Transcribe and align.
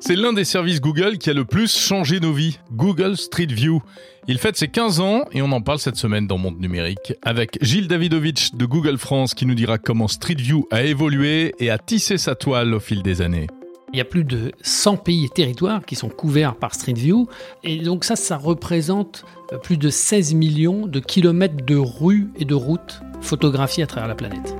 C'est 0.00 0.14
l'un 0.14 0.32
des 0.32 0.44
services 0.44 0.80
Google 0.80 1.18
qui 1.18 1.28
a 1.28 1.32
le 1.32 1.44
plus 1.44 1.76
changé 1.76 2.20
nos 2.20 2.32
vies, 2.32 2.58
Google 2.72 3.16
Street 3.16 3.46
View. 3.46 3.82
Il 4.28 4.38
fête 4.38 4.56
ses 4.56 4.68
15 4.68 5.00
ans 5.00 5.24
et 5.32 5.42
on 5.42 5.50
en 5.50 5.60
parle 5.60 5.80
cette 5.80 5.96
semaine 5.96 6.26
dans 6.26 6.38
Monde 6.38 6.60
Numérique 6.60 7.14
avec 7.22 7.58
Gilles 7.62 7.88
Davidovitch 7.88 8.54
de 8.54 8.64
Google 8.64 8.96
France 8.96 9.34
qui 9.34 9.44
nous 9.44 9.56
dira 9.56 9.76
comment 9.78 10.06
Street 10.06 10.36
View 10.36 10.68
a 10.70 10.82
évolué 10.82 11.54
et 11.58 11.70
a 11.70 11.78
tissé 11.78 12.16
sa 12.16 12.36
toile 12.36 12.74
au 12.74 12.80
fil 12.80 13.02
des 13.02 13.22
années. 13.22 13.48
Il 13.92 13.98
y 13.98 14.00
a 14.00 14.04
plus 14.04 14.24
de 14.24 14.52
100 14.62 14.98
pays 14.98 15.24
et 15.24 15.28
territoires 15.30 15.84
qui 15.84 15.96
sont 15.96 16.10
couverts 16.10 16.54
par 16.54 16.74
Street 16.74 16.92
View. 16.92 17.26
Et 17.64 17.78
donc 17.78 18.04
ça, 18.04 18.14
ça 18.16 18.36
représente 18.36 19.24
euh, 19.52 19.58
plus 19.58 19.78
de 19.78 19.88
16 19.88 20.34
millions 20.34 20.86
de 20.86 21.00
kilomètres 21.00 21.64
de 21.64 21.76
rues 21.76 22.28
et 22.36 22.44
de 22.44 22.54
routes 22.54 23.00
photographiées 23.20 23.82
à 23.82 23.86
travers 23.86 24.08
la 24.08 24.14
planète 24.14 24.54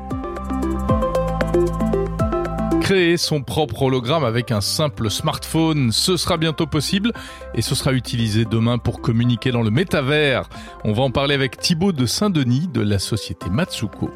créer 2.88 3.18
son 3.18 3.42
propre 3.42 3.82
hologramme 3.82 4.24
avec 4.24 4.50
un 4.50 4.62
simple 4.62 5.10
smartphone. 5.10 5.92
Ce 5.92 6.16
sera 6.16 6.38
bientôt 6.38 6.66
possible 6.66 7.12
et 7.54 7.60
ce 7.60 7.74
sera 7.74 7.92
utilisé 7.92 8.46
demain 8.46 8.78
pour 8.78 9.02
communiquer 9.02 9.50
dans 9.50 9.60
le 9.60 9.70
métavers. 9.70 10.48
On 10.84 10.94
va 10.94 11.02
en 11.02 11.10
parler 11.10 11.34
avec 11.34 11.58
Thibaut 11.58 11.92
de 11.92 12.06
Saint-Denis 12.06 12.66
de 12.72 12.80
la 12.80 12.98
société 12.98 13.50
Matsuko. 13.50 14.08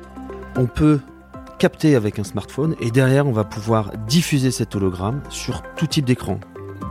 On 0.56 0.64
peut 0.64 1.00
capter 1.58 1.96
avec 1.96 2.18
un 2.18 2.24
smartphone 2.24 2.74
et 2.80 2.90
derrière 2.90 3.26
on 3.26 3.32
va 3.32 3.44
pouvoir 3.44 3.92
diffuser 4.08 4.50
cet 4.50 4.74
hologramme 4.74 5.22
sur 5.28 5.60
tout 5.76 5.86
type 5.86 6.06
d'écran, 6.06 6.40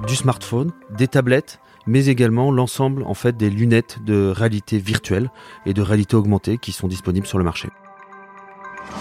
du 0.08 0.16
smartphone, 0.16 0.70
des 0.96 1.08
tablettes, 1.08 1.62
mais 1.88 2.06
également 2.06 2.52
l'ensemble 2.52 3.02
en 3.08 3.16
fait 3.16 3.38
des 3.38 3.50
lunettes 3.50 3.98
de 4.06 4.30
réalité 4.30 4.78
virtuelle 4.78 5.32
et 5.66 5.74
de 5.74 5.82
réalité 5.82 6.16
augmentée 6.16 6.60
qui 6.60 6.74
sont 6.74 6.88
disponibles 6.88 7.26
sur 7.26 7.40
le 7.40 7.44
marché. 7.44 7.70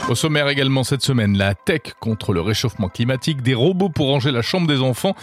Au 0.08 0.14
sommaire 0.14 0.48
également 0.48 0.84
cette 0.84 1.02
semaine, 1.02 1.36
la 1.36 1.54
tech 1.54 1.94
contre 2.00 2.32
le 2.32 2.40
réchauffement 2.40 2.88
climatique, 2.88 3.42
des 3.42 3.54
robots 3.54 3.90
pour 3.90 4.08
ranger 4.08 4.32
la 4.32 4.42
chambre 4.42 4.66
des 4.66 4.80
enfants 4.80 5.14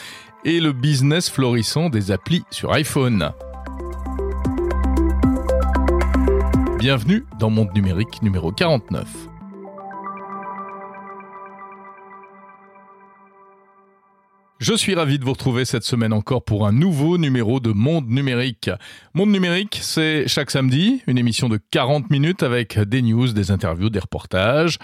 et 0.46 0.60
le 0.60 0.72
business 0.72 1.30
florissant 1.30 1.90
des 1.90 2.12
applis 2.12 2.44
sur 2.52 2.72
iPhone. 2.72 3.32
Bienvenue 6.80 7.26
dans 7.40 7.50
Monde 7.50 7.74
Numérique 7.76 8.22
numéro 8.22 8.52
49. 8.52 9.37
Je 14.60 14.74
suis 14.74 14.96
ravi 14.96 15.20
de 15.20 15.24
vous 15.24 15.34
retrouver 15.34 15.66
cette 15.66 15.84
semaine 15.84 16.12
encore 16.12 16.44
pour 16.44 16.66
un 16.66 16.72
nouveau 16.72 17.20
numéro 17.20 17.60
de 17.60 17.72
Monde 17.72 18.10
Numérique. 18.10 18.72
Monde 19.14 19.30
Numérique, 19.30 19.78
c'est 19.84 20.28
chaque 20.28 20.50
samedi 20.50 21.04
une 21.06 21.20
émission 21.20 21.48
de 21.48 21.60
40 21.70 22.10
minutes 22.10 22.42
avec 22.42 22.80
des 22.80 23.04
news, 23.04 23.28
des 23.34 23.52
interviews, 23.52 23.92
des 23.92 24.00
reportages, 24.00 24.80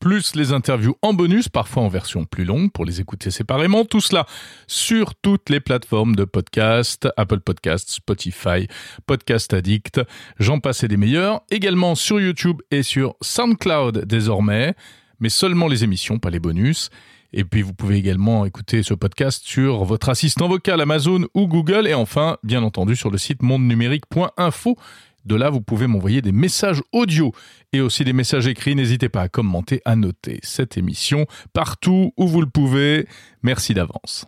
plus 0.00 0.34
les 0.34 0.54
interviews 0.54 0.96
en 1.02 1.12
bonus, 1.12 1.50
parfois 1.50 1.82
en 1.82 1.88
version 1.88 2.24
plus 2.24 2.46
longue 2.46 2.72
pour 2.72 2.86
les 2.86 3.02
écouter 3.02 3.30
séparément. 3.30 3.84
Tout 3.84 4.00
cela 4.00 4.24
sur 4.66 5.14
toutes 5.14 5.50
les 5.50 5.60
plateformes 5.60 6.16
de 6.16 6.24
podcast, 6.24 7.06
Apple 7.18 7.40
Podcasts, 7.40 7.90
Spotify, 7.90 8.66
Podcast 9.06 9.52
Addict, 9.52 10.00
j'en 10.38 10.58
passe 10.58 10.84
des 10.84 10.96
meilleurs. 10.96 11.42
Également 11.50 11.96
sur 11.96 12.18
YouTube 12.18 12.62
et 12.70 12.82
sur 12.82 13.14
SoundCloud 13.20 14.06
désormais, 14.06 14.74
mais 15.20 15.28
seulement 15.28 15.68
les 15.68 15.84
émissions, 15.84 16.18
pas 16.18 16.30
les 16.30 16.40
bonus. 16.40 16.88
Et 17.32 17.44
puis 17.44 17.62
vous 17.62 17.74
pouvez 17.74 17.96
également 17.96 18.46
écouter 18.46 18.82
ce 18.82 18.94
podcast 18.94 19.42
sur 19.44 19.84
votre 19.84 20.08
assistant 20.08 20.48
vocal 20.48 20.80
Amazon 20.80 21.26
ou 21.34 21.46
Google 21.46 21.86
et 21.86 21.94
enfin, 21.94 22.38
bien 22.42 22.62
entendu, 22.62 22.96
sur 22.96 23.10
le 23.10 23.18
site 23.18 23.42
mondenumérique.info. 23.42 24.76
De 25.24 25.34
là, 25.34 25.50
vous 25.50 25.60
pouvez 25.60 25.86
m'envoyer 25.86 26.22
des 26.22 26.32
messages 26.32 26.82
audio 26.92 27.32
et 27.72 27.80
aussi 27.80 28.02
des 28.04 28.14
messages 28.14 28.46
écrits. 28.46 28.74
N'hésitez 28.74 29.10
pas 29.10 29.22
à 29.22 29.28
commenter, 29.28 29.82
à 29.84 29.94
noter 29.94 30.38
cette 30.42 30.78
émission 30.78 31.26
partout 31.52 32.12
où 32.16 32.26
vous 32.26 32.40
le 32.40 32.48
pouvez. 32.48 33.06
Merci 33.42 33.74
d'avance. 33.74 34.24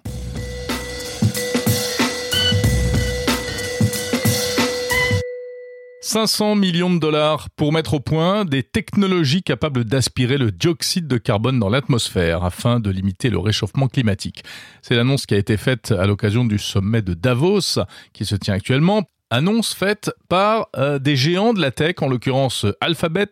500 6.02 6.54
millions 6.54 6.88
de 6.88 6.98
dollars 6.98 7.50
pour 7.50 7.74
mettre 7.74 7.92
au 7.92 8.00
point 8.00 8.46
des 8.46 8.62
technologies 8.62 9.42
capables 9.42 9.84
d'aspirer 9.84 10.38
le 10.38 10.50
dioxyde 10.50 11.06
de 11.06 11.18
carbone 11.18 11.58
dans 11.58 11.68
l'atmosphère 11.68 12.42
afin 12.42 12.80
de 12.80 12.88
limiter 12.88 13.28
le 13.28 13.38
réchauffement 13.38 13.86
climatique. 13.86 14.42
C'est 14.80 14.94
l'annonce 14.94 15.26
qui 15.26 15.34
a 15.34 15.36
été 15.38 15.58
faite 15.58 15.92
à 15.92 16.06
l'occasion 16.06 16.46
du 16.46 16.58
sommet 16.58 17.02
de 17.02 17.12
Davos 17.12 17.80
qui 18.14 18.24
se 18.24 18.34
tient 18.34 18.54
actuellement 18.54 19.02
annonce 19.30 19.74
faite 19.74 20.10
par 20.28 20.68
euh, 20.76 20.98
des 20.98 21.16
géants 21.16 21.54
de 21.54 21.60
la 21.60 21.70
tech, 21.70 21.96
en 22.00 22.08
l'occurrence 22.08 22.66
Alphabet, 22.80 23.30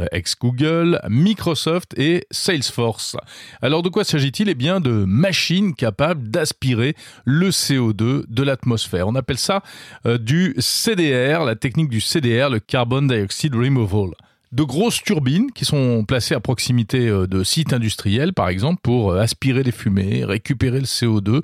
euh, 0.00 0.06
ex-Google, 0.12 1.00
Microsoft 1.08 1.96
et 1.98 2.26
Salesforce. 2.30 3.16
Alors 3.62 3.82
de 3.82 3.88
quoi 3.88 4.04
s'agit-il? 4.04 4.48
Eh 4.48 4.54
bien 4.54 4.80
de 4.80 5.04
machines 5.04 5.74
capables 5.74 6.28
d'aspirer 6.28 6.94
le 7.24 7.50
CO2 7.50 8.24
de 8.28 8.42
l'atmosphère. 8.42 9.08
On 9.08 9.14
appelle 9.14 9.38
ça 9.38 9.62
euh, 10.04 10.18
du 10.18 10.54
CDR, 10.58 11.44
la 11.44 11.54
technique 11.54 11.88
du 11.88 12.00
CDR, 12.00 12.50
le 12.50 12.58
Carbon 12.58 13.02
Dioxide 13.02 13.54
Removal 13.54 14.10
de 14.52 14.62
grosses 14.62 15.02
turbines 15.02 15.50
qui 15.52 15.64
sont 15.64 16.04
placées 16.04 16.34
à 16.34 16.40
proximité 16.40 17.08
euh, 17.08 17.26
de 17.26 17.42
sites 17.42 17.72
industriels, 17.72 18.32
par 18.32 18.48
exemple, 18.48 18.80
pour 18.82 19.10
euh, 19.10 19.20
aspirer 19.20 19.62
les 19.62 19.72
fumées, 19.72 20.24
récupérer 20.24 20.78
le 20.78 20.86
CO2 20.86 21.42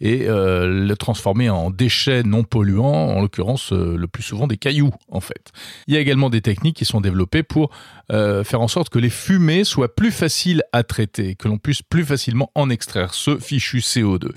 et 0.00 0.28
euh, 0.28 0.86
le 0.86 0.96
transformer 0.96 1.48
en 1.48 1.70
déchets 1.70 2.22
non 2.22 2.44
polluants, 2.44 3.16
en 3.16 3.22
l'occurrence 3.22 3.72
le 3.72 4.06
plus 4.06 4.22
souvent 4.22 4.46
des 4.46 4.56
cailloux, 4.56 4.92
en 5.08 5.20
fait. 5.20 5.52
Il 5.86 5.94
y 5.94 5.96
a 5.96 6.00
également 6.00 6.28
des 6.28 6.40
techniques 6.40 6.76
qui 6.76 6.84
sont 6.84 7.00
développées 7.00 7.42
pour 7.42 7.70
faire 8.10 8.60
en 8.60 8.68
sorte 8.68 8.90
que 8.90 8.98
les 8.98 9.08
fumées 9.08 9.64
soient 9.64 9.94
plus 9.94 10.10
faciles 10.10 10.62
à 10.72 10.82
traiter, 10.82 11.34
que 11.34 11.48
l'on 11.48 11.56
puisse 11.56 11.80
plus 11.80 12.04
facilement 12.04 12.50
en 12.54 12.68
extraire 12.68 13.14
ce 13.14 13.38
fichu 13.38 13.78
CO2. 13.78 14.32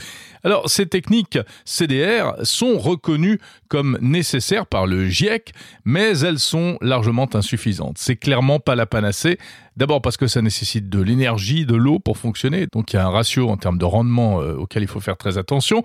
Alors, 0.45 0.69
ces 0.69 0.85
techniques 0.85 1.39
CDR 1.65 2.35
sont 2.43 2.77
reconnues 2.77 3.39
comme 3.67 3.97
nécessaires 3.99 4.67
par 4.67 4.87
le 4.87 5.09
GIEC, 5.09 5.51
mais 5.83 6.19
elles 6.19 6.39
sont 6.39 6.77
largement 6.79 7.27
insuffisantes 7.35 7.97
c'est 8.05 8.15
clairement 8.15 8.59
pas 8.59 8.75
la 8.75 8.85
panacée. 8.85 9.39
D'abord 9.77 10.01
parce 10.01 10.15
que 10.15 10.27
ça 10.27 10.41
nécessite 10.41 10.89
de 10.89 11.01
l'énergie, 11.01 11.65
de 11.65 11.75
l'eau 11.75 11.99
pour 11.99 12.17
fonctionner. 12.17 12.67
Donc 12.71 12.93
il 12.93 12.97
y 12.97 12.99
a 12.99 13.05
un 13.05 13.09
ratio 13.09 13.49
en 13.49 13.57
termes 13.57 13.79
de 13.79 13.85
rendement 13.85 14.41
euh, 14.41 14.55
auquel 14.55 14.83
il 14.83 14.87
faut 14.87 14.99
faire 14.99 15.17
très 15.17 15.37
attention. 15.37 15.83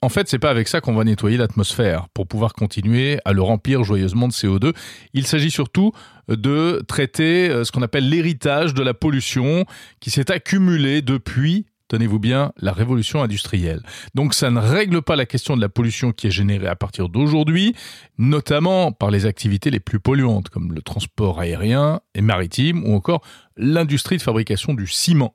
En 0.00 0.08
fait, 0.08 0.28
c'est 0.28 0.38
pas 0.38 0.50
avec 0.50 0.68
ça 0.68 0.80
qu'on 0.80 0.94
va 0.94 1.02
nettoyer 1.04 1.36
l'atmosphère 1.36 2.06
pour 2.14 2.28
pouvoir 2.28 2.54
continuer 2.54 3.18
à 3.24 3.32
le 3.32 3.42
remplir 3.42 3.82
joyeusement 3.82 4.28
de 4.28 4.32
CO2. 4.32 4.74
Il 5.12 5.26
s'agit 5.26 5.50
surtout 5.50 5.90
de 6.28 6.84
traiter 6.86 7.50
euh, 7.50 7.64
ce 7.64 7.72
qu'on 7.72 7.82
appelle 7.82 8.08
l'héritage 8.08 8.72
de 8.72 8.82
la 8.82 8.94
pollution 8.94 9.64
qui 10.00 10.10
s'est 10.10 10.30
accumulé 10.30 11.02
depuis 11.02 11.66
tenez-vous 11.88 12.18
bien, 12.18 12.52
la 12.58 12.72
révolution 12.72 13.22
industrielle. 13.22 13.82
Donc 14.14 14.34
ça 14.34 14.50
ne 14.50 14.60
règle 14.60 15.02
pas 15.02 15.16
la 15.16 15.26
question 15.26 15.56
de 15.56 15.60
la 15.60 15.68
pollution 15.68 16.12
qui 16.12 16.26
est 16.26 16.30
générée 16.30 16.66
à 16.66 16.76
partir 16.76 17.08
d'aujourd'hui, 17.08 17.74
notamment 18.18 18.92
par 18.92 19.10
les 19.10 19.26
activités 19.26 19.70
les 19.70 19.80
plus 19.80 20.00
polluantes, 20.00 20.48
comme 20.48 20.72
le 20.72 20.82
transport 20.82 21.40
aérien 21.40 22.00
et 22.14 22.22
maritime, 22.22 22.84
ou 22.84 22.94
encore 22.94 23.22
l'industrie 23.56 24.16
de 24.16 24.22
fabrication 24.22 24.74
du 24.74 24.86
ciment. 24.86 25.34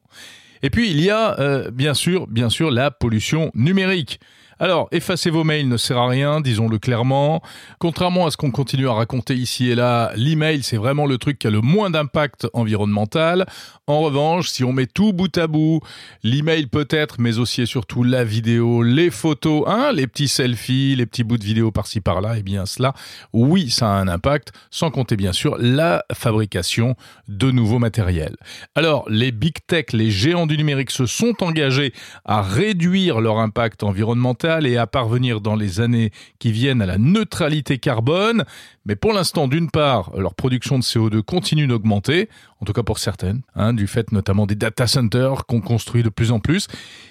Et 0.63 0.69
puis 0.69 0.91
il 0.91 1.01
y 1.01 1.09
a 1.09 1.40
euh, 1.40 1.72
bien 1.72 1.94
sûr, 1.94 2.28
bien 2.28 2.50
sûr, 2.50 2.72
la 2.72 2.91
pollution 2.91 3.51
numérique. 3.56 4.19
Alors, 4.63 4.89
effacer 4.91 5.31
vos 5.31 5.44
mails 5.44 5.67
ne 5.67 5.75
sert 5.75 5.97
à 5.97 6.07
rien, 6.07 6.39
disons-le 6.39 6.77
clairement. 6.77 7.41
Contrairement 7.79 8.27
à 8.27 8.29
ce 8.29 8.38
qu'on 8.38 8.51
continue 8.51 8.88
à 8.88 8.94
raconter 8.94 9.33
ici 9.33 9.72
et 9.72 9.73
là, 9.73 10.11
l'email, 10.16 10.61
c'est 10.61 10.77
vraiment 10.77 11.07
le 11.07 11.17
truc 11.17 11.39
qui 11.39 11.47
a 11.47 11.49
le 11.49 11.61
moins 11.61 11.89
d'impact 11.89 12.47
environnemental. 12.53 13.47
En 13.88 14.01
revanche, 14.01 14.49
si 14.49 14.63
on 14.63 14.72
met 14.72 14.85
tout 14.85 15.13
bout 15.13 15.35
à 15.35 15.47
bout, 15.47 15.79
l'email 16.22 16.67
peut-être, 16.67 17.16
mais 17.17 17.39
aussi 17.39 17.63
et 17.63 17.66
surtout 17.66 18.03
la 18.03 18.23
vidéo, 18.23 18.83
les 18.83 19.09
photos, 19.09 19.63
hein, 19.66 19.94
les 19.95 20.05
petits 20.05 20.27
selfies, 20.27 20.95
les 20.95 21.07
petits 21.07 21.23
bouts 21.23 21.39
de 21.39 21.43
vidéo 21.43 21.72
par-ci 21.72 21.99
par-là, 21.99 22.35
eh 22.38 22.43
bien 22.43 22.67
cela, 22.67 22.93
oui, 23.33 23.72
ça 23.72 23.88
a 23.88 23.95
un 23.95 24.07
impact, 24.07 24.51
sans 24.69 24.91
compter 24.91 25.16
bien 25.16 25.33
sûr 25.33 25.57
la 25.57 26.05
fabrication 26.13 26.95
de 27.28 27.49
nouveaux 27.49 27.79
matériels. 27.79 28.38
Alors, 28.75 29.09
les 29.09 29.31
big 29.31 29.55
tech, 29.66 29.85
les 29.91 30.11
géants 30.11 30.45
du 30.45 30.55
numérique 30.55 30.91
se 30.91 31.07
sont 31.07 31.34
engagés 31.41 31.93
à 32.25 32.43
réduire 32.43 33.22
leur 33.22 33.40
impact 33.40 33.81
environnemental 33.81 34.51
et 34.59 34.78
à 34.78 34.88
parvenir 34.88 35.42
dans 35.42 35.56
les 35.56 35.80
années 35.80 36.12
qui 36.40 36.52
viennent 36.52 36.82
à 36.82 36.86
la 36.86 36.98
neutralité 36.98 37.78
carbone. 37.78 38.44
Mais 38.86 38.96
pour 38.96 39.14
l'instant, 39.14 39.48
d'une 39.48 39.70
part, 39.70 40.12
leur 40.18 40.34
production 40.34 40.80
de 40.80 40.84
CO2 40.84 41.22
continue 41.22 41.68
d'augmenter, 41.68 42.30
en 42.59 42.66
tout 42.66 42.74
cas 42.74 42.84
pour 42.84 43.00
certaines, 43.00 43.42
hein, 43.56 43.74
du 43.74 43.88
fait 43.88 44.12
notamment 44.12 44.46
des 44.46 44.56
data 44.56 44.88
centers 44.88 45.46
qu'on 45.46 45.62
construit 45.62 46.03
de 46.03 46.09
plus 46.09 46.32
en 46.32 46.40
plus. 46.40 46.68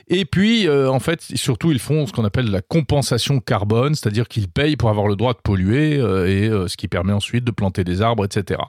Et 0.09 0.25
puis, 0.25 0.67
euh, 0.67 0.91
en 0.91 1.01
fait, 1.01 1.23
surtout, 1.35 1.71
ils 1.71 1.79
font 1.79 2.07
ce 2.07 2.13
qu'on 2.13 2.25
appelle 2.25 2.51
la 2.51 2.61
compensation 2.61 3.41
carbone, 3.41 3.95
c'est-à-dire 3.95 4.27
qu'ils 4.29 4.49
payent 4.49 4.77
pour 4.77 4.91
avoir 4.91 5.07
le 5.07 5.17
droit 5.17 5.33
de 5.33 5.39
polluer, 5.39 5.97
euh, 5.99 6.27
et 6.27 6.49
euh, 6.49 6.67
ce 6.67 6.77
qui 6.77 6.89
permet 6.89 7.13
ensuite 7.13 7.45
de 7.45 7.53
planter 7.53 7.85
des 7.85 8.03
arbres, 8.03 8.25
etc. 8.25 8.61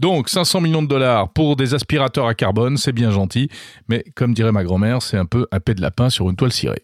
Donc 0.00 0.28
500 0.28 0.60
millions 0.60 0.82
de 0.82 0.88
dollars 0.88 1.28
pour 1.28 1.54
des 1.54 1.74
aspirateurs 1.74 2.26
à 2.26 2.34
carbone, 2.34 2.76
c'est 2.76 2.92
bien 2.92 3.12
gentil, 3.12 3.48
mais 3.88 4.04
comme 4.16 4.34
dirait 4.34 4.50
ma 4.50 4.64
grand-mère, 4.64 5.00
c'est 5.00 5.16
un 5.16 5.26
peu 5.26 5.46
un 5.52 5.60
pet 5.60 5.74
de 5.74 5.82
lapin 5.82 6.10
sur 6.10 6.28
une 6.28 6.34
toile 6.34 6.52
cirée. 6.52 6.82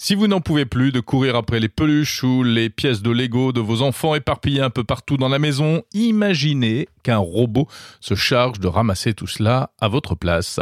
Si 0.00 0.14
vous 0.14 0.28
n'en 0.28 0.40
pouvez 0.40 0.64
plus 0.64 0.92
de 0.92 1.00
courir 1.00 1.34
après 1.34 1.58
les 1.58 1.68
peluches 1.68 2.22
ou 2.22 2.44
les 2.44 2.70
pièces 2.70 3.02
de 3.02 3.10
Lego 3.10 3.50
de 3.50 3.60
vos 3.60 3.82
enfants 3.82 4.14
éparpillées 4.14 4.60
un 4.60 4.70
peu 4.70 4.84
partout 4.84 5.16
dans 5.16 5.28
la 5.28 5.40
maison, 5.40 5.82
imaginez 5.92 6.86
qu'un 7.02 7.18
robot 7.18 7.66
se 7.98 8.14
charge 8.14 8.60
de 8.60 8.68
ramasser 8.68 9.12
tout 9.12 9.26
cela 9.26 9.72
à 9.80 9.88
votre 9.88 10.14
place. 10.14 10.60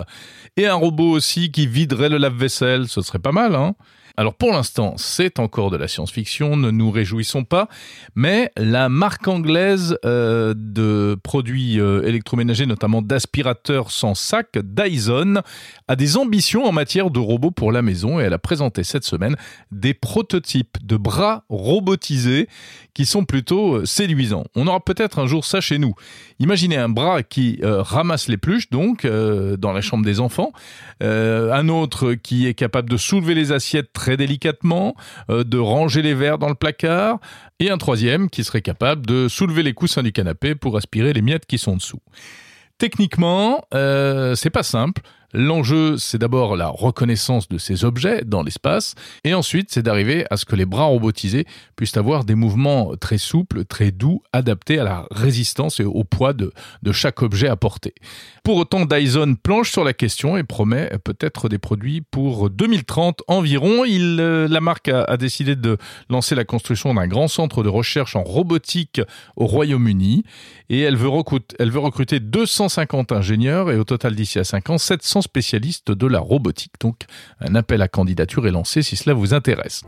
Et 0.57 0.67
un 0.67 0.75
robot 0.75 1.11
aussi 1.11 1.51
qui 1.53 1.67
viderait 1.67 2.09
le 2.09 2.17
lave-vaisselle, 2.17 2.89
ce 2.89 3.03
serait 3.03 3.19
pas 3.19 3.31
mal, 3.31 3.55
hein? 3.55 3.75
Alors 4.19 4.35
pour 4.35 4.51
l'instant, 4.53 4.95
c'est 4.97 5.39
encore 5.39 5.71
de 5.71 5.77
la 5.77 5.89
science-fiction, 5.89 6.57
ne 6.57 6.71
nous 6.71 6.91
réjouissons 6.91 7.45
pas, 7.45 7.69
mais 8.15 8.51
la 8.57 8.89
marque 8.89 9.29
anglaise 9.29 9.99
euh, 10.07 10.55
de 10.57 11.19
produits 11.23 11.79
euh, 11.79 12.03
électroménagers, 12.03 12.65
notamment 12.65 13.03
d'aspirateurs 13.03 13.91
sans 13.91 14.15
sac, 14.15 14.57
Dyson, 14.57 15.43
a 15.87 15.97
des 15.97 16.17
ambitions 16.17 16.65
en 16.65 16.73
matière 16.73 17.11
de 17.11 17.19
robots 17.19 17.51
pour 17.51 17.73
la 17.73 17.83
maison 17.83 18.19
et 18.19 18.23
elle 18.23 18.33
a 18.33 18.39
présenté 18.39 18.85
cette 18.85 19.05
semaine 19.05 19.37
des 19.71 19.93
prototypes 19.93 20.79
de 20.83 20.97
bras 20.97 21.45
robotisés 21.51 22.49
qui 22.95 23.05
sont 23.05 23.27
plutôt 23.27 23.77
euh, 23.77 23.85
séduisants. 23.85 24.45
On 24.55 24.67
aura 24.67 24.81
peut-être 24.81 25.19
un 25.19 25.27
jour 25.27 25.45
ça 25.45 25.61
chez 25.61 25.77
nous. 25.77 25.95
Imaginez 26.39 26.77
un 26.77 26.89
bras 26.89 27.23
qui 27.23 27.61
ramasse 27.63 28.29
les 28.29 28.37
pluches, 28.37 28.71
donc, 28.71 29.07
dans 29.07 29.73
la 29.73 29.81
chambre 29.81 30.05
des 30.05 30.21
enfants, 30.21 30.53
un 31.01 31.69
autre 31.69 32.13
qui 32.13 32.47
est 32.47 32.53
capable 32.53 32.91
de 32.91 32.99
soulever 32.99 33.35
les 33.35 33.53
assiettes 33.53 33.93
très 33.93 34.06
délicatement, 34.15 34.95
euh, 35.31 35.43
de 35.43 35.59
ranger 35.59 36.03
les 36.03 36.15
verres 36.15 36.39
dans 36.39 36.49
le 36.49 36.55
placard, 36.55 37.19
et 37.59 37.71
un 37.71 37.79
troisième 37.79 38.31
qui 38.31 38.45
serait 38.45 38.63
capable 38.63 39.07
de 39.07 39.29
soulever 39.29 39.63
les 39.63 39.73
coussins 39.73 40.03
du 40.03 40.13
canapé 40.13 40.55
pour 40.55 40.77
aspirer 40.77 41.13
les 41.13 41.23
miettes 41.23 41.47
qui 41.47 41.59
sont 41.59 41.77
dessous. 41.77 42.01
Techniquement, 42.79 43.65
euh, 43.75 44.35
c'est 44.35 44.51
pas 44.51 44.63
simple. 44.63 45.03
L'enjeu, 45.39 45.99
c'est 45.99 46.17
d'abord 46.17 46.57
la 46.57 46.69
reconnaissance 46.69 47.47
de 47.47 47.59
ces 47.59 47.85
objets 47.85 48.23
dans 48.25 48.43
l'espace, 48.43 48.95
et 49.23 49.35
ensuite, 49.35 49.69
c'est 49.71 49.83
d'arriver 49.83 50.25
à 50.31 50.39
ce 50.39 50.47
que 50.47 50.57
les 50.57 50.65
bras 50.65 50.85
robotisés 50.85 51.45
puissent 51.77 51.99
avoir 51.99 52.25
des 52.25 52.35
mouvements 52.35 52.97
très 52.99 53.19
souples, 53.19 53.67
très 53.67 53.91
doux, 53.91 54.23
adaptés 54.33 54.79
à 54.79 54.85
la 54.85 55.07
résistance 55.11 55.79
et 55.79 55.85
au 55.85 56.05
poids 56.05 56.33
de, 56.33 56.55
de 56.83 56.93
chaque 56.93 57.21
objet 57.21 57.49
à 57.49 57.57
porter. 57.57 57.93
Pour 58.45 58.57
autant, 58.57 58.87
Dyson 58.87 59.35
planche 59.43 59.73
sur 59.73 59.85
la 59.85 59.93
question 59.93 60.39
et 60.39 60.43
promet 60.43 60.91
peut-être 61.05 61.51
des 61.51 61.59
produits 61.59 62.01
pour 62.01 62.49
2030 62.49 63.23
environ. 63.29 63.85
Il, 63.85 64.19
euh, 64.21 64.49
la 64.49 64.63
marque 64.63 64.89
a, 64.89 65.17
décidé 65.19 65.55
de 65.55 65.77
lancer 66.09 66.35
la 66.35 66.45
construction 66.45 66.95
d'un 66.95 67.09
grand 67.09 67.29
centre 67.29 67.63
de 67.63 67.69
recherche 67.69 68.17
en 68.17 68.23
robotique 68.23 69.03
au 69.37 69.45
Royaume-Uni, 69.45 70.25
et 70.71 70.81
elle 70.81 70.97
veut, 70.97 71.09
recruter, 71.09 71.55
elle 71.59 71.71
veut 71.71 71.81
recruter 71.81 72.21
250 72.21 73.13
ingénieurs 73.13 73.71
et 73.71 73.77
au 73.77 73.85
total 73.85 74.15
d'ici 74.15 74.39
à 74.39 74.45
5 74.45 74.71
ans, 74.71 74.79
700 74.79 75.26
spécialistes 75.27 75.93
de 75.93 76.07
la 76.07 76.21
robotique. 76.21 76.75
Donc 76.81 77.03
un 77.41 77.55
appel 77.55 77.83
à 77.83 77.89
candidature 77.89 78.47
est 78.47 78.53
lancé 78.53 78.83
si 78.83 78.97
cela 78.97 79.15
vous 79.15 79.35
intéresse. 79.35 79.83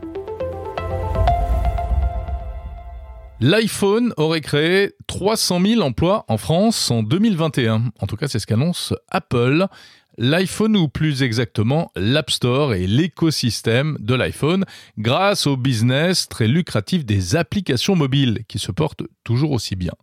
L'iPhone 3.41 4.13
aurait 4.17 4.41
créé 4.41 4.91
300 5.07 5.61
000 5.65 5.81
emplois 5.81 6.25
en 6.27 6.37
France 6.37 6.91
en 6.91 7.03
2021. 7.03 7.85
En 7.97 8.05
tout 8.05 8.17
cas, 8.17 8.27
c'est 8.27 8.39
ce 8.39 8.45
qu'annonce 8.45 8.93
Apple. 9.09 9.65
L'iPhone 10.17 10.75
ou 10.75 10.89
plus 10.89 11.23
exactement 11.23 11.89
l'App 11.95 12.29
Store 12.31 12.73
et 12.73 12.85
l'écosystème 12.85 13.95
de 14.01 14.13
l'iPhone 14.13 14.65
grâce 14.97 15.47
au 15.47 15.55
business 15.55 16.27
très 16.27 16.49
lucratif 16.49 17.05
des 17.05 17.37
applications 17.37 17.95
mobiles 17.95 18.43
qui 18.49 18.59
se 18.59 18.73
portent 18.73 19.03
toujours 19.23 19.51
aussi 19.51 19.77
bien. 19.77 19.93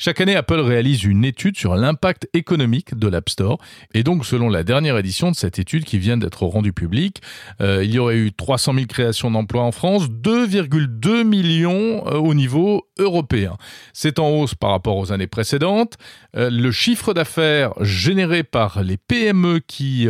Chaque 0.00 0.20
année, 0.20 0.36
Apple 0.36 0.60
réalise 0.60 1.02
une 1.02 1.24
étude 1.24 1.56
sur 1.56 1.74
l'impact 1.74 2.28
économique 2.32 2.96
de 2.96 3.08
l'App 3.08 3.28
Store. 3.28 3.58
Et 3.94 4.04
donc, 4.04 4.24
selon 4.24 4.48
la 4.48 4.62
dernière 4.62 4.96
édition 4.96 5.32
de 5.32 5.34
cette 5.34 5.58
étude 5.58 5.84
qui 5.84 5.98
vient 5.98 6.16
d'être 6.16 6.44
rendue 6.46 6.72
publique, 6.72 7.20
euh, 7.60 7.82
il 7.82 7.92
y 7.92 7.98
aurait 7.98 8.18
eu 8.18 8.30
300 8.30 8.74
000 8.74 8.86
créations 8.86 9.28
d'emplois 9.32 9.64
en 9.64 9.72
France, 9.72 10.08
2,2 10.08 11.24
millions 11.24 12.06
euh, 12.06 12.14
au 12.14 12.34
niveau 12.34 12.86
européen. 13.00 13.56
C'est 13.92 14.20
en 14.20 14.28
hausse 14.28 14.54
par 14.54 14.70
rapport 14.70 14.96
aux 14.98 15.10
années 15.10 15.26
précédentes. 15.26 15.94
Euh, 16.36 16.48
le 16.48 16.70
chiffre 16.70 17.12
d'affaires 17.12 17.72
généré 17.80 18.44
par 18.44 18.84
les 18.84 18.98
PME 18.98 19.58
qui 19.66 20.06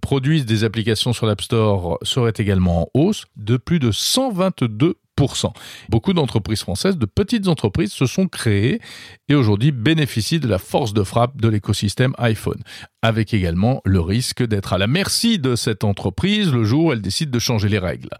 produisent 0.00 0.44
des 0.44 0.64
applications 0.64 1.12
sur 1.12 1.26
l'App 1.26 1.40
Store 1.40 1.98
serait 2.02 2.32
également 2.36 2.82
en 2.82 2.88
hausse 2.94 3.26
de 3.36 3.56
plus 3.56 3.78
de 3.78 3.92
122 3.92 4.96
Beaucoup 5.88 6.12
d'entreprises 6.12 6.60
françaises, 6.60 6.96
de 6.96 7.06
petites 7.06 7.48
entreprises, 7.48 7.92
se 7.92 8.06
sont 8.06 8.28
créées 8.28 8.80
et 9.28 9.34
aujourd'hui 9.34 9.72
bénéficient 9.72 10.40
de 10.40 10.48
la 10.48 10.58
force 10.58 10.92
de 10.92 11.02
frappe 11.02 11.40
de 11.40 11.48
l'écosystème 11.48 12.14
iPhone, 12.18 12.62
avec 13.02 13.34
également 13.34 13.80
le 13.84 14.00
risque 14.00 14.46
d'être 14.46 14.72
à 14.72 14.78
la 14.78 14.86
merci 14.86 15.38
de 15.38 15.56
cette 15.56 15.84
entreprise 15.84 16.52
le 16.52 16.64
jour 16.64 16.86
où 16.86 16.92
elle 16.92 17.02
décide 17.02 17.30
de 17.30 17.38
changer 17.38 17.68
les 17.68 17.78
règles. 17.78 18.10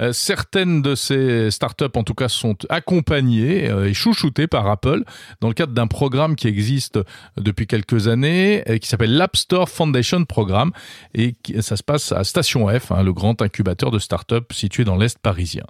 Euh, 0.00 0.12
certaines 0.12 0.82
de 0.82 0.94
ces 0.94 1.50
startups, 1.50 1.84
en 1.94 2.04
tout 2.04 2.14
cas, 2.14 2.28
sont 2.28 2.56
accompagnées 2.68 3.70
euh, 3.70 3.88
et 3.88 3.94
chouchoutées 3.94 4.46
par 4.46 4.66
Apple 4.66 5.04
dans 5.40 5.48
le 5.48 5.54
cadre 5.54 5.72
d'un 5.72 5.86
programme 5.86 6.36
qui 6.36 6.48
existe 6.48 6.98
depuis 7.36 7.66
quelques 7.66 8.08
années, 8.08 8.62
et 8.66 8.78
qui 8.78 8.88
s'appelle 8.88 9.16
l'App 9.16 9.36
Store 9.36 9.68
Foundation 9.68 10.24
Programme, 10.24 10.72
et 11.14 11.34
ça 11.60 11.76
se 11.76 11.82
passe 11.82 12.12
à 12.12 12.24
Station 12.24 12.68
F, 12.68 12.92
hein, 12.92 13.02
le 13.02 13.12
grand 13.12 13.40
incubateur 13.40 13.90
de 13.90 13.98
startups 13.98 14.52
situé 14.52 14.84
dans 14.84 14.96
l'Est 14.96 15.18
parisien. 15.18 15.64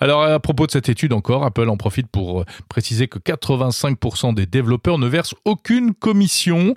Alors 0.00 0.22
à 0.22 0.38
propos 0.40 0.66
de 0.66 0.70
cette 0.70 0.88
étude 0.88 1.12
encore, 1.12 1.44
Apple 1.44 1.68
en 1.68 1.76
profite 1.76 2.08
pour 2.08 2.40
euh, 2.40 2.44
préciser 2.68 3.08
que 3.08 3.18
85% 3.18 4.34
des 4.34 4.46
développeurs 4.46 4.98
ne 4.98 5.06
versent 5.06 5.34
aucune 5.44 5.94
commission. 5.94 6.74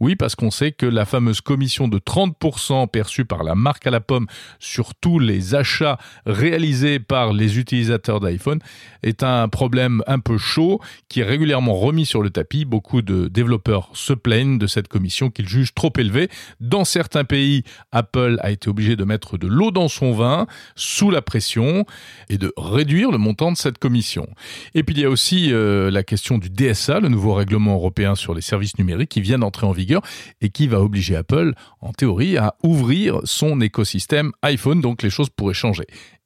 Oui, 0.00 0.16
parce 0.16 0.34
qu'on 0.34 0.50
sait 0.50 0.72
que 0.72 0.86
la 0.86 1.04
fameuse 1.04 1.40
commission 1.40 1.88
de 1.88 1.98
30% 1.98 2.88
perçue 2.88 3.24
par 3.24 3.42
la 3.44 3.54
marque 3.54 3.86
à 3.86 3.90
la 3.90 4.00
pomme 4.00 4.26
sur 4.58 4.94
tous 4.94 5.18
les 5.18 5.54
achats 5.54 5.98
réalisés 6.26 6.98
par 6.98 7.32
les 7.32 7.58
utilisateurs 7.58 8.20
d'iPhone 8.20 8.60
est 9.02 9.22
un 9.22 9.48
problème 9.48 10.02
un 10.06 10.18
peu 10.18 10.38
chaud 10.38 10.80
qui 11.08 11.20
est 11.20 11.24
régulièrement 11.24 11.74
remis 11.74 12.06
sur 12.06 12.22
le 12.22 12.30
tapis. 12.30 12.64
Beaucoup 12.64 13.02
de 13.02 13.28
développeurs 13.28 13.90
se 13.92 14.12
plaignent 14.12 14.58
de 14.58 14.66
cette 14.66 14.88
commission 14.88 15.30
qu'ils 15.30 15.48
jugent 15.48 15.74
trop 15.74 15.92
élevée. 15.96 16.28
Dans 16.60 16.84
certains 16.84 17.24
pays, 17.24 17.64
Apple 17.90 18.38
a 18.40 18.50
été 18.50 18.68
obligé 18.68 18.96
de 18.96 19.04
mettre 19.04 19.38
de 19.38 19.46
l'eau 19.46 19.70
dans 19.70 19.88
son 19.88 20.12
vin 20.12 20.46
sous 20.76 21.10
la 21.10 21.22
pression 21.22 21.84
et 22.32 22.38
de 22.38 22.52
réduire 22.56 23.10
le 23.10 23.18
montant 23.18 23.52
de 23.52 23.56
cette 23.56 23.78
commission. 23.78 24.26
Et 24.74 24.82
puis 24.82 24.94
il 24.94 25.00
y 25.00 25.04
a 25.04 25.10
aussi 25.10 25.52
euh, 25.52 25.90
la 25.90 26.02
question 26.02 26.38
du 26.38 26.48
DSA, 26.48 27.00
le 27.00 27.08
nouveau 27.08 27.34
règlement 27.34 27.74
européen 27.74 28.14
sur 28.14 28.34
les 28.34 28.40
services 28.40 28.78
numériques 28.78 29.10
qui 29.10 29.20
vient 29.20 29.38
d'entrer 29.38 29.66
en 29.66 29.72
vigueur 29.72 30.02
et 30.40 30.48
qui 30.48 30.66
va 30.66 30.80
obliger 30.80 31.16
Apple, 31.16 31.52
en 31.80 31.92
théorie, 31.92 32.38
à 32.38 32.54
ouvrir 32.62 33.20
son 33.24 33.60
écosystème 33.60 34.32
iPhone, 34.42 34.80
donc 34.80 35.02
les 35.02 35.10
choses 35.10 35.28
pourraient 35.28 35.54
changer. 35.54 35.84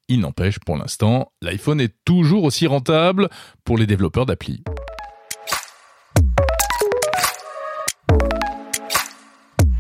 Il 0.09 0.21
n'empêche, 0.21 0.61
pour 0.61 0.77
l'instant, 0.77 1.33
l'iPhone 1.43 1.81
est 1.81 1.95
toujours 2.05 2.45
aussi 2.45 2.69
rentable 2.69 3.29
pour 3.65 3.77
les 3.77 3.87
développeurs 3.87 4.27
d'appli. 4.27 4.63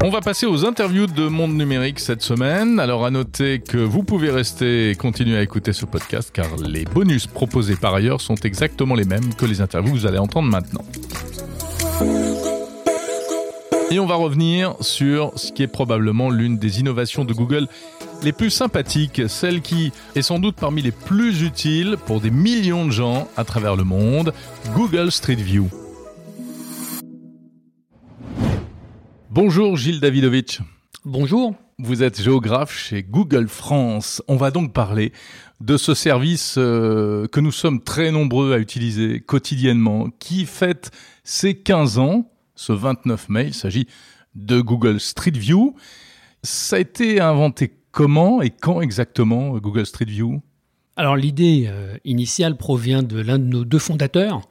On 0.06 0.10
va 0.10 0.20
passer 0.20 0.46
aux 0.46 0.64
interviews 0.64 1.08
de 1.08 1.26
Monde 1.26 1.56
Numérique 1.56 1.98
cette 1.98 2.22
semaine. 2.22 2.78
Alors 2.78 3.04
à 3.04 3.10
noter 3.10 3.58
que 3.58 3.76
vous 3.76 4.04
pouvez 4.04 4.30
rester 4.30 4.90
et 4.90 4.94
continuer 4.94 5.36
à 5.36 5.42
écouter 5.42 5.72
ce 5.72 5.84
podcast 5.84 6.30
car 6.32 6.46
les 6.64 6.84
bonus 6.84 7.26
proposés 7.26 7.74
par 7.74 7.92
ailleurs 7.92 8.20
sont 8.20 8.36
exactement 8.36 8.94
les 8.94 9.04
mêmes 9.04 9.34
que 9.34 9.44
les 9.44 9.60
interviews 9.60 9.92
que 9.94 9.98
vous 9.98 10.06
allez 10.06 10.18
entendre 10.18 10.48
maintenant. 10.48 10.84
Et 13.90 13.98
on 13.98 14.06
va 14.06 14.14
revenir 14.14 14.76
sur 14.80 15.32
ce 15.34 15.50
qui 15.50 15.64
est 15.64 15.66
probablement 15.66 16.30
l'une 16.30 16.56
des 16.56 16.78
innovations 16.78 17.24
de 17.24 17.32
Google 17.32 17.66
les 18.22 18.32
plus 18.32 18.50
sympathiques, 18.50 19.22
celle 19.26 19.60
qui 19.60 19.90
est 20.14 20.22
sans 20.22 20.38
doute 20.38 20.54
parmi 20.54 20.82
les 20.82 20.92
plus 20.92 21.42
utiles 21.42 21.96
pour 22.06 22.20
des 22.20 22.30
millions 22.30 22.86
de 22.86 22.92
gens 22.92 23.26
à 23.36 23.42
travers 23.42 23.74
le 23.74 23.82
monde, 23.82 24.32
Google 24.72 25.10
Street 25.10 25.34
View. 25.34 25.68
Bonjour 29.36 29.76
Gilles 29.76 30.00
Davidovitch. 30.00 30.62
Bonjour. 31.04 31.54
Vous 31.78 32.02
êtes 32.02 32.22
géographe 32.22 32.74
chez 32.74 33.02
Google 33.02 33.48
France. 33.48 34.22
On 34.28 34.36
va 34.36 34.50
donc 34.50 34.72
parler 34.72 35.12
de 35.60 35.76
ce 35.76 35.92
service 35.92 36.54
euh, 36.56 37.28
que 37.28 37.40
nous 37.40 37.52
sommes 37.52 37.82
très 37.82 38.10
nombreux 38.10 38.54
à 38.54 38.58
utiliser 38.58 39.20
quotidiennement, 39.20 40.08
qui 40.20 40.46
fête 40.46 40.90
ses 41.22 41.54
15 41.54 41.98
ans, 41.98 42.32
ce 42.54 42.72
29 42.72 43.28
mai. 43.28 43.48
Il 43.48 43.52
s'agit 43.52 43.86
de 44.36 44.62
Google 44.62 45.00
Street 45.00 45.32
View. 45.32 45.76
Ça 46.42 46.76
a 46.76 46.78
été 46.78 47.20
inventé 47.20 47.74
comment 47.90 48.40
et 48.40 48.48
quand 48.48 48.80
exactement, 48.80 49.50
Google 49.58 49.84
Street 49.84 50.06
View? 50.06 50.40
Alors 50.96 51.14
l'idée 51.14 51.66
euh, 51.68 51.98
initiale 52.06 52.56
provient 52.56 53.02
de 53.02 53.20
l'un 53.20 53.38
de 53.38 53.44
nos 53.44 53.66
deux 53.66 53.80
fondateurs, 53.80 54.48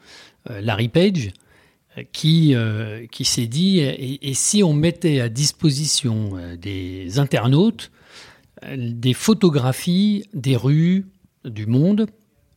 euh, 0.51 0.61
Larry 0.61 0.89
Page, 0.89 1.31
qui, 2.03 2.53
euh, 2.55 3.05
qui 3.07 3.25
s'est 3.25 3.47
dit, 3.47 3.79
et, 3.79 4.33
si 4.33 4.63
on 4.63 4.73
mettait 4.73 5.21
à 5.21 5.29
disposition 5.29 6.31
euh, 6.35 6.55
des 6.55 7.19
internautes 7.19 7.91
euh, 8.65 8.75
des 8.77 9.13
photographies 9.13 10.25
des 10.33 10.55
rues 10.55 11.05
du 11.45 11.65
monde 11.67 12.07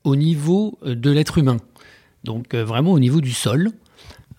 au 0.05 0.17
niveau 0.17 0.79
de 0.85 1.11
l'être 1.11 1.39
humain, 1.39 1.59
donc 2.25 2.55
vraiment 2.55 2.93
au 2.93 2.99
niveau 2.99 3.21
du 3.21 3.33
sol, 3.33 3.71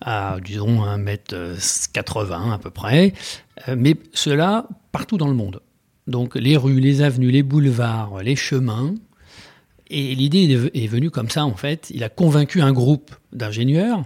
à 0.00 0.38
disons 0.44 0.84
1m80 0.84 2.52
à 2.52 2.58
peu 2.58 2.70
près, 2.70 3.12
mais 3.76 3.94
cela 4.12 4.66
partout 4.90 5.18
dans 5.18 5.28
le 5.28 5.34
monde. 5.34 5.60
donc 6.08 6.34
les 6.34 6.56
rues, 6.56 6.80
les 6.80 7.02
avenues, 7.02 7.30
les 7.30 7.44
boulevards, 7.44 8.22
les 8.22 8.34
chemins. 8.34 8.94
Et 9.92 10.14
l'idée 10.14 10.70
est 10.72 10.86
venue 10.86 11.10
comme 11.10 11.28
ça, 11.28 11.44
en 11.44 11.56
fait. 11.56 11.90
Il 11.92 12.04
a 12.04 12.08
convaincu 12.08 12.60
un 12.62 12.72
groupe 12.72 13.10
d'ingénieurs. 13.32 14.04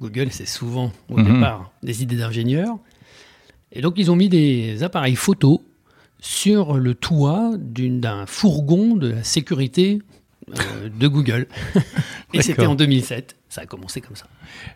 Google, 0.00 0.28
c'est 0.30 0.48
souvent 0.48 0.90
au 1.10 1.18
Mhm. 1.18 1.34
départ 1.34 1.70
des 1.82 2.02
idées 2.02 2.16
d'ingénieurs. 2.16 2.78
Et 3.72 3.82
donc, 3.82 3.94
ils 3.98 4.10
ont 4.10 4.16
mis 4.16 4.30
des 4.30 4.82
appareils 4.82 5.16
photo 5.16 5.62
sur 6.20 6.78
le 6.78 6.94
toit 6.94 7.52
d'un 7.58 8.24
fourgon 8.26 8.96
de 8.96 9.08
la 9.10 9.22
sécurité 9.24 10.00
euh, 10.50 10.88
de 10.88 11.08
Google. 11.08 11.46
Et 12.32 12.40
c'était 12.40 12.64
en 12.66 12.74
2007. 12.74 13.36
Ça 13.50 13.60
a 13.62 13.66
commencé 13.66 14.00
comme 14.00 14.16
ça. 14.16 14.26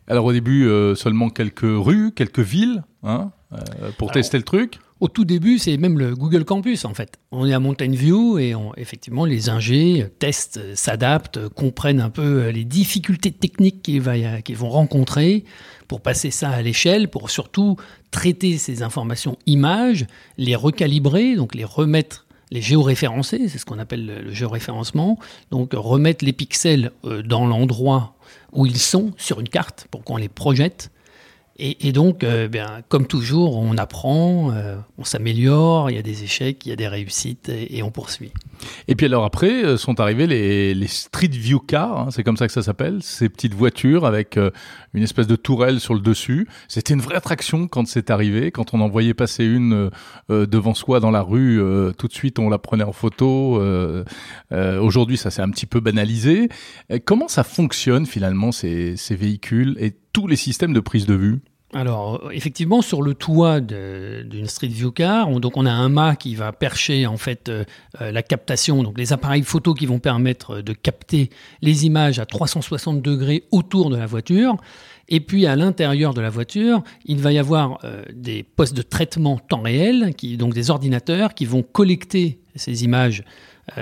Alors 0.06 0.26
au 0.26 0.32
début, 0.32 0.66
euh, 0.66 0.94
seulement 0.94 1.30
quelques 1.30 1.61
rues, 1.64 2.12
quelques 2.14 2.40
villes, 2.40 2.85
hein, 3.02 3.32
euh, 3.52 3.56
pour 3.97 4.09
Alors- 4.09 4.12
tester 4.14 4.37
le 4.37 4.44
truc. 4.44 4.78
Au 5.02 5.09
tout 5.09 5.25
début, 5.25 5.59
c'est 5.59 5.78
même 5.78 5.99
le 5.99 6.14
Google 6.14 6.44
Campus 6.44 6.85
en 6.85 6.94
fait. 6.94 7.18
On 7.32 7.44
est 7.44 7.52
à 7.52 7.59
Mountain 7.59 7.90
View 7.90 8.38
et 8.38 8.54
effectivement 8.76 9.25
les 9.25 9.49
ingés 9.49 10.06
testent, 10.21 10.59
euh, 10.59 10.76
s'adaptent, 10.76 11.38
euh, 11.38 11.49
comprennent 11.49 12.00
un 12.00 12.09
peu 12.09 12.44
euh, 12.44 12.52
les 12.52 12.62
difficultés 12.62 13.32
techniques 13.32 13.82
qu'ils 13.82 14.04
qu'ils 14.44 14.56
vont 14.56 14.68
rencontrer 14.68 15.42
pour 15.88 16.02
passer 16.02 16.30
ça 16.30 16.50
à 16.50 16.62
l'échelle, 16.62 17.09
pour 17.09 17.30
surtout 17.30 17.75
traiter 18.12 18.59
ces 18.59 18.85
informations 18.85 19.37
images, 19.47 20.06
les 20.38 20.54
recalibrer, 20.54 21.35
donc 21.35 21.56
les 21.56 21.64
remettre, 21.64 22.25
les 22.52 22.61
géoréférencer, 22.61 23.49
c'est 23.49 23.56
ce 23.56 23.64
qu'on 23.64 23.78
appelle 23.78 24.06
le, 24.06 24.32
géoréférencement, 24.32 25.18
donc 25.50 25.73
euh, 25.73 25.78
remettre 25.78 26.23
les 26.23 26.35
pixels 26.35 26.92
euh, 27.04 27.23
dans 27.23 27.47
l'endroit 27.47 28.14
où 28.52 28.66
ils 28.66 28.78
sont 28.78 29.12
sur 29.16 29.40
une 29.40 29.49
carte 29.49 29.87
pour 29.90 30.04
qu'on 30.04 30.18
les 30.18 30.28
projette. 30.28 30.90
Et, 31.59 31.88
et 31.88 31.92
donc, 31.92 32.25
euh, 32.25 32.49
bien, 32.49 32.82
comme 32.88 33.06
toujours, 33.06 33.56
on 33.56 33.76
apprend, 33.76 34.52
euh, 34.52 34.76
on 34.99 35.04
s'améliore, 35.04 35.90
il 35.90 35.97
y 35.97 35.99
a 35.99 36.02
des 36.02 36.25
échecs, 36.25 36.64
il 36.64 36.71
y 36.71 36.73
a 36.73 36.76
des 36.76 36.88
réussites, 36.88 37.49
et, 37.49 37.82
on 37.82 37.90
poursuit. 37.90 38.32
Et 38.87 38.94
puis 38.94 39.06
alors 39.06 39.25
après 39.25 39.64
euh, 39.64 39.76
sont 39.76 39.99
arrivés 39.99 40.26
les, 40.26 40.73
les 40.75 40.87
Street 40.87 41.26
View 41.28 41.59
Cars, 41.59 41.99
hein, 41.99 42.09
c'est 42.11 42.23
comme 42.23 42.37
ça 42.37 42.47
que 42.47 42.52
ça 42.52 42.62
s'appelle, 42.62 43.02
ces 43.02 43.28
petites 43.28 43.54
voitures 43.54 44.06
avec 44.06 44.37
euh, 44.37 44.50
une 44.94 45.02
espèce 45.02 45.26
de 45.26 45.37
tourelle 45.37 45.80
sur 45.80 45.94
le 45.94 46.00
dessus. 46.00 46.49
C'était 46.68 46.94
une 46.94 47.00
vraie 47.00 47.16
attraction 47.16 47.66
quand 47.66 47.87
c'est 47.87 48.11
arrivé, 48.11 48.50
quand 48.50 48.75
on 48.75 48.80
en 48.80 48.88
voyait 48.88 49.14
passer 49.14 49.44
une 49.44 49.73
euh, 49.73 49.90
euh, 50.30 50.47
devant 50.47 50.75
soi 50.75 51.00
dans 51.00 51.11
la 51.11 51.23
rue, 51.23 51.61
tout 51.99 52.09
de 52.09 52.12
suite 52.12 52.38
on 52.38 52.49
la 52.49 52.59
prenait 52.59 52.85
en 52.85 52.92
photo. 52.92 53.61
Aujourd'hui 54.50 55.16
ça 55.16 55.30
s'est 55.30 55.42
un 55.42 55.50
petit 55.50 55.66
peu 55.66 55.80
banalisé. 55.80 56.49
Comment 57.04 57.28
ça 57.28 57.44
fonctionne 57.44 58.06
finalement 58.06 58.52
ces, 58.52 58.97
ces 58.97 59.16
véhicules 59.16 59.76
et 59.80 59.94
tous 60.12 60.26
les 60.26 60.37
systèmes 60.37 60.73
de 60.73 60.81
prise 60.81 61.07
de 61.07 61.14
vue 61.14 61.40
Alors, 61.75 62.26
euh, 62.26 62.31
effectivement, 62.31 62.83
sur 62.83 63.02
le 63.02 63.14
toit 63.14 63.61
d'une 63.61 64.47
Street 64.47 64.69
View 64.69 64.90
Car, 64.90 65.28
on, 65.28 65.40
donc 65.40 65.57
on 65.57 65.66
a 65.66 65.73
un 65.73 65.88
mât 65.88 66.16
qui 66.16 66.35
va 66.35 66.52
percher 66.52 67.07
en 67.07 67.16
fait 67.16 67.49
euh, 67.49 67.64
euh, 68.00 68.12
la 68.12 68.23
captation, 68.23 68.83
donc 68.83 68.99
les 68.99 69.12
appareils 69.12 69.42
photo 69.42 69.75
qui 69.75 69.87
vont 69.87 69.99
permettre 69.99 70.61
de 70.61 70.73
capter 70.73 71.31
les 71.62 71.87
images 71.87 72.19
à 72.19 72.26
360 72.26 73.00
degrés 73.00 73.45
autour 73.50 73.90
de 73.90 73.97
la 73.97 74.07
voiture. 74.07 74.57
Et 75.09 75.21
puis 75.21 75.47
à 75.47 75.57
l'intérieur 75.57 76.14
de 76.14 76.21
la 76.21 76.31
voiture, 76.31 76.83
il 77.04 77.19
va 77.19 77.33
y 77.33 77.38
avoir 77.38 77.81
des 78.14 78.45
postes 78.45 78.75
de 78.75 78.83
traitement 78.83 79.37
temps 79.37 79.61
réel, 79.61 80.14
donc 80.38 80.54
des 80.54 80.71
ordinateurs 80.71 81.35
qui 81.35 81.45
vont 81.45 81.62
collecter 81.62 82.38
ces 82.54 82.85
images 82.85 83.25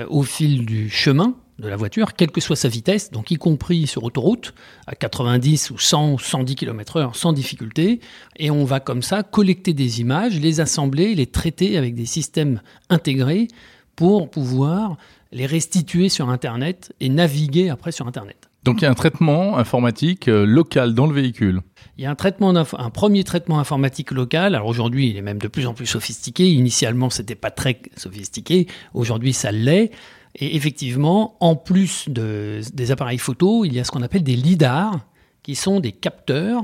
au 0.09 0.23
fil 0.23 0.65
du 0.65 0.89
chemin 0.89 1.37
de 1.61 1.69
la 1.69 1.77
voiture, 1.77 2.15
quelle 2.15 2.31
que 2.31 2.41
soit 2.41 2.57
sa 2.57 2.69
vitesse, 2.69 3.11
donc 3.11 3.31
y 3.31 3.37
compris 3.37 3.87
sur 3.87 4.05
autoroute, 4.05 4.55
à 4.87 4.95
90 4.95 5.71
ou 5.71 5.79
100 5.79 6.13
ou 6.13 6.19
110 6.19 6.57
km/h 6.57 7.15
sans 7.15 7.33
difficulté. 7.33 8.01
Et 8.37 8.51
on 8.51 8.65
va 8.65 8.81
comme 8.81 9.03
ça 9.03 9.23
collecter 9.23 9.75
des 9.75 10.01
images, 10.01 10.41
les 10.41 10.61
assembler, 10.61 11.15
les 11.15 11.27
traiter 11.27 11.77
avec 11.77 11.95
des 11.95 12.07
systèmes 12.07 12.61
intégrés 12.89 13.49
pour 13.95 14.31
pouvoir 14.31 14.97
les 15.33 15.47
restituer 15.47 16.09
sur 16.09 16.31
Internet 16.31 16.93
et 17.01 17.09
naviguer 17.09 17.71
après 17.71 17.93
sur 17.93 18.09
Internet. 18.09 18.51
Donc 18.65 18.81
il 18.81 18.85
y 18.85 18.87
a 18.87 18.91
un 18.91 18.95
traitement 18.95 19.57
informatique 19.57 20.29
euh, 20.29 20.45
local 20.45 20.95
dans 20.95 21.07
le 21.07 21.15
véhicule. 21.15 21.63
Il 21.97 22.05
y 22.05 22.07
a 22.07 22.11
un, 22.11 22.15
traitement 22.15 22.55
un 22.55 22.91
premier 22.91 23.25
traitement 23.25 23.59
informatique 23.59 24.11
local. 24.11 24.55
Alors 24.55 24.67
aujourd'hui, 24.67 25.09
il 25.09 25.17
est 25.17 25.23
même 25.23 25.39
de 25.39 25.49
plus 25.49 25.67
en 25.67 25.73
plus 25.73 25.87
sophistiqué. 25.87 26.51
Initialement, 26.51 27.11
c'était 27.11 27.35
pas 27.35 27.51
très 27.51 27.81
sophistiqué. 27.97 28.67
Aujourd'hui, 28.93 29.33
ça 29.33 29.51
l'est. 29.51 29.91
Et 30.37 30.57
effectivement, 30.57 31.37
en 31.41 31.57
plus 31.57 32.09
de- 32.09 32.61
des 32.73 32.91
appareils 32.93 33.19
photo, 33.19 33.65
il 33.65 33.73
y 33.75 33.81
a 33.81 33.85
ce 33.85 33.91
qu'on 33.91 34.03
appelle 34.03 34.23
des 34.23 34.37
lidars, 34.37 35.01
qui 35.43 35.55
sont 35.55 35.81
des 35.81 35.93
capteurs 35.93 36.63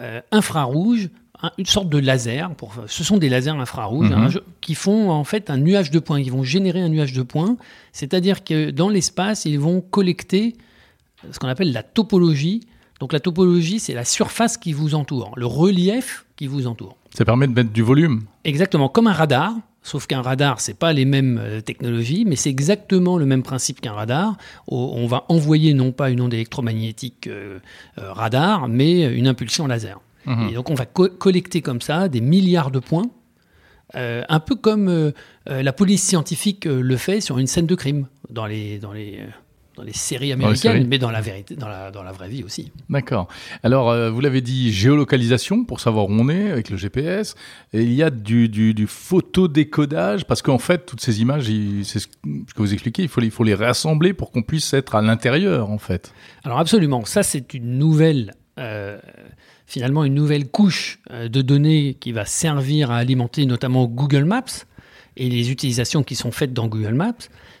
euh, 0.00 0.20
infrarouges, 0.30 1.08
un- 1.42 1.52
une 1.56 1.64
sorte 1.66 1.88
de 1.88 1.96
laser. 1.98 2.54
Pour, 2.56 2.74
ce 2.86 3.02
sont 3.04 3.16
des 3.16 3.28
lasers 3.30 3.50
infrarouges 3.50 4.10
Mhm. 4.10 4.12
hein, 4.18 4.28
qui 4.60 4.74
font 4.74 5.10
en 5.10 5.24
fait 5.24 5.48
un 5.50 5.56
nuage 5.56 5.90
de 5.90 5.98
points, 6.00 6.22
qui 6.22 6.28
vont 6.30 6.42
générer 6.42 6.82
un 6.82 6.88
nuage 6.90 7.12
de 7.14 7.22
points. 7.22 7.56
C'est-à-dire 7.92 8.44
que 8.44 8.70
dans 8.70 8.88
l'espace, 8.90 9.44
ils 9.46 9.58
vont 9.58 9.80
collecter 9.80 10.54
ce 11.30 11.38
qu'on 11.38 11.48
appelle 11.48 11.72
la 11.72 11.82
topologie. 11.82 12.60
Donc 13.00 13.12
la 13.12 13.20
topologie, 13.20 13.78
c'est 13.80 13.94
la 13.94 14.04
surface 14.04 14.56
qui 14.58 14.72
vous 14.74 14.94
entoure, 14.94 15.32
le 15.36 15.46
relief 15.46 16.26
qui 16.36 16.46
vous 16.46 16.66
entoure. 16.66 16.96
Ça 17.14 17.24
permet 17.24 17.46
de 17.46 17.52
mettre 17.54 17.70
du 17.72 17.82
volume. 17.82 18.24
Exactement, 18.44 18.88
comme 18.90 19.06
un 19.06 19.12
radar, 19.12 19.54
sauf 19.86 20.06
qu'un 20.06 20.20
radar, 20.20 20.60
c'est 20.60 20.74
pas 20.78 20.92
les 20.92 21.04
mêmes 21.04 21.38
euh, 21.40 21.60
technologies, 21.60 22.24
mais 22.26 22.34
c'est 22.36 22.50
exactement 22.50 23.18
le 23.18 23.26
même 23.26 23.42
principe 23.42 23.80
qu'un 23.80 23.92
radar. 23.92 24.36
On 24.66 25.06
va 25.06 25.24
envoyer 25.28 25.74
non 25.74 25.92
pas 25.92 26.10
une 26.10 26.20
onde 26.20 26.34
électromagnétique 26.34 27.28
euh, 27.28 27.60
euh, 27.98 28.12
radar, 28.12 28.68
mais 28.68 29.02
une 29.14 29.28
impulsion 29.28 29.66
laser. 29.66 30.00
Mhm. 30.26 30.48
Et 30.50 30.52
donc 30.54 30.70
on 30.70 30.74
va 30.74 30.86
co- 30.86 31.08
collecter 31.08 31.62
comme 31.62 31.80
ça 31.80 32.08
des 32.08 32.20
milliards 32.20 32.72
de 32.72 32.80
points, 32.80 33.08
euh, 33.94 34.24
un 34.28 34.40
peu 34.40 34.56
comme 34.56 35.12
la 35.46 35.72
police 35.72 36.02
scientifique 36.02 36.64
le 36.64 36.96
fait 36.96 37.20
sur 37.20 37.38
une 37.38 37.46
scène 37.46 37.66
de 37.66 37.74
crime 37.76 38.08
dans 38.28 38.46
les, 38.46 38.78
dans 38.80 38.92
les, 38.92 39.20
dans 39.76 39.82
les 39.82 39.92
séries 39.92 40.32
américaines, 40.32 40.72
séries. 40.72 40.86
mais 40.86 40.98
dans 40.98 41.10
la, 41.10 41.20
vérité, 41.20 41.54
dans, 41.54 41.68
la, 41.68 41.90
dans 41.90 42.02
la 42.02 42.12
vraie 42.12 42.28
vie 42.28 42.42
aussi. 42.42 42.72
D'accord. 42.88 43.28
Alors, 43.62 43.90
euh, 43.90 44.10
vous 44.10 44.20
l'avez 44.20 44.40
dit, 44.40 44.72
géolocalisation 44.72 45.64
pour 45.64 45.80
savoir 45.80 46.06
où 46.06 46.12
on 46.12 46.28
est 46.28 46.50
avec 46.50 46.70
le 46.70 46.76
GPS. 46.76 47.34
Et 47.72 47.82
il 47.82 47.92
y 47.92 48.02
a 48.02 48.10
du, 48.10 48.48
du, 48.48 48.72
du 48.72 48.86
photodécodage 48.86 50.24
parce 50.24 50.40
qu'en 50.42 50.58
fait, 50.58 50.86
toutes 50.86 51.02
ces 51.02 51.20
images, 51.20 51.44
c'est 51.84 51.98
ce 51.98 52.06
que 52.06 52.56
vous 52.56 52.72
expliquez, 52.72 53.02
il 53.02 53.08
faut 53.08 53.20
les, 53.20 53.26
il 53.26 53.32
faut 53.32 53.44
les 53.44 53.54
réassembler 53.54 54.14
pour 54.14 54.30
qu'on 54.30 54.42
puisse 54.42 54.72
être 54.72 54.94
à 54.94 55.02
l'intérieur, 55.02 55.70
en 55.70 55.78
fait. 55.78 56.12
Alors 56.44 56.58
absolument, 56.58 57.04
ça 57.04 57.22
c'est 57.22 57.54
une 57.54 57.78
nouvelle, 57.78 58.34
euh, 58.58 58.98
finalement 59.66 60.04
une 60.04 60.14
nouvelle 60.14 60.48
couche 60.48 61.00
euh, 61.10 61.28
de 61.28 61.42
données 61.42 61.94
qui 62.00 62.12
va 62.12 62.24
servir 62.24 62.90
à 62.90 62.96
alimenter 62.96 63.44
notamment 63.46 63.86
Google 63.86 64.24
Maps 64.24 64.64
et 65.16 65.28
les 65.28 65.50
utilisations 65.50 66.02
qui 66.02 66.14
sont 66.14 66.30
faites 66.30 66.52
dans 66.52 66.68
Google 66.68 66.94
Maps, 66.94 67.14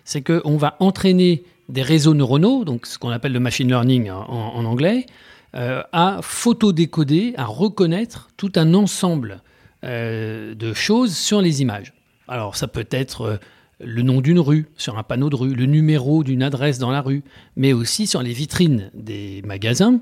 c'est 0.04 0.22
qu'on 0.22 0.56
va 0.56 0.76
entraîner 0.80 1.44
des 1.68 1.82
réseaux 1.82 2.14
neuronaux, 2.14 2.64
donc 2.64 2.86
ce 2.86 2.98
qu'on 2.98 3.10
appelle 3.10 3.32
le 3.32 3.40
machine 3.40 3.68
learning 3.68 4.10
en, 4.10 4.64
anglais, 4.64 5.06
euh, 5.54 5.82
à 5.92 6.20
photodécoder, 6.22 7.34
à 7.36 7.44
reconnaître 7.44 8.28
tout 8.36 8.52
un 8.56 8.74
ensemble 8.74 9.42
euh, 9.84 10.54
de 10.54 10.72
choses 10.72 11.16
sur 11.16 11.40
les 11.40 11.62
images. 11.62 11.92
Alors 12.28 12.56
ça 12.56 12.68
peut 12.68 12.86
être 12.90 13.20
euh, 13.22 13.36
le 13.80 14.02
nom 14.02 14.20
d'une 14.20 14.40
rue 14.40 14.66
sur 14.76 14.98
un 14.98 15.02
panneau 15.02 15.28
de 15.30 15.36
rue, 15.36 15.54
le 15.54 15.66
numéro 15.66 16.24
d'une 16.24 16.42
adresse 16.42 16.78
dans 16.78 16.90
la 16.90 17.02
rue, 17.02 17.22
mais 17.56 17.72
aussi 17.72 18.06
sur 18.06 18.22
les 18.22 18.32
vitrines 18.32 18.90
des 18.94 19.42
magasins, 19.44 20.00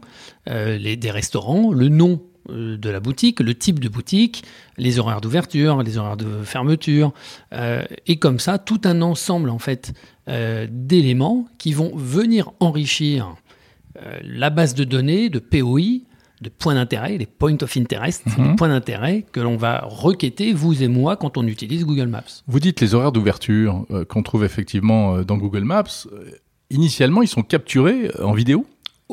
euh, 0.49 0.79
des 0.79 1.11
restaurants, 1.11 1.73
le 1.73 1.89
nom 1.89 2.21
de 2.49 2.91
la 2.91 3.01
boutique, 3.01 3.41
le 3.41 3.55
type 3.55 3.81
de 3.81 3.89
boutique, 3.89 4.45
les 4.77 4.99
horaires 4.99 5.21
d'ouverture, 5.21 5.83
les 5.83 5.97
horaires 5.99 6.17
de 6.17 6.43
fermeture, 6.45 7.13
euh, 7.53 7.83
et 8.07 8.17
comme 8.17 8.39
ça 8.39 8.59
tout 8.59 8.81
un 8.85 9.01
ensemble 9.03 9.49
en 9.51 9.59
fait 9.59 9.93
euh, 10.29 10.67
d'éléments 10.71 11.47
qui 11.59 11.73
vont 11.73 11.93
venir 11.95 12.51
enrichir 12.61 13.35
euh, 14.03 14.19
la 14.23 14.51
base 14.51 14.75
de 14.75 14.85
données 14.85 15.29
de 15.31 15.39
POI, 15.39 16.01
de 16.41 16.49
points 16.51 16.75
d'intérêt, 16.75 17.17
les 17.17 17.27
points 17.27 17.57
of 17.63 17.77
interest, 17.77 18.25
Mhm. 18.37 18.51
les 18.51 18.57
points 18.57 18.69
d'intérêt 18.69 19.25
que 19.33 19.41
l'on 19.41 19.57
va 19.57 19.83
requêter 19.87 20.53
vous 20.53 20.83
et 20.83 20.89
moi 20.89 21.17
quand 21.17 21.39
on 21.39 21.47
utilise 21.47 21.85
Google 21.87 22.09
Maps. 22.09 22.43
Vous 22.47 22.61
dites 22.61 22.81
les 22.81 22.95
horaires 22.95 23.13
d'ouverture 23.13 23.87
euh, 23.91 24.05
qu'on 24.05 24.23
trouve 24.23 24.45
effectivement 24.45 25.17
euh, 25.17 25.25
dans 25.25 25.39
Google 25.39 25.65
Maps. 25.65 25.85
Euh, 26.13 26.31
Initialement, 26.71 27.23
ils 27.23 27.29
sont 27.29 27.43
capturés 27.43 28.11
euh, 28.19 28.25
en 28.25 28.33
vidéo? 28.33 28.67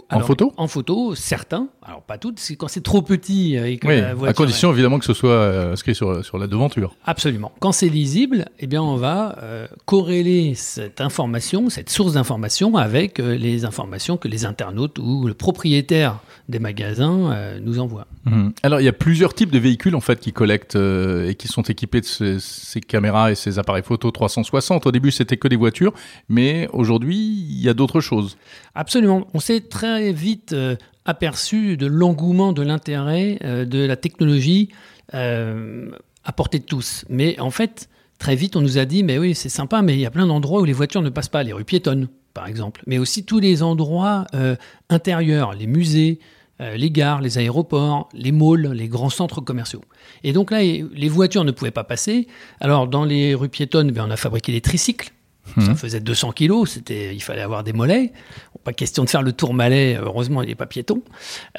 En 0.10 0.22
photo 0.22 0.54
En 0.56 0.68
photo, 0.68 1.16
certains. 1.16 1.68
Alors 1.84 2.02
pas 2.02 2.18
toutes, 2.18 2.40
c'est 2.40 2.56
quand 2.56 2.70
c'est 2.70 2.82
trop 2.82 3.02
petit 3.02 3.56
et 3.56 3.78
que 3.78 3.88
Oui, 3.88 4.00
la 4.00 4.30
à 4.30 4.34
condition 4.34 4.72
évidemment 4.72 5.00
que 5.00 5.06
ce 5.06 5.14
soit 5.14 5.32
euh, 5.32 5.74
inscrit 5.74 5.96
sur, 5.96 6.24
sur 6.24 6.38
la 6.38 6.48
devanture. 6.48 6.96
Absolument. 7.06 7.52
Quand 7.60 7.74
c'est 7.74 7.90
lisible, 7.90 8.46
eh 8.60 8.68
bien, 8.68 8.82
on 8.82 8.96
va 8.96 9.38
euh, 9.42 9.68
corréler 9.86 10.56
cette 10.56 11.02
information, 11.02 11.70
cette 11.70 11.90
source 11.90 12.14
d'information 12.14 12.78
avec 12.78 13.20
euh, 13.20 13.36
les 13.36 13.66
informations 13.66 14.16
que 14.16 14.30
les 14.30 14.46
internautes 14.46 14.98
ou 14.98 15.28
le 15.28 15.34
propriétaire 15.34 16.20
des 16.48 16.60
magasins 16.60 17.32
euh, 17.32 17.60
nous 17.62 17.80
envoie. 17.80 18.08
Mhm. 18.26 18.54
Alors, 18.64 18.80
il 18.80 18.86
y 18.86 18.90
a 18.90 18.94
plusieurs 18.94 19.34
types 19.34 19.52
de 19.52 19.60
véhicules 19.60 19.96
en 19.96 20.02
fait 20.02 20.20
qui 20.22 20.32
collectent 20.32 20.78
et 20.78 21.36
qui 21.36 21.50
sont 21.50 21.64
équipés 21.64 22.00
de 22.00 22.06
ces, 22.06 22.40
ces 22.40 22.80
caméras 22.80 23.32
et 23.32 23.36
ces 23.36 23.60
appareils 23.60 23.84
photo 23.84 24.10
360. 24.10 24.86
Au 24.86 24.92
début, 24.92 25.12
c'était 25.12 25.38
que 25.38 25.50
des 25.50 25.58
voitures, 25.58 25.94
mais 26.30 26.70
aujourd'hui, 26.72 27.18
il 27.18 27.62
y 27.62 27.68
a 27.68 27.74
d'autres 27.74 28.00
choses. 28.00 28.38
Absolument. 28.74 29.28
On 29.34 29.40
s'est 29.40 29.60
très 29.62 29.81
vite 29.84 30.54
euh, 30.54 30.76
aperçu 31.06 31.78
de 31.78 31.88
l'engouement, 31.88 32.54
de 32.54 32.62
l'intérêt 32.62 33.40
euh, 33.44 33.66
de 33.66 33.80
la 33.80 33.96
technologie 33.96 34.70
euh, 35.14 35.92
à 36.24 36.32
portée 36.32 36.60
de 36.60 36.66
tous. 36.66 37.06
Mais 37.10 37.40
en 37.40 37.52
fait, 37.52 37.90
très 38.20 38.36
vite, 38.36 38.56
on 38.56 38.62
nous 38.62 38.78
a 38.78 38.86
dit, 38.86 39.04
mais 39.04 39.18
oui, 39.18 39.36
c'est 39.36 39.50
sympa, 39.50 39.82
mais 39.82 39.94
il 39.96 40.00
y 40.00 40.06
a 40.06 40.12
plein 40.12 40.28
d'endroits 40.28 40.62
où 40.62 40.66
les 40.66 40.74
voitures 40.74 41.02
ne 41.02 41.10
passent 41.10 41.30
pas, 41.30 41.44
les 41.44 41.54
rues 41.54 41.66
piétonnes, 41.66 42.08
par 42.34 42.48
exemple, 42.48 42.84
mais 42.88 42.98
aussi 42.98 43.26
tous 43.26 43.40
les 43.40 43.64
endroits 43.64 44.26
euh, 44.36 44.56
intérieurs, 44.90 45.54
les 45.54 45.68
musées, 45.68 46.20
euh, 46.62 46.78
les 46.78 46.92
gares, 46.92 47.22
les 47.22 47.40
aéroports, 47.40 48.08
les 48.14 48.32
malls, 48.32 48.72
les 48.74 48.88
grands 48.88 49.10
centres 49.10 49.42
commerciaux. 49.42 49.82
Et 50.24 50.32
donc 50.32 50.52
là, 50.52 50.62
les 50.62 51.10
voitures 51.10 51.44
ne 51.44 51.52
pouvaient 51.52 51.72
pas 51.72 51.84
passer. 51.84 52.28
Alors, 52.60 52.88
dans 52.88 53.04
les 53.04 53.34
rues 53.34 53.50
piétonnes, 53.50 53.92
ben, 53.92 54.06
on 54.08 54.12
a 54.12 54.18
fabriqué 54.18 54.52
des 54.52 54.62
tricycles 54.62 55.12
ça 55.56 55.72
mhm. 55.72 55.76
faisait 55.76 56.00
200 56.00 56.32
kilos, 56.32 56.72
c'était, 56.72 57.14
il 57.14 57.22
fallait 57.22 57.42
avoir 57.42 57.64
des 57.64 57.74
mollets. 57.74 58.14
Pas 58.64 58.74
question 58.74 59.04
de 59.04 59.10
faire 59.10 59.24
le 59.24 59.34
tour 59.34 59.54
malais, 59.54 59.98
heureusement 60.00 60.42
il 60.44 60.50
n'est 60.50 60.56
pas 60.56 60.68
piéton. 60.68 61.02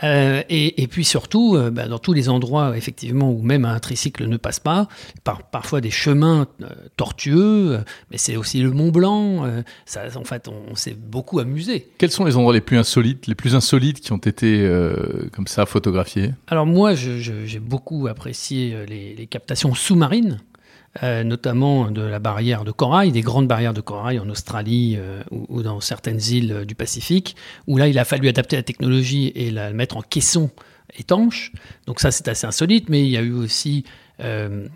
Euh, 0.05 0.43
et, 0.49 0.87
puis 0.87 1.05
surtout, 1.05 1.57
euh, 1.57 1.71
bah, 1.71 1.89
dans 1.89 1.99
tous 1.99 2.13
les 2.13 2.29
endroits 2.29 2.77
effectivement 2.77 3.31
où 3.31 3.43
même 3.43 3.65
un 3.65 3.79
tricycle 3.81 4.29
ne 4.29 4.37
passe 4.37 4.61
pas, 4.61 4.89
par, 5.25 5.43
parfois 5.51 5.81
des 5.81 5.91
chemins 5.91 6.47
euh, 6.63 6.69
tortueux, 6.97 7.81
mais 8.11 8.19
c'est 8.19 8.37
aussi 8.37 8.61
le 8.61 8.71
Mont 8.71 8.91
Blanc. 8.91 9.45
ça, 9.85 10.03
en 10.17 10.25
fait, 10.25 10.49
on, 10.49 10.75
s'est 10.75 10.95
beaucoup 10.95 11.39
amusé. 11.39 11.89
Quels 11.99 12.11
sont 12.11 12.25
les 12.25 12.37
endroits 12.37 12.53
les 12.53 12.61
plus 12.61 12.79
insolites, 12.79 13.27
les 13.27 13.35
plus 13.35 13.55
insolites 13.55 14.01
qui 14.01 14.13
ont 14.13 14.17
été 14.17 14.69
comme 15.33 15.47
ça 15.47 15.67
photographiés? 15.67 16.31
Alors 16.47 16.67
moi, 16.67 16.95
j'ai 16.95 17.61
beaucoup 17.61 18.07
apprécié 18.07 18.77
les 18.87 19.27
captations 19.27 19.75
sous-marines. 19.75 20.41
Euh, 21.03 21.25
notamment 21.25 21.91
de 21.91 22.03
la 22.03 22.19
barrière 22.19 22.65
de 22.65 22.71
corail, 22.71 23.13
des 23.13 23.23
grandes 23.23 23.49
barrières 23.49 23.73
de 23.73 23.81
corail 23.81 24.19
en 24.19 24.29
Australie 24.29 24.97
euh, 24.99 25.23
ou, 25.31 25.63
dans 25.63 25.81
certaines 25.81 26.21
îles 26.21 26.67
du 26.67 26.75
Pacifique, 26.75 27.35
où 27.67 27.79
là 27.79 27.89
il 27.89 27.99
a 27.99 28.05
fallu 28.05 28.29
adapter 28.29 28.57
la 28.57 28.63
technologie 28.63 29.33
et 29.35 29.51
la 29.51 29.73
mettre 29.73 29.97
en 29.97 30.03
caisson 30.03 30.51
étanche. 30.99 31.51
Donc 31.87 31.99
ça 31.99 32.11
c'est 32.11 32.29
assez 32.29 32.47
insolite, 32.47 32.91
mais 32.91 33.01
il 33.01 33.09
y 33.09 33.17
a 33.17 33.23
eu 33.23 33.33
aussi 33.33 33.85
euh, 34.21 34.67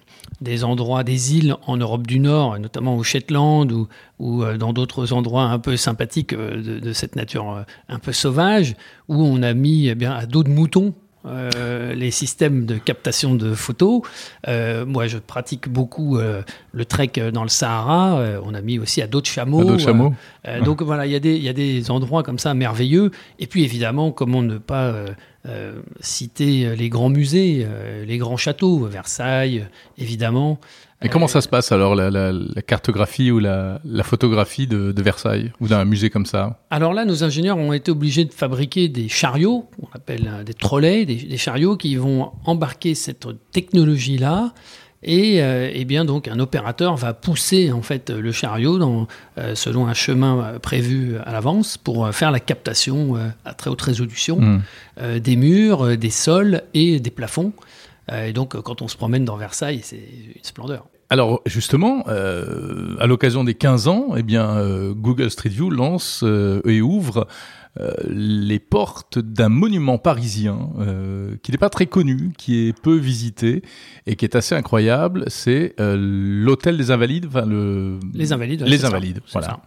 des 0.41 0.65
endroits, 0.65 1.05
des 1.05 1.37
îles 1.37 1.55
en 1.67 1.77
Europe 1.77 2.07
du 2.07 2.19
Nord, 2.19 2.59
notamment 2.61 2.97
au 2.97 3.03
Shetland 3.03 3.71
ou, 3.71 3.87
ou 4.19 4.43
dans 4.43 4.73
d'autres 4.73 5.13
endroits 5.13 5.45
un 5.45 5.59
peu 5.59 5.77
sympathiques 5.77 6.35
de, 6.35 6.93
cette 6.95 7.15
nature 7.15 7.67
un 7.91 7.99
peu 7.99 8.13
sauvage, 8.13 8.75
où 9.09 9.23
on 9.23 9.43
a 9.43 9.53
mis 9.53 9.89
eh 9.89 9.95
bien, 9.95 10.13
à 10.13 10.25
dos 10.25 10.45
de 10.45 10.49
moutons 10.49 10.95
euh, 11.27 11.95
les 11.95 12.11
systèmes 12.11 12.67
de 12.67 12.79
captation 12.79 13.35
de 13.35 13.55
photos. 13.55 14.03
Euh, 14.47 14.87
moi, 14.87 15.07
je 15.07 15.19
pratique 15.19 15.69
beaucoup 15.69 16.19
euh, 16.19 16.43
le 16.73 16.85
trek 16.85 17.13
dans 17.33 17.43
le 17.43 17.49
Sahara. 17.49 18.21
on 18.45 18.55
a 18.55 18.61
mis 18.61 18.79
aussi 18.79 19.03
à 19.03 19.07
d'autres 19.07 19.29
chameaux. 19.29 19.79
chameaux. 19.79 20.15
Donc 20.65 20.83
voilà, 20.83 21.07
il 21.07 21.13
y 21.13 21.49
a 21.49 21.53
des 21.53 21.91
endroits 21.91 22.23
comme 22.23 22.39
ça 22.39 22.55
merveilleux. 22.55 23.11
Et 23.39 23.47
puis 23.47 23.65
évidemment, 23.65 24.13
comment 24.13 24.43
ne 24.43 24.59
pas 24.59 24.95
citer 26.01 26.75
les 26.77 26.89
grands 26.89 27.09
musées, 27.09 27.67
les 28.07 28.19
grands 28.19 28.37
châteaux, 28.37 28.85
Versailles, 28.87 29.67
évidemment. 29.99 30.59
Et 31.03 31.09
comment 31.09 31.29
ça 31.29 31.41
se 31.41 31.49
passe 31.49 31.73
alors, 31.73 31.95
la, 31.95 32.33
cartographie 32.67 33.31
ou 33.31 33.39
la, 33.39 33.81
photographie 34.03 34.67
de, 34.67 35.03
Versailles 35.03 35.53
ou 35.61 35.69
d'un 35.69 35.85
musée 35.85 36.11
comme 36.11 36.27
ça? 36.27 36.61
Alors 36.71 36.95
là, 36.95 37.05
nos 37.05 37.23
ingénieurs 37.23 37.59
ont 37.59 37.73
été 37.73 37.91
obligés 37.91 38.25
de 38.25 38.33
fabriquer 38.33 38.89
des 38.89 39.09
chariots, 39.09 39.69
on 39.83 39.89
appelle 39.95 40.31
euh, 40.33 40.43
des 40.43 40.55
trolleys, 40.55 41.05
des, 41.05 41.37
chariots 41.37 41.77
qui 41.77 41.97
vont 41.97 42.33
embarquer 42.45 42.95
cette 42.95 43.27
technologie-là. 43.53 44.55
Et, 45.03 45.43
euh, 45.43 45.71
eh 45.73 45.85
bien 45.85 46.05
donc 46.05 46.27
un 46.27 46.41
opérateur 46.41 46.97
va 46.97 47.13
pousser 47.13 47.71
en 47.71 47.83
fait 47.83 48.11
le 48.11 48.33
chariot 48.33 48.79
dans, 48.79 49.07
euh, 49.39 49.55
selon 49.55 49.87
un 49.87 49.95
chemin 49.95 50.59
prévu 50.61 51.17
à 51.25 51.33
l'avance 51.33 51.77
pour 51.77 52.13
faire 52.15 52.31
la 52.31 52.41
captation 52.41 53.17
à 53.45 53.55
très 53.55 53.71
haute 53.71 53.83
résolution 53.83 54.41
hmm. 54.41 55.19
des 55.19 55.37
murs, 55.37 55.99
des 55.99 56.11
sols 56.11 56.63
et 56.73 56.99
des 56.99 57.11
plafonds. 57.11 57.53
Et 58.13 58.33
donc 58.33 58.61
quand 58.61 58.83
on 58.83 58.89
se 58.89 58.97
promène 58.97 59.25
dans 59.25 59.37
Versailles, 59.37 59.81
c'est 59.83 59.97
une 59.97 60.45
splendeur. 60.45 60.87
Alors 61.09 61.41
justement, 61.47 62.05
euh, 62.09 62.97
à 62.99 63.07
l'occasion 63.07 63.45
des 63.45 63.55
15 63.55 63.89
ans, 63.89 64.15
eh 64.17 64.23
bien, 64.23 64.57
euh, 64.57 64.93
Google 64.93 65.31
Street 65.31 65.51
View 65.51 65.71
lance 65.71 66.23
euh, 66.25 66.61
et 66.67 66.81
ouvre 66.81 67.27
les 68.09 68.59
portes 68.59 69.19
d'un 69.19 69.51
monument 69.51 69.99
parisien 69.99 70.71
qui 71.43 71.53
n'est 71.53 71.59
pas 71.59 71.69
très 71.69 71.85
connu, 71.85 72.33
qui 72.39 72.69
est 72.69 72.73
peu 72.73 72.97
visité 72.97 73.61
et 74.07 74.17
qui 74.17 74.25
est 74.25 74.35
assez 74.35 74.55
incroyable. 74.55 75.25
C'est 75.27 75.75
l'hôtel 75.79 76.79
des 76.79 76.91
Invalides. 76.91 77.27
Enfin, 77.27 77.45
le... 77.45 77.99
Les 78.15 78.33
Invalides. 78.33 78.63
les 78.67 78.87
Invalides, 78.87 79.21
voilà. 79.31 79.61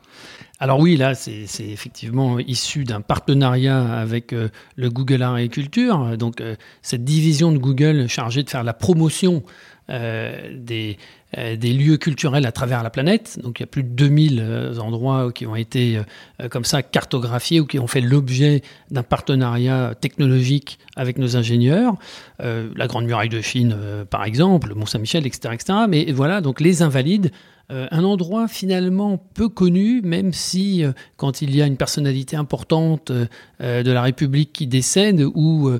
Alors 0.59 0.79
oui, 0.79 0.97
là, 0.97 1.15
c'est 1.15 1.47
effectivement 1.59 2.37
issu 2.37 2.83
d'un 2.83 2.99
partenariat 2.99 3.81
avec 3.93 4.33
le 4.33 4.89
Google 4.89 5.21
Art 5.21 5.37
et 5.37 5.47
Culture. 5.47 6.17
Donc 6.17 6.43
cette 6.81 7.05
division 7.05 7.53
de 7.53 7.57
Google 7.57 8.09
chargée 8.09 8.43
de 8.43 8.49
faire 8.49 8.65
la 8.65 8.73
promotion 8.73 9.43
des, 9.87 10.97
euh, 11.37 11.55
des 11.55 11.73
lieux 11.73 11.97
culturels 11.97 12.47
à 12.47 12.51
travers 12.51 12.81
la 12.81 12.89
planète. 12.89 13.37
Donc 13.43 13.59
il 13.59 13.61
y 13.61 13.65
a 13.65 13.67
plus 13.67 13.83
de 13.83 13.89
2000 13.89 14.39
euh, 14.41 14.79
endroits 14.79 15.31
qui 15.31 15.45
ont 15.45 15.55
été 15.55 16.01
euh, 16.41 16.49
comme 16.49 16.65
ça 16.65 16.81
cartographiés 16.81 17.59
ou 17.59 17.67
qui 17.67 17.77
ont 17.77 17.85
fait 17.85 18.01
l'objet 18.01 18.63
d'un 18.89 19.03
partenariat 19.03 19.93
technologique 20.01 20.79
avec 20.95 21.19
nos 21.19 21.37
ingénieurs. 21.37 21.93
la 22.39 22.87
Grande 22.87 23.05
Muraille 23.05 23.29
de 23.29 23.41
Chine, 23.41 23.77
par 24.09 24.23
exemple, 24.23 24.69
le 24.69 24.75
Mont-Saint-Michel, 24.75 25.27
etc., 25.27 25.53
etc. 25.53 25.79
Mais 25.87 26.11
voilà, 26.11 26.41
donc 26.41 26.61
les 26.61 26.81
Invalides, 26.81 27.31
un 27.69 28.03
endroit 28.03 28.47
finalement 28.47 29.17
peu 29.33 29.47
connu, 29.47 30.01
même 30.01 30.33
si 30.33 30.83
quand 31.17 31.41
il 31.41 31.55
y 31.55 31.61
a 31.61 31.67
une 31.67 31.77
personnalité 31.77 32.35
importante 32.35 33.11
de 33.11 33.91
la 33.91 34.01
République 34.01 34.51
qui 34.53 34.67
décède 34.67 35.21
ou 35.21 35.71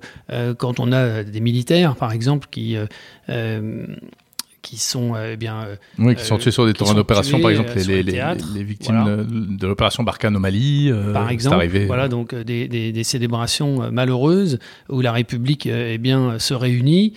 quand 0.57 0.79
on 0.79 0.91
a 0.91 1.23
des 1.23 1.39
militaires, 1.39 1.95
par 1.95 2.11
exemple, 2.11 2.47
qui 2.51 2.77
qui 4.61 4.77
sont 4.77 5.15
euh, 5.15 5.31
eh 5.33 5.37
bien 5.37 5.63
euh, 5.63 5.75
oui, 5.97 6.15
qui 6.15 6.25
sont 6.25 6.37
tués 6.37 6.51
sur 6.51 6.65
des 6.65 6.73
terrains 6.73 6.93
d'opération 6.93 7.39
par 7.39 7.51
exemple 7.51 7.71
les, 7.75 8.03
les, 8.03 8.21
les, 8.53 8.63
victimes 8.63 9.25
de 9.57 9.67
l'opération 9.67 10.03
Barkhane 10.03 10.35
au 10.35 10.39
Mali 10.39 10.89
euh, 10.91 11.13
par 11.13 11.29
exemple 11.29 11.55
arrivé. 11.55 11.85
voilà 11.85 12.07
donc 12.07 12.35
des, 12.35 12.67
des, 12.67 12.91
des, 12.91 13.03
célébrations 13.03 13.91
malheureuses 13.91 14.59
où 14.89 15.01
la 15.01 15.11
République 15.11 15.65
eh 15.65 15.97
bien 15.97 16.39
se 16.39 16.53
réunit 16.53 17.13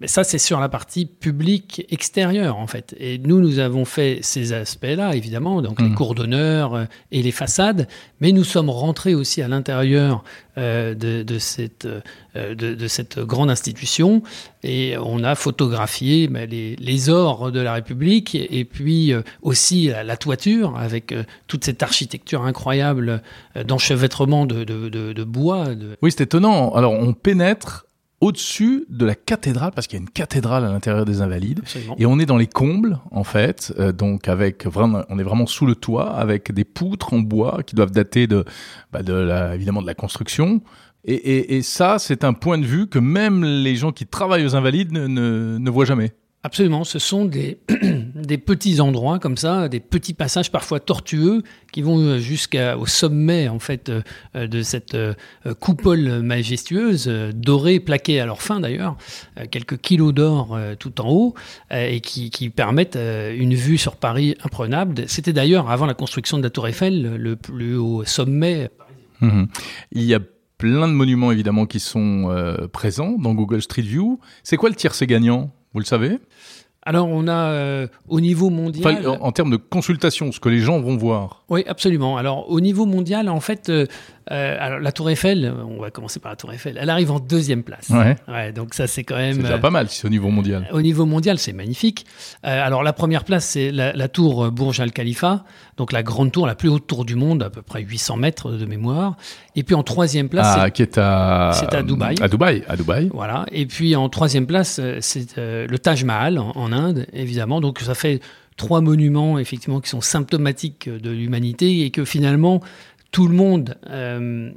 mais 0.00 0.06
ça, 0.06 0.22
c'est 0.22 0.38
sur 0.38 0.60
la 0.60 0.68
partie 0.68 1.06
publique 1.06 1.84
extérieure, 1.90 2.56
en 2.56 2.68
fait. 2.68 2.94
Et 3.00 3.18
nous, 3.18 3.40
nous 3.40 3.58
avons 3.58 3.84
fait 3.84 4.20
ces 4.22 4.52
aspects-là, 4.52 5.16
évidemment, 5.16 5.60
donc 5.60 5.80
les 5.80 5.88
mmh. 5.88 5.94
cours 5.96 6.14
d'honneur 6.14 6.74
euh, 6.74 6.84
et 7.10 7.20
les 7.20 7.32
façades, 7.32 7.88
mais 8.20 8.30
nous 8.30 8.44
sommes 8.44 8.70
rentrés 8.70 9.16
aussi 9.16 9.42
à 9.42 9.48
l'intérieur 9.48 10.22
euh, 10.56 10.94
de, 10.94 11.24
de, 11.24 11.38
cette, 11.40 11.86
euh, 11.86 12.54
de, 12.54 12.74
de, 12.74 12.86
cette 12.86 13.18
grande 13.18 13.50
institution 13.50 14.22
et 14.62 14.94
on 15.02 15.24
a 15.24 15.34
photographié 15.34 16.28
les, 16.28 16.76
les, 16.76 17.10
ors 17.10 17.50
de 17.50 17.58
la 17.58 17.72
République 17.72 18.36
et, 18.36 18.64
puis 18.64 19.12
aussi 19.42 19.88
la, 19.88 20.16
toiture 20.16 20.76
avec 20.76 21.14
toute 21.46 21.64
cette 21.64 21.82
architecture 21.82 22.44
incroyable 22.44 23.22
d'enchevêtrement 23.66 24.46
de, 24.46 24.64
de, 24.64 25.24
bois. 25.24 25.68
Oui, 26.02 26.10
c'est 26.10 26.24
étonnant. 26.24 26.72
Alors, 26.74 26.92
on 26.92 27.12
pénètre 27.12 27.87
au-dessus 28.20 28.84
de 28.88 29.06
la 29.06 29.14
cathédrale, 29.14 29.70
parce 29.74 29.86
qu'il 29.86 29.98
y 29.98 30.00
a 30.00 30.02
une 30.02 30.10
cathédrale 30.10 30.64
à 30.64 30.72
l'intérieur 30.72 31.04
des 31.04 31.20
Invalides, 31.20 31.62
et 31.98 32.06
on 32.06 32.18
est 32.18 32.26
dans 32.26 32.36
les 32.36 32.48
combles 32.48 32.98
en 33.10 33.24
fait, 33.24 33.72
euh, 33.78 33.92
donc 33.92 34.28
avec 34.28 34.66
vraiment, 34.66 35.02
on 35.08 35.18
est 35.18 35.22
vraiment 35.22 35.46
sous 35.46 35.66
le 35.66 35.74
toit 35.76 36.10
avec 36.10 36.52
des 36.52 36.64
poutres 36.64 37.14
en 37.14 37.20
bois 37.20 37.62
qui 37.64 37.76
doivent 37.76 37.92
dater 37.92 38.26
de, 38.26 38.44
bah 38.92 39.02
de 39.02 39.12
la, 39.12 39.54
évidemment 39.54 39.82
de 39.82 39.86
la 39.86 39.94
construction. 39.94 40.60
Et, 41.04 41.14
et, 41.14 41.56
et 41.56 41.62
ça, 41.62 41.98
c'est 41.98 42.24
un 42.24 42.32
point 42.32 42.58
de 42.58 42.66
vue 42.66 42.88
que 42.88 42.98
même 42.98 43.44
les 43.44 43.76
gens 43.76 43.92
qui 43.92 44.04
travaillent 44.04 44.44
aux 44.44 44.56
Invalides 44.56 44.92
ne, 44.92 45.06
ne, 45.06 45.58
ne 45.58 45.70
voient 45.70 45.84
jamais. 45.84 46.12
Absolument, 46.44 46.84
ce 46.84 47.00
sont 47.00 47.24
des, 47.24 47.58
petits 48.38 48.80
endroits 48.80 49.18
comme 49.18 49.36
ça, 49.36 49.68
des 49.68 49.80
petits 49.80 50.14
passages 50.14 50.52
parfois 50.52 50.78
tortueux 50.78 51.42
qui 51.72 51.82
vont 51.82 51.98
euh, 51.98 52.18
jusqu'au 52.18 52.86
sommet 52.86 53.48
en 53.48 53.58
fait 53.58 53.88
euh, 53.88 54.46
de 54.46 54.62
cette 54.62 54.94
euh, 54.94 55.14
coupole 55.58 56.22
majestueuse, 56.22 57.08
dorée, 57.34 57.80
plaquée 57.80 58.20
à 58.20 58.26
leur 58.26 58.40
fin 58.40 58.60
d'ailleurs, 58.60 58.96
quelques 59.50 59.78
kilos 59.78 60.14
d'or 60.14 60.56
tout 60.78 61.00
en 61.00 61.10
haut, 61.10 61.34
et 61.72 62.00
qui, 62.00 62.30
qui, 62.30 62.50
permettent 62.50 62.96
une 62.96 63.54
vue 63.54 63.78
sur 63.78 63.96
Paris 63.96 64.36
imprenable. 64.44 65.04
C'était 65.08 65.32
d'ailleurs 65.32 65.70
avant 65.70 65.86
la 65.86 65.94
construction 65.94 66.38
de 66.38 66.42
la 66.42 66.50
Tour 66.50 66.68
Eiffel 66.68 67.16
le 67.16 67.36
plus 67.36 67.76
haut 67.76 68.04
sommet. 68.04 68.70
Mmh 69.20 69.44
Il 69.92 70.04
y 70.04 70.14
a 70.14 70.20
plein 70.56 70.88
de 70.88 70.92
monuments 70.92 71.32
évidemment 71.32 71.66
qui 71.66 71.80
sont 71.80 72.34
présents 72.72 73.16
dans 73.18 73.34
Google 73.34 73.62
Street 73.62 73.82
View. 73.82 74.20
C'est 74.42 74.56
quoi 74.56 74.68
le 74.68 74.76
tiercé 74.76 75.06
gagnant? 75.06 75.52
Vous 75.78 75.82
le 75.82 75.86
savez 75.86 76.18
alors, 76.82 77.08
on 77.08 77.28
a 77.28 77.50
euh, 77.50 77.86
au 78.08 78.18
niveau 78.18 78.48
mondial. 78.48 79.06
en, 79.20 79.30
termes 79.30 79.50
de 79.50 79.56
consultation, 79.56 80.32
ce 80.32 80.40
que 80.40 80.48
les 80.48 80.60
gens 80.60 80.80
vont 80.80 80.96
voir. 80.96 81.44
Oui, 81.50 81.62
absolument. 81.66 82.16
Alors, 82.16 82.48
au 82.50 82.60
niveau 82.60 82.86
mondial, 82.86 83.28
en 83.28 83.40
fait, 83.40 83.68
euh, 83.68 83.84
Euh, 84.30 84.56
alors 84.60 84.78
la 84.80 84.92
Tour 84.92 85.08
Eiffel, 85.10 85.52
on 85.68 85.80
va 85.80 85.90
commencer 85.90 86.20
par 86.20 86.30
la 86.32 86.36
Tour 86.36 86.52
Eiffel. 86.52 86.78
Elle 86.80 86.90
arrive 86.90 87.10
en 87.10 87.18
deuxième 87.18 87.62
place. 87.62 87.88
Ouais. 87.90 88.52
donc 88.52 88.74
ça 88.74 88.86
c'est 88.86 89.04
quand 89.04 89.16
même. 89.16 89.36
C'est 89.36 89.42
déjà 89.42 89.54
euh, 89.54 89.58
pas 89.58 89.70
mal 89.70 89.88
si 89.88 90.00
c'est 90.00 90.06
au 90.06 90.10
niveau 90.10 90.28
mondial. 90.28 90.68
Au 90.72 90.82
niveau 90.82 91.06
mondial, 91.06 91.38
c'est 91.38 91.52
magnifique. 91.52 92.04
Euh, 92.44 92.66
alors 92.66 92.82
la 92.82 92.92
première 92.92 93.24
place, 93.24 93.44
c'est 93.46 93.70
la, 93.70 93.92
la 93.92 94.08
tour 94.08 94.50
Burj 94.50 94.80
Al 94.80 94.92
Khalifa, 94.92 95.44
donc 95.76 95.92
la 95.92 96.02
grande 96.02 96.30
tour, 96.32 96.46
la 96.46 96.54
plus 96.54 96.68
haute 96.68 96.86
tour 96.86 97.04
du 97.04 97.14
monde, 97.14 97.42
à 97.42 97.50
peu 97.50 97.62
près 97.62 97.82
800 97.82 98.16
mètres 98.16 98.50
de 98.52 98.66
mémoire. 98.66 99.16
Et 99.56 99.62
puis 99.62 99.74
en 99.74 99.82
troisième 99.82 100.28
place, 100.28 100.46
Ah, 100.50 100.64
c'est- 100.66 100.70
qui 100.72 100.82
est 100.82 100.98
à. 100.98 101.50
c'est 101.54 101.74
à 101.74 101.82
Dubaï. 101.82 102.16
À 102.20 102.28
Dubaï, 102.28 102.62
à 102.68 102.76
Dubaï. 102.76 103.10
voilà. 103.12 103.46
Et 103.50 103.66
puis 103.66 103.96
en 103.96 104.08
troisième 104.08 104.46
place, 104.46 104.78
euh, 104.82 104.98
c'est 105.00 105.38
euh, 105.38 105.66
le 105.66 105.78
Taj 105.78 106.04
Mahal 106.04 106.38
en, 106.38 106.52
en 106.54 106.72
Inde, 106.72 107.06
évidemment. 107.12 107.60
Donc 107.60 107.80
ça 107.80 107.94
fait 107.94 108.20
trois 108.56 108.80
monuments 108.80 109.38
effectivement 109.38 109.80
qui 109.80 109.88
sont 109.88 110.00
symptomatiques 110.00 110.88
de 110.88 111.10
l'humanité 111.10 111.82
et 111.84 111.90
que 111.90 112.04
finalement 112.04 112.60
tout 113.10 113.28
le 113.28 113.34
monde, 113.34 113.76
euh, 113.88 114.50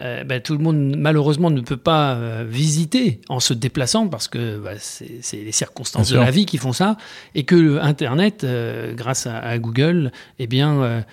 euh, 0.00 0.24
ben, 0.24 0.40
tout 0.40 0.54
le 0.54 0.58
monde 0.58 0.96
malheureusement 0.96 1.50
ne 1.50 1.60
peut 1.60 1.76
pas 1.76 2.14
euh, 2.14 2.44
visiter 2.48 3.20
en 3.28 3.40
se 3.40 3.52
déplaçant 3.52 4.08
parce 4.08 4.26
que 4.26 4.58
bah, 4.58 4.72
c'est 4.78 5.36
les 5.36 5.52
circonstances 5.52 6.08
de 6.10 6.18
la 6.18 6.30
vie 6.30 6.46
qui 6.46 6.56
font 6.56 6.72
ça 6.72 6.96
et 7.34 7.44
que 7.44 7.78
Internet, 7.78 8.44
euh, 8.44 8.94
grâce 8.94 9.26
à, 9.26 9.38
à 9.38 9.58
Google, 9.58 10.10
eh 10.38 10.46
bien 10.46 11.04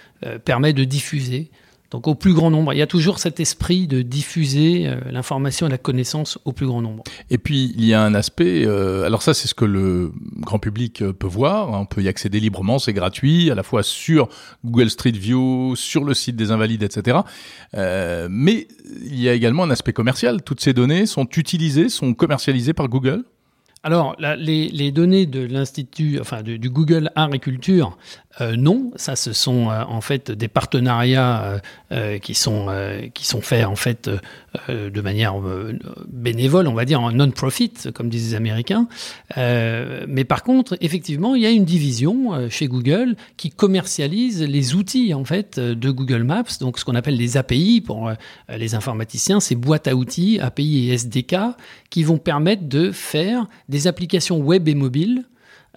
permet 0.46 0.74
de 0.74 0.84
diffuser. 0.84 1.52
Donc 1.92 2.08
au 2.08 2.14
plus 2.14 2.34
grand 2.34 2.52
nombre, 2.52 2.74
il 2.74 2.78
y 2.78 2.82
a 2.84 2.88
toujours 2.88 3.18
cet 3.18 3.40
esprit 3.40 3.88
de 3.88 4.02
diffuser 4.04 4.88
euh, 4.88 5.00
l'information 5.12 5.66
et 5.66 5.70
la 5.70 5.80
connaissance 5.80 6.38
au 6.46 6.52
plus 6.54 6.68
grand 6.68 6.82
nombre. 6.82 7.04
Et 7.32 7.38
puis 7.40 7.74
il 7.76 7.86
y 7.86 7.94
a 7.94 8.02
un 8.04 8.14
aspect. 8.14 8.64
euh, 8.66 9.06
alors 9.06 9.24
ça, 9.24 9.34
c'est 9.34 9.48
ce 9.48 9.56
que 9.56 9.66
le 9.66 10.12
grand 10.38 10.60
public 10.60 11.02
euh, 11.02 11.14
peut 11.14 11.28
voir. 11.28 11.74
hein, 11.74 11.80
on 11.82 11.86
peut 11.86 12.04
y 12.04 12.08
accéder 12.08 12.40
librement, 12.40 12.78
c'est 12.78 12.94
gratuit, 12.94 13.50
à 13.50 13.56
la 13.56 13.64
fois 13.64 13.82
sur 13.82 14.30
Google 14.64 14.90
Street 14.90 15.12
View, 15.12 15.76
sur 15.76 16.04
le 16.04 16.14
site 16.14 16.36
des 16.36 16.52
Invalides, 16.52 16.84
etc. 16.84 17.20
Euh, 17.74 18.28
mais 18.30 18.68
il 19.04 19.20
y 19.20 19.28
a 19.28 19.34
également 19.34 19.64
un 19.64 19.72
aspect 19.72 19.94
commercial. 19.94 20.44
Toutes 20.44 20.62
ces 20.62 20.74
données 20.74 21.06
sont 21.08 21.28
utilisées, 21.38 21.90
sont 21.90 22.14
commercialisées 22.14 22.74
par 22.74 22.88
Google. 22.88 23.24
Alors, 23.82 24.18
les, 24.20 24.92
données 24.92 25.26
de 25.26 25.40
l'Institut, 25.40 26.20
enfin 26.20 26.42
du, 26.44 26.70
Google 26.70 27.12
Art 27.16 27.34
et 27.34 27.40
Culture, 27.40 27.98
euh, 28.42 28.56
non, 28.58 28.92
ça 28.96 29.16
ce 29.16 29.34
sont 29.34 29.70
euh, 29.70 29.84
en 29.88 30.02
fait 30.02 30.32
des 30.32 30.48
partenariats 30.48 31.62
euh, 31.92 32.20
qui 32.20 32.36
sont 32.36 32.68
qui 33.14 33.26
sont 33.26 33.42
faits 33.42 33.66
en 33.66 33.76
fait 33.76 34.10
de 34.68 35.02
manière 35.02 35.36
bénévole, 36.08 36.68
on 36.68 36.74
va 36.74 36.86
dire 36.86 37.02
en 37.02 37.12
non-profit, 37.12 37.74
comme 37.94 38.10
disent 38.10 38.32
les 38.32 38.36
Américains. 38.36 38.88
Mais 39.38 40.24
par 40.26 40.44
contre, 40.44 40.78
effectivement, 40.82 41.36
il 41.36 41.44
y 41.44 41.46
a 41.46 41.52
une 41.52 41.66
division 41.66 42.50
chez 42.50 42.68
Google 42.68 43.16
qui 43.38 43.50
commercialise 43.50 44.44
les 44.44 44.76
outils 44.76 45.14
en 45.14 45.24
fait 45.24 45.60
de 45.60 45.92
Google 45.92 46.24
Maps, 46.24 46.44
donc 46.60 46.80
ce 46.80 46.86
qu'on 46.86 46.96
appelle 46.96 47.16
les 47.16 47.38
API 47.38 47.82
pour 47.82 48.12
les 48.50 48.76
informaticiens, 48.76 49.40
ces 49.40 49.56
boîtes 49.56 49.88
à 49.88 49.96
outils, 49.96 50.40
API 50.40 50.90
et 50.90 50.94
SDK, 50.94 51.36
qui 51.90 52.04
vont 52.04 52.18
permettre 52.18 52.68
de 52.68 52.92
faire 52.92 53.48
des 53.70 53.88
applications 53.88 54.40
web 54.40 54.68
et 54.68 54.76
mobiles 54.76 55.26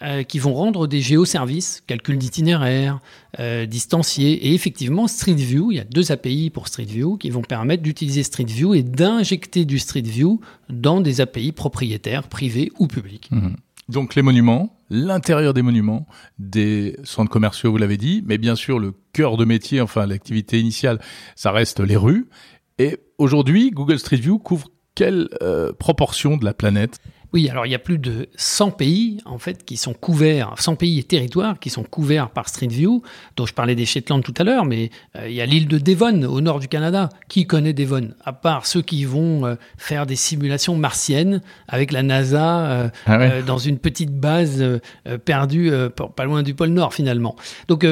euh, 0.00 0.22
qui 0.22 0.38
vont 0.38 0.54
rendre 0.54 0.86
des 0.86 1.00
géoservices, 1.00 1.82
calcul 1.86 2.18
d'itinéraire, 2.18 2.98
euh. 3.38 3.66
Et 4.18 4.54
effectivement, 4.54 5.06
Street 5.06 5.34
View, 5.34 5.70
il 5.70 5.76
y 5.76 5.80
a 5.80 5.84
deux 5.84 6.10
API 6.10 6.50
pour 6.50 6.66
Street 6.66 6.86
View 6.86 7.18
qui 7.18 7.30
vont 7.30 7.42
permettre 7.42 7.82
d'utiliser 7.82 8.22
Street 8.22 8.46
View 8.48 8.74
et 8.74 8.82
d'injecter 8.82 9.64
du 9.64 9.78
Street 9.78 10.02
View 10.02 10.40
dans 10.70 11.00
des 11.00 11.20
API 11.20 11.52
propriétaires, 11.52 12.26
privés 12.26 12.72
ou 12.78 12.86
publics. 12.86 13.30
Donc 13.88 14.14
les 14.14 14.22
monuments, 14.22 14.76
l'intérieur 14.88 15.52
des 15.52 15.62
monuments, 15.62 16.06
des 16.38 16.96
centres 17.04 17.30
commerciaux, 17.30 17.70
vous 17.70 17.78
l'avez 17.78 17.98
dit, 17.98 18.24
mais 18.26 18.38
bien 18.38 18.56
sûr 18.56 18.78
le 18.78 18.94
cœur 19.12 19.36
de 19.36 19.44
métier, 19.44 19.82
enfin 19.82 20.06
l'activité 20.06 20.58
initiale, 20.58 21.00
ça 21.36 21.52
reste 21.52 21.80
les 21.80 21.96
rues. 21.96 22.28
Et 22.78 22.98
aujourd'hui, 23.18 23.70
Google 23.70 23.98
Street 23.98 24.16
View 24.16 24.38
couvre 24.38 24.68
quelle 24.94 25.28
euh, 25.42 25.72
proportion 25.72 26.36
de 26.36 26.44
la 26.44 26.54
planète? 26.54 26.98
Oui, 27.32 27.48
alors 27.48 27.64
il 27.64 27.72
y 27.72 27.74
a 27.74 27.78
plus 27.78 27.98
de 27.98 28.28
100 28.36 28.72
pays 28.72 29.18
en 29.24 29.38
fait 29.38 29.64
qui 29.64 29.76
sont 29.76 29.94
couverts, 29.94 30.54
100 30.58 30.76
pays 30.76 30.98
et 30.98 31.02
territoires 31.02 31.58
qui 31.58 31.70
sont 31.70 31.82
couverts 31.82 32.30
par 32.30 32.48
Street 32.48 32.66
View, 32.66 33.02
dont 33.36 33.46
je 33.46 33.54
parlais 33.54 33.74
des 33.74 33.86
Shetland 33.86 34.22
tout 34.22 34.34
à 34.36 34.44
l'heure, 34.44 34.66
mais 34.66 34.90
euh, 35.16 35.28
il 35.28 35.34
y 35.34 35.40
a 35.40 35.46
l'île 35.46 35.66
de 35.66 35.78
Devon 35.78 36.22
au 36.24 36.40
nord 36.40 36.60
du 36.60 36.68
Canada. 36.68 37.08
Qui 37.28 37.46
connaît 37.46 37.72
Devon? 37.72 38.10
À 38.24 38.32
part 38.32 38.66
ceux 38.66 38.82
qui 38.82 39.04
vont 39.04 39.46
euh, 39.46 39.54
faire 39.78 40.04
des 40.04 40.16
simulations 40.16 40.76
martiennes 40.76 41.40
avec 41.68 41.90
la 41.92 42.02
NASA 42.02 42.66
euh, 42.70 42.88
Ah 43.06 43.18
ouais. 43.18 43.42
dans 43.42 43.58
une 43.58 43.78
petite 43.78 44.14
base 44.14 44.64
perdue 45.24 45.72
pas 46.16 46.24
loin 46.24 46.42
du 46.42 46.54
pôle 46.54 46.68
Nord 46.68 46.92
finalement. 46.92 47.36
Donc 47.68 47.86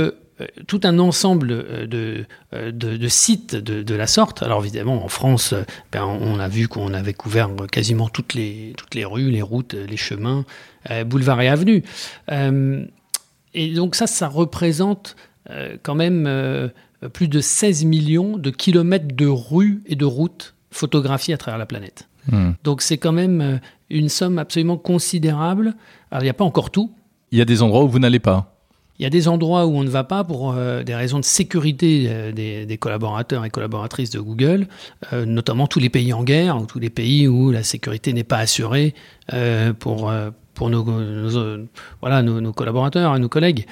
tout 0.66 0.80
un 0.84 0.98
ensemble 0.98 1.50
euh, 1.50 1.86
de, 1.86 2.24
euh, 2.54 2.72
de, 2.72 2.96
de 2.96 3.08
sites 3.08 3.54
de, 3.54 3.82
de 3.82 3.94
la 3.94 4.06
sorte. 4.06 4.42
Alors 4.42 4.60
évidemment, 4.62 5.04
en 5.04 5.08
France, 5.08 5.52
euh, 5.52 5.62
ben, 5.92 6.04
on 6.04 6.38
a 6.38 6.48
vu 6.48 6.68
qu'on 6.68 6.94
avait 6.94 7.14
couvert 7.14 7.50
quasiment 7.70 8.08
toutes 8.08 8.34
les, 8.34 8.72
toutes 8.76 8.94
les 8.94 9.04
rues, 9.04 9.30
les 9.30 9.42
routes, 9.42 9.74
les 9.74 9.96
chemins, 9.96 10.44
euh, 10.90 11.04
boulevards 11.04 11.40
et 11.40 11.48
avenues. 11.48 11.82
Euh, 12.30 12.84
et 13.54 13.72
donc 13.74 13.94
ça, 13.94 14.06
ça 14.06 14.28
représente 14.28 15.16
euh, 15.50 15.76
quand 15.82 15.94
même 15.94 16.26
euh, 16.26 16.68
plus 17.12 17.28
de 17.28 17.40
16 17.40 17.84
millions 17.84 18.36
de 18.36 18.50
kilomètres 18.50 19.14
de 19.14 19.26
rues 19.26 19.82
et 19.86 19.96
de 19.96 20.04
routes 20.04 20.54
photographiées 20.70 21.34
à 21.34 21.38
travers 21.38 21.58
la 21.58 21.66
planète. 21.66 22.08
Hmm. 22.30 22.52
Donc 22.64 22.82
c'est 22.82 22.98
quand 22.98 23.12
même 23.12 23.40
euh, 23.40 23.56
une 23.88 24.08
somme 24.08 24.38
absolument 24.38 24.76
considérable. 24.76 25.74
Alors 26.10 26.22
il 26.22 26.26
n'y 26.26 26.30
a 26.30 26.34
pas 26.34 26.44
encore 26.44 26.70
tout. 26.70 26.92
Il 27.32 27.38
y 27.38 27.42
a 27.42 27.44
des 27.44 27.62
endroits 27.62 27.84
où 27.84 27.88
vous 27.88 27.98
n'allez 27.98 28.18
pas. 28.18 28.49
Il 29.00 29.04
y 29.04 29.06
a 29.06 29.10
des 29.10 29.28
endroits 29.28 29.64
où 29.64 29.78
on 29.78 29.82
ne 29.82 29.88
va 29.88 30.04
pas 30.04 30.24
pour 30.24 30.52
euh, 30.52 30.82
des 30.82 30.94
raisons 30.94 31.18
de 31.18 31.24
sécurité 31.24 32.04
euh, 32.10 32.32
des, 32.32 32.76
collaborateurs 32.76 33.46
et 33.46 33.50
collaboratrices 33.50 34.10
de 34.10 34.20
Google, 34.20 34.66
euh, 35.14 35.24
notamment 35.24 35.66
tous 35.66 35.78
les 35.80 35.88
pays 35.88 36.12
en 36.12 36.22
guerre 36.22 36.60
ou 36.60 36.66
tous 36.66 36.78
les 36.78 36.90
pays 36.90 37.26
où 37.26 37.50
la 37.50 37.62
sécurité 37.62 38.12
n'est 38.12 38.24
pas 38.24 38.36
assurée 38.36 38.94
pour, 39.78 40.12
pour 40.54 40.70
nos, 40.70 40.84
voilà, 42.00 42.22
nos, 42.22 42.52
collaborateurs 42.52 43.16
et 43.16 43.20
nos 43.20 43.28
collègues. 43.28 43.66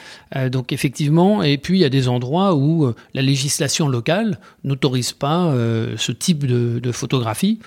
Donc 0.52 0.72
effectivement, 0.72 1.42
et 1.42 1.58
puis 1.58 1.78
il 1.78 1.80
y 1.80 1.84
a 1.84 1.90
des 1.90 2.08
endroits 2.08 2.54
où 2.54 2.94
la 3.12 3.22
législation 3.22 3.88
locale 3.88 4.38
n'autorise 4.62 5.12
pas 5.12 5.52
ce 5.96 6.12
type 6.12 6.46
de 6.46 6.92
photographie. 6.92 7.58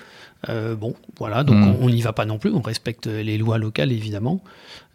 Euh, 0.48 0.74
bon, 0.74 0.94
voilà, 1.18 1.44
donc 1.44 1.56
Mm. 1.56 1.76
on 1.80 1.88
n'y 1.90 2.02
va 2.02 2.12
pas 2.12 2.24
non 2.24 2.38
plus, 2.38 2.50
on 2.52 2.60
respecte 2.62 3.06
les 3.06 3.38
lois 3.38 3.58
locales 3.58 3.92
évidemment. 3.92 4.42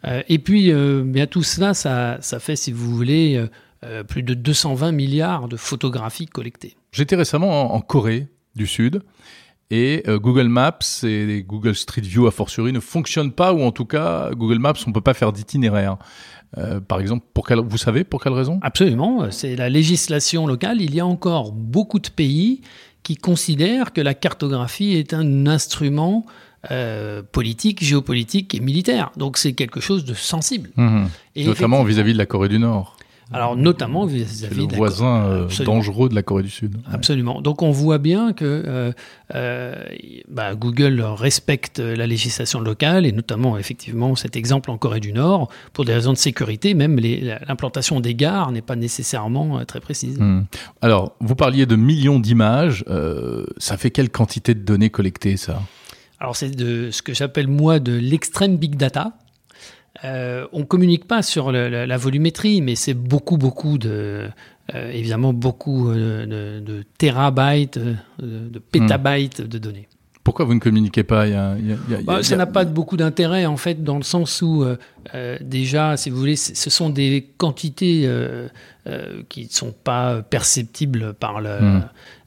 Euh, 0.06 0.22
et 0.28 0.38
puis, 0.38 0.70
euh, 0.72 1.02
bien 1.04 1.26
tout 1.26 1.42
cela, 1.42 1.72
ça, 1.74 2.18
ça 2.20 2.38
fait, 2.38 2.56
si 2.56 2.70
vous 2.72 2.94
voulez, 2.94 3.42
plus 4.08 4.22
de 4.22 4.34
220 4.34 4.92
milliards 4.92 5.48
de 5.48 5.56
photographies 5.56 6.26
collectées. 6.26 6.76
J'étais 6.92 7.16
récemment 7.16 7.72
en, 7.72 7.76
en 7.76 7.80
Corée 7.80 8.26
du 8.56 8.66
Sud 8.66 9.02
et 9.70 10.02
Google 10.06 10.48
Maps 10.48 10.78
et 11.04 11.44
Google 11.46 11.74
Street 11.76 12.00
View 12.02 12.26
a 12.26 12.30
fortiori 12.32 12.72
ne 12.72 12.80
fonctionnent 12.80 13.32
pas 13.32 13.52
ou 13.52 13.60
en 13.62 13.70
tout 13.70 13.84
cas 13.84 14.30
Google 14.32 14.58
Maps 14.58 14.72
on 14.86 14.92
peut 14.92 15.00
pas 15.02 15.14
faire 15.14 15.32
d'itinéraire. 15.32 15.96
Euh, 16.56 16.80
par 16.80 16.98
exemple, 17.00 17.26
pour 17.34 17.46
quelle, 17.46 17.58
vous 17.60 17.76
savez 17.76 18.04
pour 18.04 18.22
quelle 18.22 18.32
raison? 18.32 18.58
Absolument, 18.62 19.30
c'est 19.30 19.54
la 19.54 19.68
législation 19.68 20.46
locale. 20.46 20.80
Il 20.80 20.94
y 20.94 21.00
a 21.00 21.06
encore 21.06 21.52
beaucoup 21.52 21.98
de 21.98 22.08
pays 22.08 22.62
qui 23.08 23.16
considèrent 23.16 23.94
que 23.94 24.02
la 24.02 24.12
cartographie 24.12 24.92
est 24.92 25.14
un 25.14 25.46
instrument 25.46 26.26
euh, 26.70 27.22
politique, 27.22 27.82
géopolitique 27.82 28.54
et 28.54 28.60
militaire. 28.60 29.12
Donc 29.16 29.38
c'est 29.38 29.54
quelque 29.54 29.80
chose 29.80 30.04
de 30.04 30.12
sensible. 30.12 30.68
Mhm. 30.76 31.08
Et 31.34 31.46
Notamment 31.46 31.82
vis-à-vis 31.84 32.12
de 32.12 32.18
la 32.18 32.26
Corée 32.26 32.50
du 32.50 32.58
Nord. 32.58 32.97
Alors 33.32 33.56
notamment 33.56 34.06
vis-à-vis 34.06 34.62
le 34.62 34.66
de 34.66 34.72
la 34.72 34.78
voisin 34.78 35.24
euh, 35.24 35.48
dangereux 35.64 36.08
de 36.08 36.14
la 36.14 36.22
Corée 36.22 36.42
du 36.42 36.50
Sud. 36.50 36.76
Ouais. 36.76 36.94
Absolument. 36.94 37.42
Donc 37.42 37.62
on 37.62 37.70
voit 37.70 37.98
bien 37.98 38.32
que 38.32 38.44
euh, 38.44 38.92
euh, 39.34 39.74
bah, 40.28 40.54
Google 40.54 41.00
respecte 41.02 41.78
la 41.78 42.06
législation 42.06 42.60
locale 42.60 43.04
et 43.06 43.12
notamment 43.12 43.58
effectivement 43.58 44.14
cet 44.16 44.36
exemple 44.36 44.70
en 44.70 44.78
Corée 44.78 45.00
du 45.00 45.12
Nord 45.12 45.48
pour 45.72 45.84
des 45.84 45.92
raisons 45.94 46.12
de 46.12 46.18
sécurité. 46.18 46.74
Même 46.74 46.98
l'implantation 46.98 48.00
des 48.00 48.14
gares 48.14 48.50
n'est 48.52 48.62
pas 48.62 48.76
nécessairement 48.76 49.64
très 49.64 49.80
précise. 49.80 50.18
Hmm. 50.18 50.44
Alors, 50.80 51.14
vous 51.20 51.34
parliez 51.34 51.66
de 51.66 51.76
millions 51.76 52.20
d'images. 52.20 52.84
ça 53.58 53.76
fait 53.76 53.90
quelle 53.90 54.10
quantité 54.10 54.54
de 54.54 54.60
données 54.60 54.90
collectées, 54.90 55.36
ça? 55.36 55.60
Alors 56.20 56.34
c'est 56.34 56.50
de 56.50 56.90
ce 56.90 57.02
que 57.02 57.14
j'appelle 57.14 57.46
moi 57.46 57.78
de 57.78 57.92
l'extrême 57.92 58.56
big 58.56 58.76
data. 58.76 59.12
Euh, 60.04 60.46
on 60.52 60.64
communique 60.64 61.06
pas 61.06 61.22
sur 61.22 61.50
le- 61.50 61.68
la, 61.68 61.86
la 61.86 61.96
volumétrie, 61.96 62.60
mais 62.62 62.76
c'est 62.76 62.94
beaucoup, 62.94 63.36
beaucoup 63.36 63.78
de, 63.78 64.28
euh, 64.74 64.90
évidemment, 64.92 65.32
beaucoup 65.32 65.90
euh, 65.90 66.24
de, 66.26 66.60
de 66.64 66.84
terabytes, 66.98 67.78
euh, 67.78 67.94
de 68.18 68.58
pétabytes 68.58 69.40
de 69.40 69.58
données. 69.58 69.88
Pourquoi 70.22 70.44
vous 70.44 70.54
ne 70.54 70.60
communiquez 70.60 71.04
pas? 71.04 71.26
Il 71.26 71.32
y 71.32 71.36
a- 71.36 71.56
il 71.58 71.66
y 71.68 71.72
a- 71.72 71.76
il 71.88 71.92
y 71.92 71.94
a- 71.94 71.98
il 71.98 72.02
y 72.02 72.04
Bah, 72.04 72.22
ça 72.22 72.36
n'a 72.36 72.44
pas 72.46 72.64
beaucoup 72.66 72.98
d'intérêt 72.98 73.46
en 73.46 73.56
fait 73.56 73.82
dans 73.82 73.96
le 73.96 74.02
sens 74.02 74.42
où 74.42 74.62
euh, 75.14 75.38
déjà, 75.40 75.96
si 75.96 76.10
vous 76.10 76.18
voulez, 76.18 76.36
ce 76.36 76.68
sont 76.70 76.90
des 76.90 77.30
quantités 77.38 78.02
euh, 78.04 78.46
euh, 78.86 79.22
qui 79.30 79.44
ne 79.44 79.48
sont 79.50 79.72
pas 79.72 80.20
perceptibles 80.22 81.14
par 81.14 81.40
le, 81.40 81.60
Mm. 81.60 81.82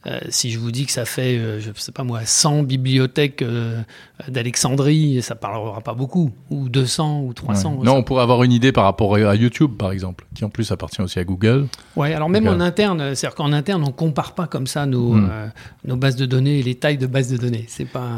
Euh, 0.08 0.20
si 0.30 0.50
je 0.50 0.58
vous 0.58 0.72
dis 0.72 0.88
que 0.88 0.92
ça 0.92 1.06
fait, 1.06 1.38
euh, 1.38 1.60
je 1.60 1.70
sais 1.76 1.92
pas 1.92 2.04
moi, 2.04 2.22
100 2.26 2.64
bibliothèques 2.64 3.44
euh, 3.44 3.80
d'Alexandrie, 4.28 5.22
ça 5.22 5.36
parlera 5.36 5.80
pas 5.82 5.94
beaucoup, 5.94 6.32
ou 6.50 6.70
200 6.70 7.22
ou 7.22 7.34
300. 7.34 7.76
Ouais. 7.76 7.86
Non, 7.86 7.98
on 7.98 8.04
pourrait 8.04 8.24
avoir 8.24 8.42
une 8.42 8.52
idée 8.52 8.72
par 8.72 8.86
rapport 8.86 9.16
à 9.16 9.36
YouTube, 9.36 9.72
par 9.78 9.92
exemple, 9.92 10.26
qui 10.34 10.44
en 10.44 10.50
plus 10.50 10.72
appartient 10.72 11.02
aussi 11.04 11.20
à 11.20 11.24
Google. 11.24 11.68
Ouais, 11.96 12.14
alors 12.14 12.30
même 12.30 12.48
en 12.48 12.60
interne, 12.60 13.14
c'est-à-dire 13.14 13.36
qu'en 13.36 13.54
interne, 13.54 13.84
on 13.84 13.92
compare 13.92 14.34
pas 14.34 14.48
comme 14.48 14.66
ça 14.66 14.88
nos, 14.88 15.14
hmm. 15.14 15.52
nos 15.86 15.98
bases 15.98 16.16
de 16.16 16.26
données 16.26 16.60
et 16.60 16.64
les 16.64 16.76
tailles 16.76 16.98
de 16.98 17.08
bases 17.08 17.30
de 17.30 17.38
données. 17.38 17.66
C'est 17.68 17.86
pas. 17.86 18.10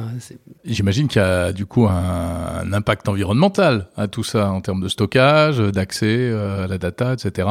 J'imagine 0.63 1.09
qu'il 1.09 1.21
y 1.21 1.25
a 1.25 1.51
du 1.51 1.65
coup 1.65 1.85
un, 1.85 2.61
un, 2.61 2.73
impact 2.73 3.09
environnemental 3.09 3.89
à 3.97 4.07
tout 4.07 4.23
ça 4.23 4.51
en 4.51 4.61
termes 4.61 4.81
de 4.81 4.87
stockage, 4.87 5.57
d'accès 5.57 6.31
à 6.31 6.67
la 6.67 6.77
data, 6.77 7.13
etc. 7.13 7.47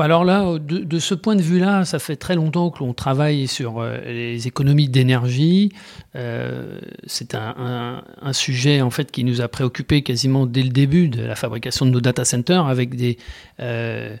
Bah 0.00 0.06
alors 0.06 0.24
là, 0.24 0.58
de, 0.58 0.98
ce 0.98 1.12
point 1.12 1.36
de 1.36 1.42
vue-là, 1.42 1.84
ça 1.84 1.98
fait 1.98 2.16
très 2.16 2.34
longtemps 2.34 2.70
que 2.70 2.78
l'on 2.78 2.94
travaille 2.94 3.46
sur 3.46 3.80
euh, 3.80 3.98
les 4.06 4.48
économies 4.48 4.88
d'énergie. 4.88 5.72
Euh, 6.16 6.80
c'est 7.06 7.34
un, 7.34 8.02
sujet 8.32 8.80
en 8.80 8.88
fait 8.88 9.10
qui 9.10 9.24
nous 9.24 9.42
a 9.42 9.48
préoccupé 9.48 10.00
quasiment 10.00 10.46
dès 10.46 10.62
le 10.62 10.70
début 10.70 11.08
de 11.08 11.22
la 11.22 11.34
fabrication 11.34 11.84
de 11.84 11.90
nos 11.90 12.00
data 12.00 12.24
centers, 12.24 12.64
avec 12.64 12.94
des 12.94 13.18
euh, 13.60 14.16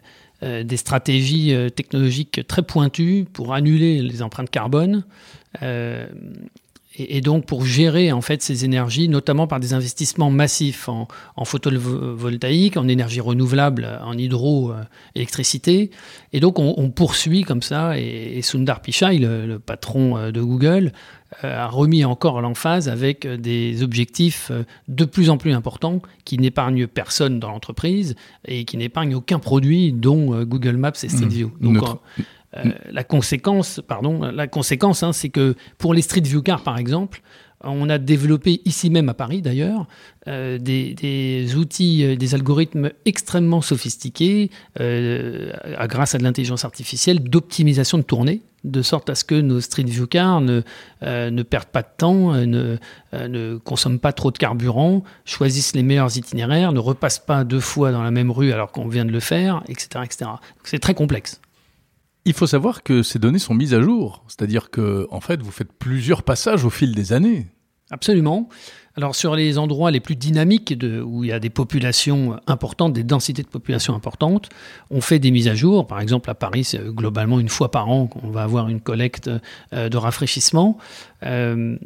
stratégies 0.76 1.56
technologiques 1.74 2.46
très 2.46 2.62
pointues 2.62 3.24
pour 3.32 3.54
annuler 3.54 4.02
les 4.02 4.20
empreintes 4.20 4.50
carbone. 4.50 5.04
Et, 6.96 7.20
donc 7.20 7.46
pour 7.46 7.64
gérer 7.64 8.10
en 8.10 8.20
fait 8.20 8.42
ces 8.42 8.64
énergies, 8.64 9.08
notamment 9.08 9.46
par 9.46 9.60
des 9.60 9.74
investissements 9.74 10.30
massifs 10.30 10.88
en, 10.88 11.06
en 11.36 11.44
photovoltaïque, 11.44 12.76
en 12.76 12.88
énergie 12.88 13.20
renouvelable, 13.20 13.88
en 14.02 14.18
hydroélectricité. 14.18 15.90
Et 16.32 16.40
donc 16.40 16.58
on, 16.58 16.74
on, 16.76 16.90
poursuit 16.90 17.42
comme 17.42 17.62
ça. 17.62 17.96
Et, 17.98 18.42
Sundar 18.42 18.80
Pichai, 18.82 19.18
le, 19.18 19.46
le 19.46 19.58
patron 19.60 20.16
euh, 20.16 20.30
de 20.32 20.40
Google, 20.42 20.92
euh, 21.44 21.64
a 21.64 21.68
remis 21.68 22.04
encore 22.04 22.40
l'emphase 22.40 22.88
avec 22.88 23.24
des 23.24 23.84
objectifs 23.84 24.48
euh, 24.50 24.64
de 24.88 25.04
plus 25.04 25.30
en 25.30 25.36
plus 25.36 25.52
importants 25.52 26.02
qui 26.24 26.38
n'épargnent 26.38 26.88
personne 26.88 27.38
dans 27.38 27.50
l'entreprise 27.50 28.16
et 28.48 28.64
qui 28.64 28.76
n'épargnent 28.76 29.14
aucun 29.14 29.38
produit, 29.38 29.92
dont 29.92 30.42
Google 30.42 30.76
Maps 30.76 30.90
et 31.02 31.08
Street 31.08 31.26
mmh. 31.26 31.28
View. 31.28 31.52
Donc, 31.60 31.84
euh, 32.56 32.64
la 32.90 33.04
conséquence, 33.04 33.80
pardon, 33.86 34.20
la 34.32 34.48
conséquence, 34.48 35.02
hein, 35.02 35.12
c'est 35.12 35.28
que 35.28 35.54
pour 35.78 35.94
les 35.94 36.02
Street 36.02 36.20
View 36.20 36.42
Cars, 36.42 36.62
par 36.62 36.78
exemple, 36.78 37.22
on 37.62 37.88
a 37.90 37.98
développé 37.98 38.62
ici 38.64 38.88
même 38.88 39.10
à 39.10 39.14
Paris 39.14 39.42
d'ailleurs 39.42 39.86
euh, 40.28 40.56
des, 40.56 41.54
outils, 41.56 42.04
euh, 42.04 42.16
des 42.16 42.34
algorithmes 42.34 42.90
extrêmement 43.04 43.60
sophistiqués 43.60 44.50
grâce 44.78 46.14
à 46.14 46.18
de 46.18 46.22
l'intelligence 46.22 46.64
artificielle 46.64 47.22
d'optimisation 47.22 47.98
de 47.98 48.02
tournée, 48.02 48.40
de 48.64 48.80
sorte 48.80 49.10
à 49.10 49.14
ce 49.14 49.24
que 49.24 49.34
nos 49.34 49.60
Street 49.60 49.84
View 49.84 50.06
Cars 50.06 50.40
ne, 50.40 50.62
ne 51.02 51.42
perdent 51.42 51.68
pas 51.68 51.82
de 51.82 51.88
temps, 51.98 52.32
ne, 52.32 52.78
ne 53.12 53.58
consomment 53.58 54.00
pas 54.00 54.12
trop 54.12 54.30
de 54.30 54.38
carburant, 54.38 55.04
choisissent 55.26 55.74
les 55.74 55.82
meilleurs 55.82 56.16
itinéraires, 56.16 56.72
ne 56.72 56.80
repassent 56.80 57.18
pas 57.18 57.44
deux 57.44 57.60
fois 57.60 57.92
dans 57.92 58.02
la 58.02 58.10
même 58.10 58.30
rue 58.30 58.52
alors 58.52 58.72
qu'on 58.72 58.88
vient 58.88 59.04
de 59.04 59.12
le 59.12 59.20
faire, 59.20 59.62
etc. 59.68 60.00
etc. 60.04 60.30
C'est 60.64 60.78
très 60.78 60.94
complexe. 60.94 61.40
Il 62.24 62.34
faut 62.34 62.46
savoir 62.46 62.82
que 62.82 63.02
ces 63.02 63.18
données 63.18 63.38
sont 63.38 63.54
mises 63.54 63.74
à 63.74 63.80
jour, 63.80 64.24
c'est-à-dire 64.28 64.70
que 64.70 65.06
en 65.10 65.20
fait, 65.20 65.42
vous 65.42 65.50
faites 65.50 65.72
plusieurs 65.72 66.22
passages 66.22 66.64
au 66.64 66.70
fil 66.70 66.94
des 66.94 67.12
années. 67.12 67.46
Absolument. 67.90 68.48
Alors 68.96 69.14
sur 69.14 69.34
les 69.34 69.56
endroits 69.56 69.90
les 69.90 70.00
plus 70.00 70.16
dynamiques 70.16 70.74
où 71.04 71.24
il 71.24 71.30
y 71.30 71.32
a 71.32 71.38
des 71.38 71.50
populations 71.50 72.38
importantes, 72.46 72.92
des 72.92 73.04
densités 73.04 73.42
de 73.42 73.48
population 73.48 73.94
importantes, 73.94 74.48
on 74.90 75.00
fait 75.00 75.18
des 75.18 75.30
mises 75.30 75.48
à 75.48 75.54
jour. 75.54 75.86
Par 75.86 76.00
exemple, 76.00 76.28
à 76.30 76.34
Paris, 76.34 76.64
c'est 76.64 76.78
globalement 76.78 77.40
une 77.40 77.48
fois 77.48 77.70
par 77.70 77.88
an 77.88 78.06
qu'on 78.06 78.30
va 78.30 78.42
avoir 78.42 78.68
une 78.68 78.80
collecte 78.80 79.30
euh, 79.72 79.88
de 79.88 79.96
rafraîchissement. 79.96 80.78
Euh, 81.22 81.76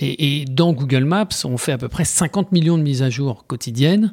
et, 0.00 0.44
dans 0.46 0.72
Google 0.72 1.04
Maps, 1.04 1.28
on 1.44 1.56
fait 1.56 1.70
à 1.70 1.78
peu 1.78 1.88
près 1.88 2.04
50 2.04 2.50
millions 2.50 2.76
de 2.76 2.82
mises 2.82 3.02
à 3.02 3.10
jour 3.10 3.46
quotidiennes. 3.46 4.12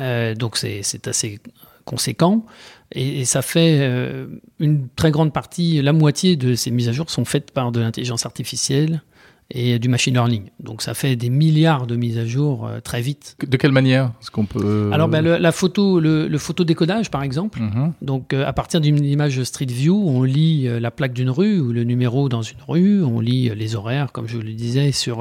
Euh, 0.00 0.34
donc 0.34 0.56
c'est 0.56 1.06
assez 1.06 1.40
conséquent. 1.84 2.46
Et, 2.92 3.20
et, 3.20 3.24
ça 3.24 3.42
fait 3.42 3.78
euh, 3.80 4.26
une 4.58 4.88
très 4.96 5.10
grande 5.10 5.32
partie, 5.32 5.82
la 5.82 5.92
moitié 5.92 6.36
de 6.36 6.54
ces 6.54 6.70
mises 6.70 6.88
à 6.88 6.92
jour 6.92 7.10
sont 7.10 7.24
faites 7.24 7.50
par 7.50 7.70
de 7.70 7.80
l'intelligence 7.80 8.24
artificielle 8.24 9.02
et 9.50 9.78
du 9.78 9.88
machine 9.88 10.12
learning. 10.12 10.50
Donc 10.60 10.82
ça 10.82 10.92
fait 10.92 11.16
des 11.16 11.30
milliards 11.30 11.86
de 11.86 11.96
mises 11.96 12.18
à 12.18 12.26
jour 12.26 12.66
euh, 12.66 12.80
très 12.80 13.00
vite. 13.00 13.36
De 13.46 13.56
quelle 13.56 13.72
manière 13.72 14.12
Est-ce 14.20 14.30
qu'on 14.30 14.44
peut 14.44 14.60
euh, 14.62 14.90
Alors 14.92 15.08
ben, 15.08 15.22
le, 15.22 15.38
la 15.38 15.52
photo, 15.52 16.00
le, 16.00 16.28
le 16.28 16.38
photodécodage 16.38 17.10
par 17.10 17.22
exemple. 17.22 17.60
Mm 17.60 17.70
-hmm. 17.70 17.92
Donc 18.02 18.32
euh, 18.32 18.46
à 18.46 18.52
partir 18.52 18.80
d'une 18.80 19.02
image 19.04 19.42
Street 19.44 19.66
View, 19.70 19.96
on 20.06 20.22
lit 20.22 20.66
euh, 20.66 20.80
la 20.80 20.90
plaque 20.90 21.14
d'une 21.14 21.30
rue 21.30 21.60
ou 21.60 21.72
le 21.72 21.84
numéro 21.84 22.28
dans 22.28 22.42
une 22.42 22.60
rue, 22.66 23.02
on 23.02 23.20
lit 23.20 23.48
les 23.54 23.74
horaires, 23.74 24.12
comme 24.12 24.28
je 24.28 24.38
le 24.38 24.52
disais, 24.52 24.92
sur 24.92 25.16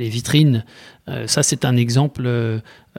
les 0.00 0.08
vitrines. 0.08 0.64
ça 1.26 1.42
c'est 1.42 1.64
un 1.64 1.76
exemple 1.76 2.28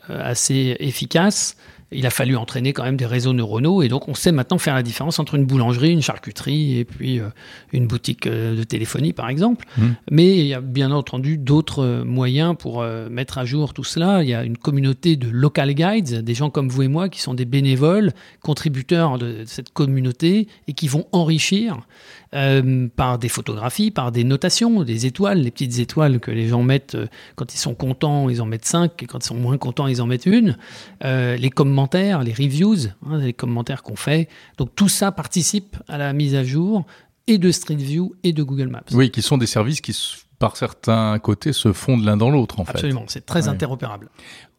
assez 0.07 0.75
efficace 0.79 1.55
il 1.91 2.05
a 2.05 2.09
fallu 2.09 2.37
entraîner 2.37 2.73
quand 2.73 2.83
même 2.83 2.95
des 2.95 3.05
réseaux 3.05 3.33
neuronaux 3.33 3.81
et 3.81 3.89
donc 3.89 4.07
on 4.07 4.13
sait 4.13 4.31
maintenant 4.31 4.57
faire 4.57 4.75
la 4.75 4.83
différence 4.83 5.19
entre 5.19 5.35
une 5.35 5.45
boulangerie, 5.45 5.91
une 5.91 6.01
charcuterie 6.01 6.79
et 6.79 6.85
puis 6.85 7.19
euh, 7.19 7.27
une 7.73 7.87
boutique 7.87 8.27
euh, 8.27 8.55
de 8.55 8.63
téléphonie 8.63 9.13
par 9.13 9.29
exemple. 9.29 9.65
Mmh. 9.77 9.83
Mais 10.09 10.37
il 10.37 10.45
y 10.45 10.53
a 10.53 10.61
bien 10.61 10.91
entendu 10.91 11.37
d'autres 11.37 11.83
euh, 11.83 12.03
moyens 12.05 12.55
pour 12.57 12.81
euh, 12.81 13.09
mettre 13.09 13.37
à 13.37 13.45
jour 13.45 13.73
tout 13.73 13.83
cela. 13.83 14.23
Il 14.23 14.29
y 14.29 14.33
a 14.33 14.43
une 14.43 14.57
communauté 14.57 15.17
de 15.17 15.29
local 15.29 15.73
guides, 15.73 16.21
des 16.21 16.33
gens 16.33 16.49
comme 16.49 16.69
vous 16.69 16.83
et 16.83 16.87
moi 16.87 17.09
qui 17.09 17.19
sont 17.21 17.33
des 17.33 17.45
bénévoles, 17.45 18.13
contributeurs 18.41 19.17
de 19.17 19.43
cette 19.45 19.73
communauté 19.73 20.47
et 20.67 20.73
qui 20.73 20.87
vont 20.87 21.05
enrichir 21.11 21.85
euh, 22.33 22.87
par 22.95 23.19
des 23.19 23.27
photographies, 23.27 23.91
par 23.91 24.11
des 24.11 24.23
notations, 24.23 24.83
des 24.83 25.05
étoiles, 25.05 25.39
les 25.41 25.51
petites 25.51 25.79
étoiles 25.79 26.19
que 26.21 26.31
les 26.31 26.47
gens 26.47 26.63
mettent 26.63 26.95
euh, 26.95 27.07
quand 27.35 27.53
ils 27.53 27.57
sont 27.57 27.75
contents, 27.75 28.29
ils 28.29 28.41
en 28.41 28.45
mettent 28.45 28.65
cinq, 28.65 29.03
et 29.03 29.05
quand 29.05 29.19
ils 29.19 29.27
sont 29.27 29.35
moins 29.35 29.57
contents, 29.57 29.87
ils 29.87 30.01
en 30.01 30.07
mettent 30.07 30.27
une. 30.27 30.57
Euh, 31.03 31.35
les 31.35 31.49
commentaires, 31.49 32.23
les 32.23 32.31
reviews, 32.31 32.87
hein, 33.05 33.17
les 33.17 33.33
commentaires 33.33 33.83
qu'on 33.83 33.97
fait. 33.97 34.29
Donc 34.57 34.73
tout 34.75 34.87
ça 34.87 35.11
participe 35.11 35.75
à 35.89 35.97
la 35.97 36.13
mise 36.13 36.35
à 36.35 36.43
jour 36.45 36.85
et 37.27 37.37
de 37.37 37.51
Street 37.51 37.75
View 37.75 38.15
et 38.23 38.31
de 38.31 38.43
Google 38.43 38.67
Maps. 38.67 38.81
Oui, 38.93 39.11
qui 39.11 39.21
sont 39.21 39.37
des 39.37 39.45
services 39.45 39.81
qui 39.81 39.93
par 40.39 40.57
certains 40.57 41.19
côtés 41.19 41.53
se 41.53 41.71
fondent 41.73 42.03
l'un 42.03 42.17
dans 42.17 42.31
l'autre 42.31 42.59
en 42.59 42.65
fait. 42.65 42.71
Absolument, 42.71 43.03
c'est 43.07 43.25
très 43.25 43.43
ouais. 43.43 43.49
interopérable. 43.49 44.09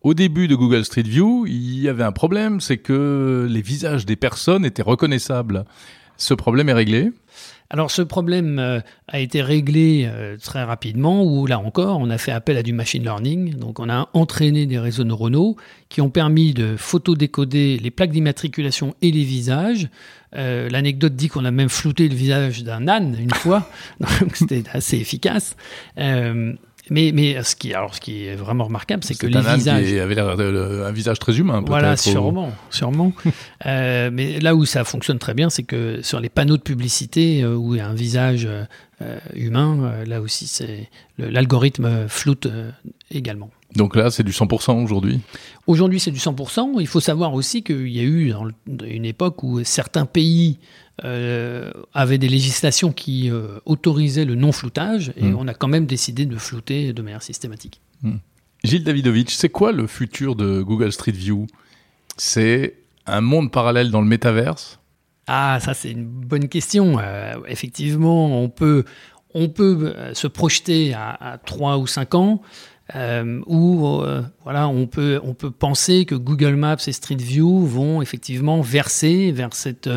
Au 0.03 0.15
début 0.15 0.47
de 0.47 0.55
Google 0.55 0.85
Street 0.85 1.03
View, 1.03 1.47
il 1.47 1.81
y 1.81 1.89
avait 1.89 2.05
un 2.05 2.13
problème, 2.13 2.61
c'est 2.61 2.77
que 2.77 3.47
les 3.49 3.63
visages 3.63 4.05
des 4.05 4.17
personnes 4.17 4.65
étaient 4.65 4.83
reconnaissables. 4.83 5.65
Ce 6.19 6.35
problème 6.35 6.69
est 6.69 6.75
réglé 6.75 7.13
alors 7.73 7.91
ce 7.91 8.03
problème 8.03 8.59
euh, 8.59 8.81
a 9.09 9.19
été 9.19 9.41
réglé 9.41 10.05
euh, 10.05 10.37
très 10.37 10.63
rapidement, 10.63 11.25
où 11.25 11.47
là 11.47 11.59
encore, 11.59 11.99
on 11.99 12.11
a 12.11 12.19
fait 12.19 12.31
appel 12.31 12.59
à 12.59 12.63
du 12.63 12.75
machine 12.75 13.03
learning. 13.03 13.55
Donc 13.55 13.81
on 13.81 13.89
a 13.89 14.11
entraîné 14.13 14.67
des 14.67 14.79
réseaux 14.79 15.05
neuronaux 15.05 15.57
qui 15.89 16.03
ont 16.03 16.11
permis 16.11 16.53
de 16.53 16.77
photodécoder 16.77 17.79
les 17.79 17.91
plaques 17.91 18.11
d'immatriculation 18.11 18.95
et 19.01 19.11
les 19.11 19.25
visages. 19.25 19.89
Euh, 20.37 20.69
L'anecdote 20.69 21.17
dit 21.17 21.29
qu'on 21.29 21.47
a 21.47 21.51
même 21.51 21.71
flouté 21.71 22.11
le 22.11 22.15
visage 22.15 22.63
d'un 22.63 22.89
âne 22.89 23.17
une 23.19 23.33
fois, 23.33 23.67
donc 24.01 24.37
c'était 24.37 24.65
assez 24.71 24.99
efficace. 24.99 25.57
Mais, 26.93 27.11
mais 27.13 27.43
ce, 27.43 27.57
qui, 27.57 27.73
alors, 27.73 27.95
ce 27.95 28.01
qui 28.01 28.27
est 28.27 28.35
vraiment 28.35 28.65
remarquable, 28.65 29.03
c'est 29.03 29.15
que 29.15 29.27
les 29.27 29.37
un 29.37 29.57
visages. 29.57 29.87
Qui 29.87 29.99
avait 29.99 30.21
un 30.21 30.93
visage 30.93 31.19
très 31.19 31.39
humain, 31.39 31.63
Voilà, 31.67 31.97
sûrement. 31.97 32.53
Sûrement. 32.71 33.13
euh, 33.67 34.11
mais 34.13 34.41
là 34.41 34.55
où 34.55 34.67
ça 34.67 34.85
fonctionne 34.85 35.19
très 35.19 35.33
bien, 35.33 35.49
c'est 35.49 35.63
que 35.63 36.01
sur 36.03 36.21
les 36.21 36.29
panneaux 36.29 36.59
de 36.59 36.63
publicité 36.63 37.43
euh, 37.43 37.55
où 37.55 37.75
il 37.75 37.79
y 37.79 37.81
a 37.81 37.89
un 37.89 37.95
visage 37.95 38.47
euh, 38.47 39.19
humain, 39.35 40.05
là 40.07 40.21
aussi, 40.21 40.47
c'est 40.47 40.91
l'algorithme 41.19 42.07
floute 42.09 42.47
également. 43.11 43.51
Donc 43.75 43.97
là, 43.97 44.11
c'est 44.11 44.23
du 44.23 44.33
100% 44.33 44.85
aujourd'hui? 44.85 45.21
Aujourd'hui, 45.67 45.99
c'est 45.99 46.11
du 46.11 46.19
100%. 46.19 46.75
Il 46.79 46.87
faut 46.87 47.01
savoir 47.01 47.33
aussi 47.33 47.63
qu'il 47.63 47.89
y 47.89 48.01
a 48.01 48.05
eu 48.05 48.35
une 48.85 49.07
époque 49.07 49.43
où 49.43 49.65
certains 49.65 50.05
pays 50.05 50.59
euh, 51.05 51.73
avaient 51.95 52.19
des 52.19 52.29
législations 52.29 52.93
qui 52.93 53.31
euh, 53.31 53.59
autorisaient 53.65 54.27
le 54.27 54.35
non-floutage 54.35 55.13
et 55.17 55.25
mmh. 55.25 55.37
on 55.39 55.49
a 55.49 55.55
quand 55.55 55.69
même 55.69 55.87
décidé 55.87 56.27
de 56.27 56.37
flouter 56.37 56.93
de 56.93 57.03
manière 57.03 57.23
systématique. 57.23 57.81
Mmh. 58.03 58.17
Gilles 58.63 58.85
Davidovitch, 58.85 59.35
c'est 59.35 59.49
quoi 59.49 59.73
le 59.73 59.87
futur 59.87 60.37
de 60.37 60.61
Google 60.61 60.93
Street 60.93 61.13
View? 61.13 61.47
C'est 62.17 62.75
un 63.07 63.23
monde 63.23 63.51
parallèle 63.51 63.91
dans 63.91 64.03
le 64.03 64.07
métaverse? 64.07 64.79
Ah, 65.27 65.59
ça 65.61 65.73
c'est 65.73 65.91
une 65.91 66.05
bonne 66.05 66.49
question. 66.49 66.99
Euh, 66.99 67.37
effectivement, 67.49 68.43
on 68.43 68.51
peut, 68.51 68.85
on 69.33 69.49
peut 69.49 69.95
se 70.13 70.27
projeter 70.27 70.93
à, 70.93 71.33
à 71.33 71.39
3 71.39 71.79
ou 71.79 71.87
5 71.87 72.15
ans 72.15 72.43
euh, 72.95 73.41
où 73.47 73.87
euh, 73.87 74.23
voilà, 74.45 74.69
on 74.69 74.87
peut, 74.87 75.19
on 75.25 75.33
peut 75.33 75.51
penser 75.51 76.05
que 76.05 76.15
Google 76.15 76.57
Maps 76.57 76.77
et 76.87 76.93
Street 76.93 77.17
View 77.17 77.65
vont 77.65 78.03
effectivement 78.03 78.61
verser 78.61 79.33
vers, 79.33 79.55
cette, 79.55 79.89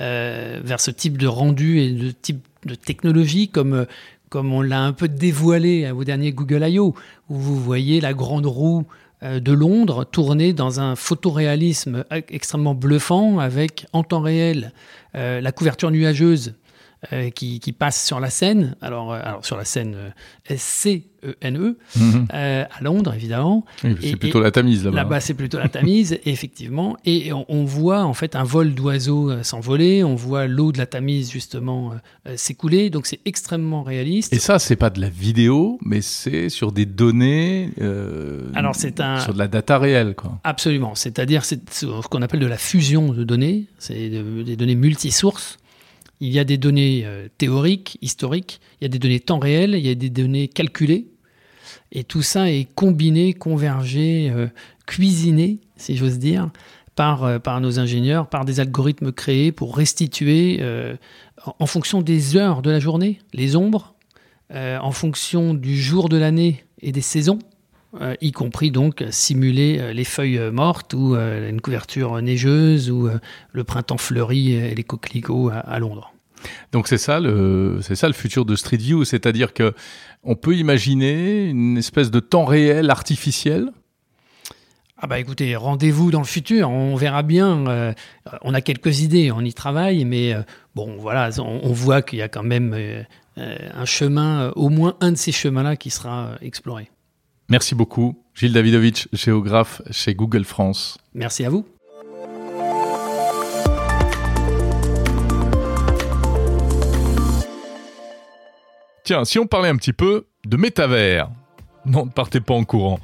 euh, 0.00 0.60
vers 0.62 0.80
ce 0.80 0.90
type 0.90 1.16
de 1.16 1.26
rendu 1.26 1.80
et 1.80 1.90
de 1.90 2.10
type 2.10 2.44
de 2.66 2.74
technologie 2.74 3.48
comme, 3.48 3.86
comme 4.28 4.52
on 4.52 4.60
l'a 4.60 4.82
un 4.82 4.92
peu 4.92 5.08
dévoilé 5.08 5.90
au 5.90 6.04
dernier 6.04 6.32
Google 6.32 6.66
I.O., 6.68 6.94
où 7.30 7.36
vous 7.36 7.56
voyez 7.56 8.00
la 8.00 8.12
grande 8.12 8.46
roue 8.46 8.84
de 9.22 9.52
Londres 9.52 10.04
tourner 10.04 10.52
dans 10.52 10.80
un 10.80 10.96
photoréalisme 10.96 12.04
extrêmement 12.28 12.74
bluffant 12.74 13.38
avec 13.38 13.86
en 13.94 14.02
temps 14.02 14.20
réel 14.20 14.72
la 15.14 15.52
couverture 15.52 15.90
nuageuse 15.90 16.54
euh, 17.12 17.30
qui, 17.30 17.60
qui 17.60 17.72
passent 17.72 18.04
sur 18.04 18.20
la 18.20 18.30
scène. 18.30 18.76
Alors, 18.80 19.12
euh, 19.12 19.20
alors 19.22 19.44
sur 19.44 19.56
la 19.56 19.64
scène 19.64 19.94
euh, 19.96 20.56
SCENE, 20.56 21.74
Mhm. 21.96 22.26
euh, 22.34 22.64
à 22.64 22.82
Londres, 22.82 23.14
évidemment. 23.14 23.64
Oui, 23.82 23.94
Et- 24.02 24.10
c'est 24.10 24.16
plutôt 24.16 24.40
la 24.40 24.50
Tamise 24.50 24.84
là-bas. 24.84 24.96
Là-bas, 25.04 25.20
c'est 25.20 25.34
plutôt 25.34 25.58
la 25.58 25.68
Tamise, 25.68 26.18
effectivement. 26.26 26.96
Et 27.04 27.32
on, 27.32 27.44
on 27.48 27.64
voit 27.64 28.02
en 28.04 28.12
fait 28.14 28.36
un 28.36 28.44
vol 28.44 28.74
d'oiseaux 28.74 29.42
s'envoler. 29.42 30.04
On 30.04 30.14
voit 30.14 30.46
l'eau 30.46 30.70
de 30.72 30.78
la 30.78 30.86
Tamise 30.86 31.30
justement 31.30 31.92
s'écouler. 32.36 32.90
Donc 32.90 33.06
c'est 33.06 33.20
extrêmement 33.24 33.82
réaliste. 33.82 34.32
Et 34.32 34.38
ça, 34.38 34.58
c'est 34.58 34.76
pas 34.76 34.90
de 34.90 35.00
la 35.00 35.08
vidéo, 35.08 35.78
mais 35.84 36.00
c'est 36.02 36.48
sur 36.48 36.72
des 36.72 36.86
données. 36.86 37.70
Alors, 38.54 38.74
c'est 38.74 39.00
un- 39.00 39.20
Sur 39.20 39.32
de 39.34 39.38
la 39.38 39.48
data 39.48 39.78
réelle, 39.78 40.14
quoi. 40.14 40.38
Absolument. 40.44 40.94
C'est-à-dire 40.94 41.44
c'est 41.44 41.68
ce 41.70 41.86
qu'on 42.08 42.22
appelle 42.22 42.40
de 42.40 42.46
la 42.46 42.58
fusion 42.58 43.12
de 43.12 43.24
données. 43.24 43.66
C'est 43.78 44.10
de- 44.10 44.42
des 44.42 44.56
données 44.56 44.74
multisources. 44.74 45.58
Il 46.24 46.32
y 46.32 46.38
a 46.38 46.44
des 46.44 46.56
données 46.56 47.02
euh, 47.04 47.28
théoriques, 47.36 47.98
historiques. 48.00 48.58
Il 48.80 48.84
y 48.84 48.86
a 48.86 48.88
des 48.88 48.98
données 48.98 49.20
temps 49.20 49.38
réel. 49.38 49.74
Il 49.74 49.86
y 49.86 49.90
a 49.90 49.94
des 49.94 50.08
données 50.08 50.48
calculées. 50.48 51.08
Et 51.92 52.02
tout 52.02 52.22
ça 52.22 52.50
est 52.50 52.66
combiné, 52.74 53.34
convergé, 53.34 54.32
euh, 54.34 54.46
cuisiné, 54.86 55.58
si 55.76 55.98
j'ose 55.98 56.18
dire, 56.18 56.48
par, 56.94 57.24
euh, 57.24 57.38
par 57.38 57.60
nos 57.60 57.78
ingénieurs, 57.78 58.30
par 58.30 58.46
des 58.46 58.58
algorithmes 58.58 59.12
créés 59.12 59.52
pour 59.52 59.76
restituer, 59.76 60.62
en, 61.58 61.66
fonction 61.66 62.00
des 62.00 62.38
heures 62.38 62.62
de 62.62 62.70
la 62.70 62.80
journée, 62.80 63.18
les 63.34 63.54
ombres, 63.54 63.94
en 64.50 64.92
fonction 64.92 65.52
du 65.52 65.76
jour 65.76 66.08
de 66.08 66.16
l'année 66.16 66.64
et 66.80 66.92
des 66.92 67.00
saisons, 67.00 67.38
y 68.20 68.32
compris 68.32 68.70
donc 68.70 69.04
simuler 69.10 69.92
les 69.92 70.04
feuilles 70.04 70.40
mortes 70.52 70.94
ou 70.94 71.16
une 71.16 71.60
couverture 71.60 72.22
neigeuse 72.22 72.90
ou 72.90 73.08
le 73.52 73.64
printemps 73.64 73.98
fleuri 73.98 74.52
et 74.52 74.74
les 74.74 74.84
coquelicots 74.84 75.50
à 75.52 75.78
Londres. 75.78 76.13
Donc 76.72 76.88
c'est 76.88 76.98
ça 76.98 77.20
le 77.20 77.78
c'est 77.82 77.96
ça 77.96 78.06
le 78.06 78.14
futur 78.14 78.44
de 78.44 78.56
Street 78.56 78.76
View, 78.76 79.04
c'est-à-dire 79.04 79.52
que 79.52 79.74
on 80.22 80.36
peut 80.36 80.56
imaginer 80.56 81.44
une 81.44 81.76
espèce 81.76 82.10
de 82.10 82.20
temps 82.20 82.44
réel 82.44 82.90
artificiel? 82.90 83.70
Ah 84.96 85.06
bah 85.06 85.18
écoutez, 85.18 85.54
rendez-vous 85.56 86.10
dans 86.10 86.20
le 86.20 86.24
futur, 86.24 86.70
on 86.70 86.94
verra 86.96 87.22
bien. 87.22 87.66
euh, 87.66 87.92
on 88.42 88.54
a 88.54 88.60
quelques 88.60 89.00
idées, 89.00 89.30
on 89.32 89.40
y 89.42 89.52
travaille, 89.52 90.04
mais 90.04 90.32
euh, 90.32 90.42
bon 90.74 90.96
voilà, 90.98 91.28
on, 91.38 91.60
on 91.62 91.72
voit 91.72 92.00
qu'il 92.00 92.20
y 92.20 92.22
a 92.22 92.28
quand 92.28 92.44
même 92.44 92.72
euh, 92.74 93.02
un 93.36 93.84
chemin, 93.84 94.50
au 94.56 94.70
moins 94.70 94.96
un 95.00 95.12
de 95.12 95.16
ces 95.16 95.32
chemins-là 95.32 95.76
qui 95.76 95.90
sera 95.90 96.36
exploré. 96.40 96.90
Merci 97.50 97.74
beaucoup, 97.74 98.22
Gilles 98.34 98.54
Davidovitch, 98.54 99.08
géographe 99.12 99.82
chez 99.90 100.14
Google 100.14 100.44
France. 100.44 100.96
Merci 101.12 101.44
à 101.44 101.50
vous. 101.50 101.66
Tiens, 109.04 109.26
si 109.26 109.38
on 109.38 109.46
parlait 109.46 109.68
un 109.68 109.76
petit 109.76 109.92
peu 109.92 110.24
de 110.46 110.56
métavers. 110.56 111.28
Non, 111.84 112.06
ne 112.06 112.10
partez 112.10 112.40
pas 112.40 112.54
en 112.54 112.64
courant. 112.64 112.98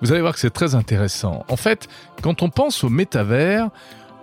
Vous 0.00 0.12
allez 0.12 0.20
voir 0.20 0.34
que 0.34 0.38
c'est 0.38 0.50
très 0.50 0.76
intéressant. 0.76 1.44
En 1.48 1.56
fait, 1.56 1.88
quand 2.22 2.42
on 2.42 2.50
pense 2.50 2.84
au 2.84 2.88
métavers, 2.88 3.68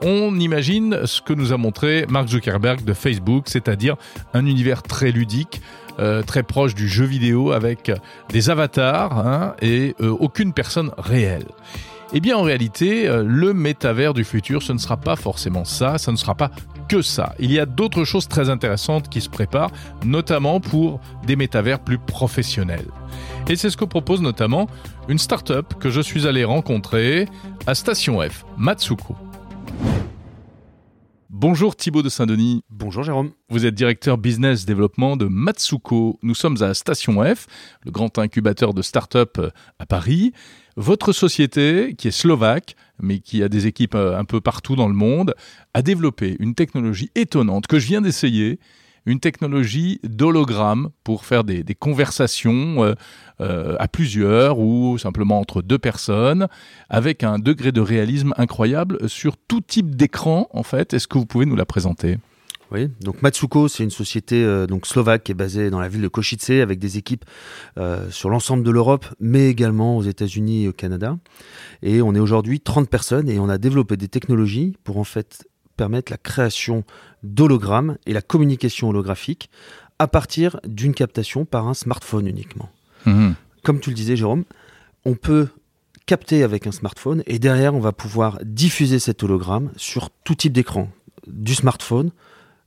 on 0.02 0.40
imagine 0.40 1.06
ce 1.06 1.22
que 1.22 1.34
nous 1.34 1.52
a 1.52 1.58
montré 1.58 2.06
Mark 2.08 2.30
Zuckerberg 2.30 2.86
de 2.86 2.94
Facebook, 2.94 3.50
c'est-à-dire 3.50 3.98
un 4.34 4.46
univers 4.46 4.84
très 4.84 5.12
ludique, 5.12 5.62
euh, 6.00 6.24
très 6.24 6.44
proche 6.44 6.76
du 6.76 6.88
jeu 6.88 7.04
vidéo 7.04 7.52
avec 7.52 7.92
des 8.30 8.50
avatars 8.50 9.18
hein, 9.18 9.56
et 9.62 9.96
euh, 10.00 10.16
aucune 10.22 10.54
personne 10.54 10.92
réelle. 10.98 11.48
Eh 12.13 12.22
bien, 12.22 12.38
en 12.38 12.43
réalité, 12.43 13.08
euh, 13.08 13.22
le 13.26 13.54
métavers 13.54 14.13
du 14.13 14.24
futur, 14.24 14.63
ce 14.63 14.72
ne 14.72 14.78
sera 14.78 14.96
pas 14.96 15.17
forcément 15.17 15.65
ça, 15.65 15.98
ça 15.98 16.12
ne 16.12 16.17
sera 16.17 16.36
pas 16.36 16.52
que 16.88 17.02
ça. 17.02 17.36
Il 17.38 17.52
y 17.52 17.60
a 17.60 17.65
d'autres 17.65 18.06
choses 18.06 18.30
très 18.30 18.50
intéressantes 18.50 19.10
qui 19.10 19.20
se 19.20 19.30
préparent, 19.30 19.72
notamment 20.06 20.62
pour 20.62 21.02
des 21.26 21.36
métavers 21.36 21.80
plus 21.80 21.98
professionnels. 21.98 22.88
Et 23.50 23.58
c'est 23.58 23.70
ce 23.70 23.76
que 23.76 23.84
propose 23.84 24.22
notamment 24.22 24.67
une 25.10 25.20
start-up 25.20 25.74
que 25.80 25.89
je 25.89 26.00
suis 26.00 26.28
allé 26.28 26.46
rencontrer 26.46 27.28
à 27.65 27.76
Station 27.76 28.22
F, 28.22 28.46
Matsuko. 28.58 29.15
Bonjour 31.30 31.76
Thibaut 31.76 32.04
de 32.04 32.08
Saint-Denis, 32.08 32.63
Bonjour 32.70 33.04
Jérôme. 33.04 33.32
vous 33.50 33.66
êtes 33.66 33.76
directeur 33.76 34.18
business 34.18 34.66
développement 34.66 35.18
de 35.18 35.26
Matsuko. 35.26 36.18
Nous 36.24 36.36
sommes 36.36 36.63
à 36.63 36.74
Station 36.74 37.22
F, 37.22 37.48
le 37.84 37.92
grand 37.92 38.18
incubateur 38.18 38.74
de 38.74 38.82
start-up 38.82 39.38
euh, 39.38 39.50
à 39.78 39.86
Paris. 39.86 40.32
Votre 40.78 41.12
société, 41.12 41.96
qui 41.98 42.08
est 42.08 42.12
slovaque, 42.12 42.78
mais 43.02 43.20
qui 43.20 43.44
a 43.44 43.50
des 43.50 43.68
équipes 43.68 43.96
euh, 43.96 44.18
un 44.18 44.24
peu 44.24 44.40
partout 44.40 44.78
dans 44.78 44.88
le 44.88 44.94
monde, 44.94 45.36
a 45.74 45.82
développé 45.82 46.38
une 46.40 46.56
technologie 46.56 47.12
étonnante 47.13 47.68
que 47.68 47.78
je 47.78 47.88
viens 47.88 48.00
d'essayer, 48.00 48.58
une 49.08 49.22
technologie 49.22 50.00
d'hologramme 50.04 50.89
pour 51.04 51.26
faire 51.26 51.43
des, 51.43 51.63
conversations 51.74 52.84
euh, 52.84 52.93
euh, 53.39 53.76
à 53.80 53.88
plusieurs 53.88 54.60
ou 54.60 54.98
simplement 54.98 55.39
entre 55.39 55.62
deux 55.62 55.80
personnes, 55.80 56.48
avec 56.89 57.24
un 57.24 57.39
degré 57.39 57.72
de 57.72 57.82
réalisme 57.82 58.34
incroyable 58.38 59.10
sur 59.10 59.38
tout 59.38 59.62
type 59.62 59.96
d'écran, 59.96 60.50
en 60.52 60.63
fait. 60.63 60.93
Est-ce 60.93 61.08
que 61.08 61.17
vous 61.17 61.26
pouvez 61.26 61.46
nous 61.46 61.56
la 61.56 61.65
présenter? 61.65 62.17
Oui, 62.70 62.89
donc 63.00 63.22
Matsuko, 63.22 63.70
c'est 63.70 63.84
une 63.84 63.91
société 63.91 64.43
euh, 64.43 64.67
donc 64.67 64.86
slovaque 64.86 65.24
qui 65.24 65.32
est 65.32 65.36
basée 65.36 65.70
dans 65.70 65.80
la 65.80 65.88
ville 65.88 66.02
de 66.02 66.10
Košice 66.10 66.50
avec 66.50 66.78
des 66.80 66.98
équipes 66.98 67.24
sur 68.10 68.30
l'ensemble 68.30 68.63
de 68.63 68.72
l'Europe, 68.72 69.06
mais 69.22 69.50
également 69.50 69.96
aux 69.96 70.04
États-Unis 70.04 70.65
et 70.65 70.67
au 70.67 70.74
Canada. 70.74 71.17
Et 71.82 72.02
on 72.02 72.13
est 72.13 72.20
aujourd'hui 72.20 72.60
30 72.60 72.89
personnes 72.89 73.30
et 73.30 73.39
on 73.39 73.48
a 73.48 73.58
développé 73.58 73.96
des 73.96 74.10
technologies 74.10 74.76
pour 74.84 74.98
en 74.98 75.06
fait 75.06 75.48
permettre 75.78 76.12
la 76.12 76.18
création 76.18 76.84
d'hologrammes 77.24 77.98
et 78.06 78.13
la 78.13 78.22
communication 78.22 78.90
holographique 78.90 79.50
à 80.00 80.08
partir 80.08 80.60
d'une 80.68 80.94
captation 80.94 81.46
par 81.46 81.68
un 81.68 81.74
smartphone 81.74 82.28
uniquement. 82.28 82.70
Mhm. 83.06 83.36
Comme 83.63 83.80
tu 83.80 83.90
le 83.90 83.96
disais, 83.96 84.16
Jérôme, 84.16 84.44
on 85.06 85.16
peut 85.16 85.48
capter 86.06 86.44
avec 86.44 86.68
un 86.68 86.72
smartphone 86.72 87.24
et 87.26 87.40
derrière, 87.40 87.74
on 87.74 87.80
va 87.80 87.92
pouvoir 87.92 88.40
diffuser 88.44 89.00
cet 89.00 89.24
hologramme 89.24 89.72
sur 89.76 90.10
tout 90.24 90.36
type 90.36 90.54
d'écran, 90.54 90.90
du 91.28 91.56
smartphone, 91.56 92.12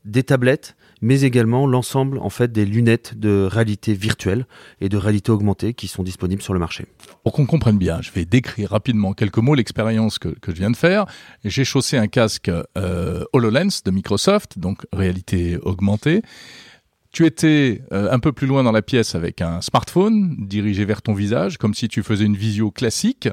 des 0.04 0.22
tablettes, 0.22 0.76
mais 1.00 1.22
également 1.22 1.66
l'ensemble 1.66 2.18
en 2.18 2.30
fait 2.30 2.52
des 2.52 2.64
lunettes 2.64 3.18
de 3.18 3.48
réalité 3.50 3.94
virtuelle 3.94 4.46
et 4.80 4.88
de 4.88 4.96
réalité 4.96 5.30
augmentée 5.30 5.74
qui 5.74 5.88
sont 5.88 6.02
disponibles 6.02 6.42
sur 6.42 6.54
le 6.54 6.60
marché. 6.60 6.86
Pour 7.24 7.32
qu'on 7.32 7.46
comprenne 7.46 7.78
bien, 7.78 8.00
je 8.02 8.10
vais 8.12 8.24
décrire 8.24 8.70
rapidement 8.70 9.12
quelques 9.12 9.38
mots 9.38 9.54
l'expérience 9.54 10.18
que, 10.18 10.28
que 10.28 10.52
je 10.52 10.56
viens 10.56 10.70
de 10.70 10.76
faire. 10.76 11.06
J'ai 11.44 11.64
chaussé 11.64 11.96
un 11.96 12.08
casque 12.08 12.50
euh, 12.76 13.24
HoloLens 13.32 13.82
de 13.84 13.90
Microsoft, 13.90 14.58
donc 14.58 14.86
réalité 14.92 15.58
augmentée. 15.62 16.22
Tu 17.12 17.26
étais 17.26 17.82
euh, 17.92 18.10
un 18.12 18.20
peu 18.20 18.32
plus 18.32 18.46
loin 18.46 18.62
dans 18.62 18.72
la 18.72 18.82
pièce 18.82 19.14
avec 19.16 19.42
un 19.42 19.60
smartphone 19.60 20.36
dirigé 20.38 20.84
vers 20.84 21.02
ton 21.02 21.12
visage, 21.12 21.58
comme 21.58 21.74
si 21.74 21.88
tu 21.88 22.02
faisais 22.02 22.24
une 22.24 22.36
visio 22.36 22.70
classique. 22.70 23.28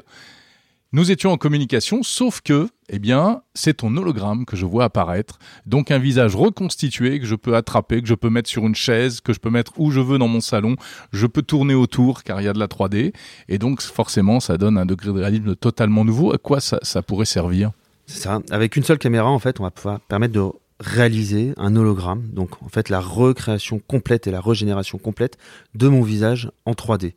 Nous 0.90 1.10
étions 1.10 1.32
en 1.32 1.36
communication, 1.36 2.02
sauf 2.02 2.40
que, 2.40 2.66
eh 2.88 2.98
bien, 2.98 3.42
c'est 3.52 3.74
ton 3.74 3.94
hologramme 3.98 4.46
que 4.46 4.56
je 4.56 4.64
vois 4.64 4.84
apparaître. 4.84 5.38
Donc 5.66 5.90
un 5.90 5.98
visage 5.98 6.34
reconstitué 6.34 7.20
que 7.20 7.26
je 7.26 7.34
peux 7.34 7.56
attraper, 7.56 8.00
que 8.00 8.08
je 8.08 8.14
peux 8.14 8.30
mettre 8.30 8.48
sur 8.48 8.66
une 8.66 8.74
chaise, 8.74 9.20
que 9.20 9.34
je 9.34 9.38
peux 9.38 9.50
mettre 9.50 9.78
où 9.78 9.90
je 9.90 10.00
veux 10.00 10.16
dans 10.16 10.28
mon 10.28 10.40
salon. 10.40 10.76
Je 11.12 11.26
peux 11.26 11.42
tourner 11.42 11.74
autour 11.74 12.22
car 12.22 12.40
il 12.40 12.44
y 12.44 12.48
a 12.48 12.54
de 12.54 12.58
la 12.58 12.68
3D. 12.68 13.12
Et 13.48 13.58
donc 13.58 13.82
forcément, 13.82 14.40
ça 14.40 14.56
donne 14.56 14.78
un 14.78 14.86
degré 14.86 15.08
de 15.08 15.18
réalisme 15.18 15.54
totalement 15.56 16.06
nouveau. 16.06 16.32
À 16.32 16.38
quoi 16.38 16.58
ça, 16.60 17.02
pourrait 17.02 17.26
servir? 17.26 17.70
C'est 18.06 18.22
ça. 18.22 18.40
Avec 18.50 18.74
une 18.74 18.82
seule 18.82 18.98
caméra, 18.98 19.28
en 19.28 19.38
fait, 19.38 19.60
on 19.60 19.64
va 19.64 19.70
pouvoir 19.70 20.00
permettre 20.00 20.32
de 20.32 20.46
réaliser 20.80 21.52
un 21.58 21.76
hologramme. 21.76 22.22
Donc, 22.32 22.62
en 22.62 22.70
fait, 22.70 22.88
la 22.88 23.00
recréation 23.00 23.78
complète 23.78 24.26
et 24.26 24.30
la 24.30 24.40
régénération 24.40 24.96
complète 24.96 25.36
de 25.74 25.88
mon 25.88 26.00
visage 26.00 26.50
en 26.64 26.72
3D. 26.72 27.12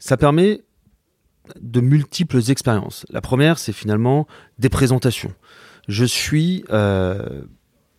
Ça 0.00 0.16
permet 0.16 0.62
de 1.60 1.80
multiples 1.80 2.40
expériences. 2.50 3.06
La 3.10 3.20
première, 3.20 3.58
c'est 3.58 3.72
finalement 3.72 4.26
des 4.58 4.68
présentations. 4.68 5.32
Je 5.88 6.04
suis 6.04 6.64
euh, 6.70 7.42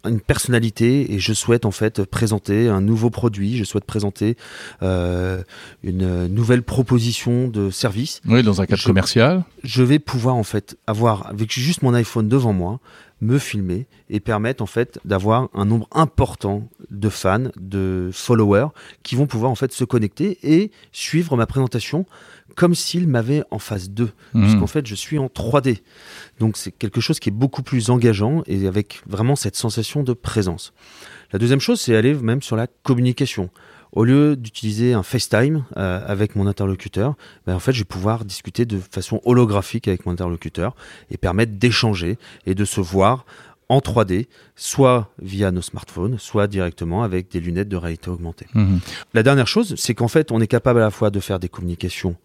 une 0.06 0.20
personnalité 0.22 1.14
et 1.14 1.20
je 1.20 1.34
souhaite 1.34 1.66
en 1.66 1.72
fait 1.72 2.04
présenter 2.06 2.68
un 2.70 2.82
nouveau 2.82 3.10
produit, 3.10 3.58
je 3.58 3.64
souhaite 3.64 3.86
présenter 3.86 4.38
euh, 4.82 5.44
une 5.84 6.28
nouvelle 6.28 6.64
proposition 6.64 7.48
de 7.48 7.70
service 7.70 8.22
Oui, 8.28 8.42
dans 8.44 8.62
un 8.62 8.66
cadre 8.66 8.82
Je- 8.82 8.88
commercial. 8.88 9.44
je 9.64 9.84
vais 9.84 10.00
pouvoir 10.00 10.36
en 10.36 10.44
fait 10.44 10.78
avoir 10.88 11.28
avec 11.28 11.52
juste 11.52 11.82
mon 11.84 11.94
iPhone 11.94 12.28
devant 12.28 12.54
moi 12.54 12.80
me 13.22 13.40
filmer 13.40 13.88
et 14.10 14.20
permettre 14.20 14.62
en 14.62 14.66
fait 14.68 15.00
d'avoir 15.06 15.50
un 15.54 15.66
nombre 15.66 15.88
important 15.92 16.68
de 16.92 17.10
fans, 17.10 17.50
de 17.60 18.10
followers 18.14 18.68
qui 19.04 19.16
vont 19.16 19.26
pouvoir 19.26 19.50
en 19.52 19.56
fait 19.56 19.72
se 19.72 19.86
connecter 19.86 20.38
et 20.44 20.70
suivre 20.92 21.36
ma 21.38 21.46
présentation 21.48 22.06
comme 22.56 22.74
s'ils 22.76 23.08
m'avaient 23.08 23.44
en 23.52 23.60
face 23.60 23.90
d'eux 23.90 24.12
Mhm. 24.34 24.44
puisqu'en 24.44 24.68
fait 24.68 24.86
je 24.88 24.96
suis 24.96 25.18
en 25.18 25.28
3D. 25.28 25.82
Donc 26.40 26.58
c'est 26.58 26.72
quelque 26.72 27.02
chose 27.02 27.20
qui 27.20 27.30
est 27.30 27.34
beaucoup 27.34 27.64
plus 27.64 27.90
engageant 27.90 28.44
et 28.48 28.68
avec 28.68 29.02
vraiment 29.08 29.36
cette 29.36 29.56
sensation 29.56 30.04
de 30.04 30.14
présence. 30.14 30.74
La 31.34 31.40
deuxième 31.40 31.60
chose, 31.60 31.82
c'est 31.82 31.96
aller 31.96 32.14
même 32.14 32.42
sur 32.42 32.56
la 32.56 32.68
communication. 32.84 33.50
Au 33.92 34.04
lieu 34.04 34.36
d'utiliser 34.36 34.94
un 34.94 35.04
FaceTime 35.04 35.64
euh, 35.78 36.02
avec 36.06 36.36
mon 36.36 36.48
interlocuteur, 36.48 37.16
ben, 37.48 37.56
en 37.56 37.60
fait, 37.60 37.72
je 37.72 37.80
vais 37.80 37.86
pouvoir 37.86 38.26
discuter 38.26 38.66
de 38.66 38.78
façon 38.80 39.22
holographique 39.24 39.88
avec 39.88 40.06
mon 40.06 40.12
interlocuteur 40.14 40.76
et 41.12 41.18
permettre 41.18 41.54
d'échanger 41.54 42.18
et 42.46 42.56
de 42.56 42.66
se 42.66 42.82
voir 42.82 43.26
en 43.70 43.80
3D, 43.80 44.28
soit 44.56 45.10
via 45.20 45.50
nos 45.52 45.62
smartphones, 45.62 46.20
soit 46.20 46.48
directement 46.48 47.04
avec 47.04 47.32
des 47.32 47.40
lunettes 47.40 47.70
de 47.70 47.78
réalité 47.78 48.10
augmentée. 48.10 48.48
Mhm. 48.54 48.80
La 49.14 49.24
dernière 49.24 49.48
chose, 49.48 49.74
c'est 49.78 49.96
qu'en 49.96 50.08
fait, 50.10 50.32
on 50.32 50.40
est 50.42 50.48
capable 50.48 50.80
à 50.82 50.84
la 50.84 50.92
fois 50.92 51.10
de 51.10 51.20
faire 51.20 51.40
des 51.40 51.50
communications 51.50 52.16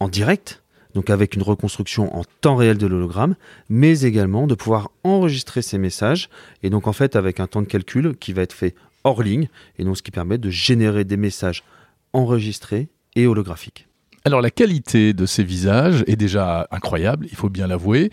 en 0.00 0.08
direct, 0.08 0.62
donc 0.94 1.10
avec 1.10 1.34
une 1.34 1.42
reconstruction 1.42 2.16
en 2.16 2.22
temps 2.40 2.56
réel 2.56 2.78
de 2.78 2.86
l'hologramme, 2.86 3.36
mais 3.68 4.00
également 4.00 4.46
de 4.46 4.54
pouvoir 4.54 4.90
enregistrer 5.04 5.62
ces 5.62 5.78
messages, 5.78 6.28
et 6.62 6.70
donc 6.70 6.86
en 6.86 6.92
fait 6.92 7.16
avec 7.16 7.40
un 7.40 7.46
temps 7.46 7.62
de 7.62 7.66
calcul 7.66 8.16
qui 8.18 8.32
va 8.32 8.42
être 8.42 8.54
fait 8.54 8.74
hors 9.04 9.22
ligne, 9.22 9.48
et 9.78 9.84
donc 9.84 9.96
ce 9.96 10.02
qui 10.02 10.10
permet 10.10 10.38
de 10.38 10.50
générer 10.50 11.04
des 11.04 11.16
messages 11.16 11.64
enregistrés 12.12 12.88
et 13.14 13.26
holographiques. 13.26 13.88
Alors 14.24 14.40
la 14.40 14.50
qualité 14.50 15.12
de 15.12 15.24
ces 15.24 15.44
visages 15.44 16.02
est 16.08 16.16
déjà 16.16 16.66
incroyable, 16.70 17.26
il 17.30 17.36
faut 17.36 17.50
bien 17.50 17.66
l'avouer, 17.66 18.10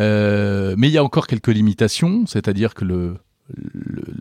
Euh, 0.00 0.74
mais 0.78 0.88
il 0.88 0.92
y 0.92 0.98
a 0.98 1.04
encore 1.04 1.26
quelques 1.26 1.48
limitations, 1.48 2.24
c'est-à-dire 2.26 2.74
que 2.74 2.84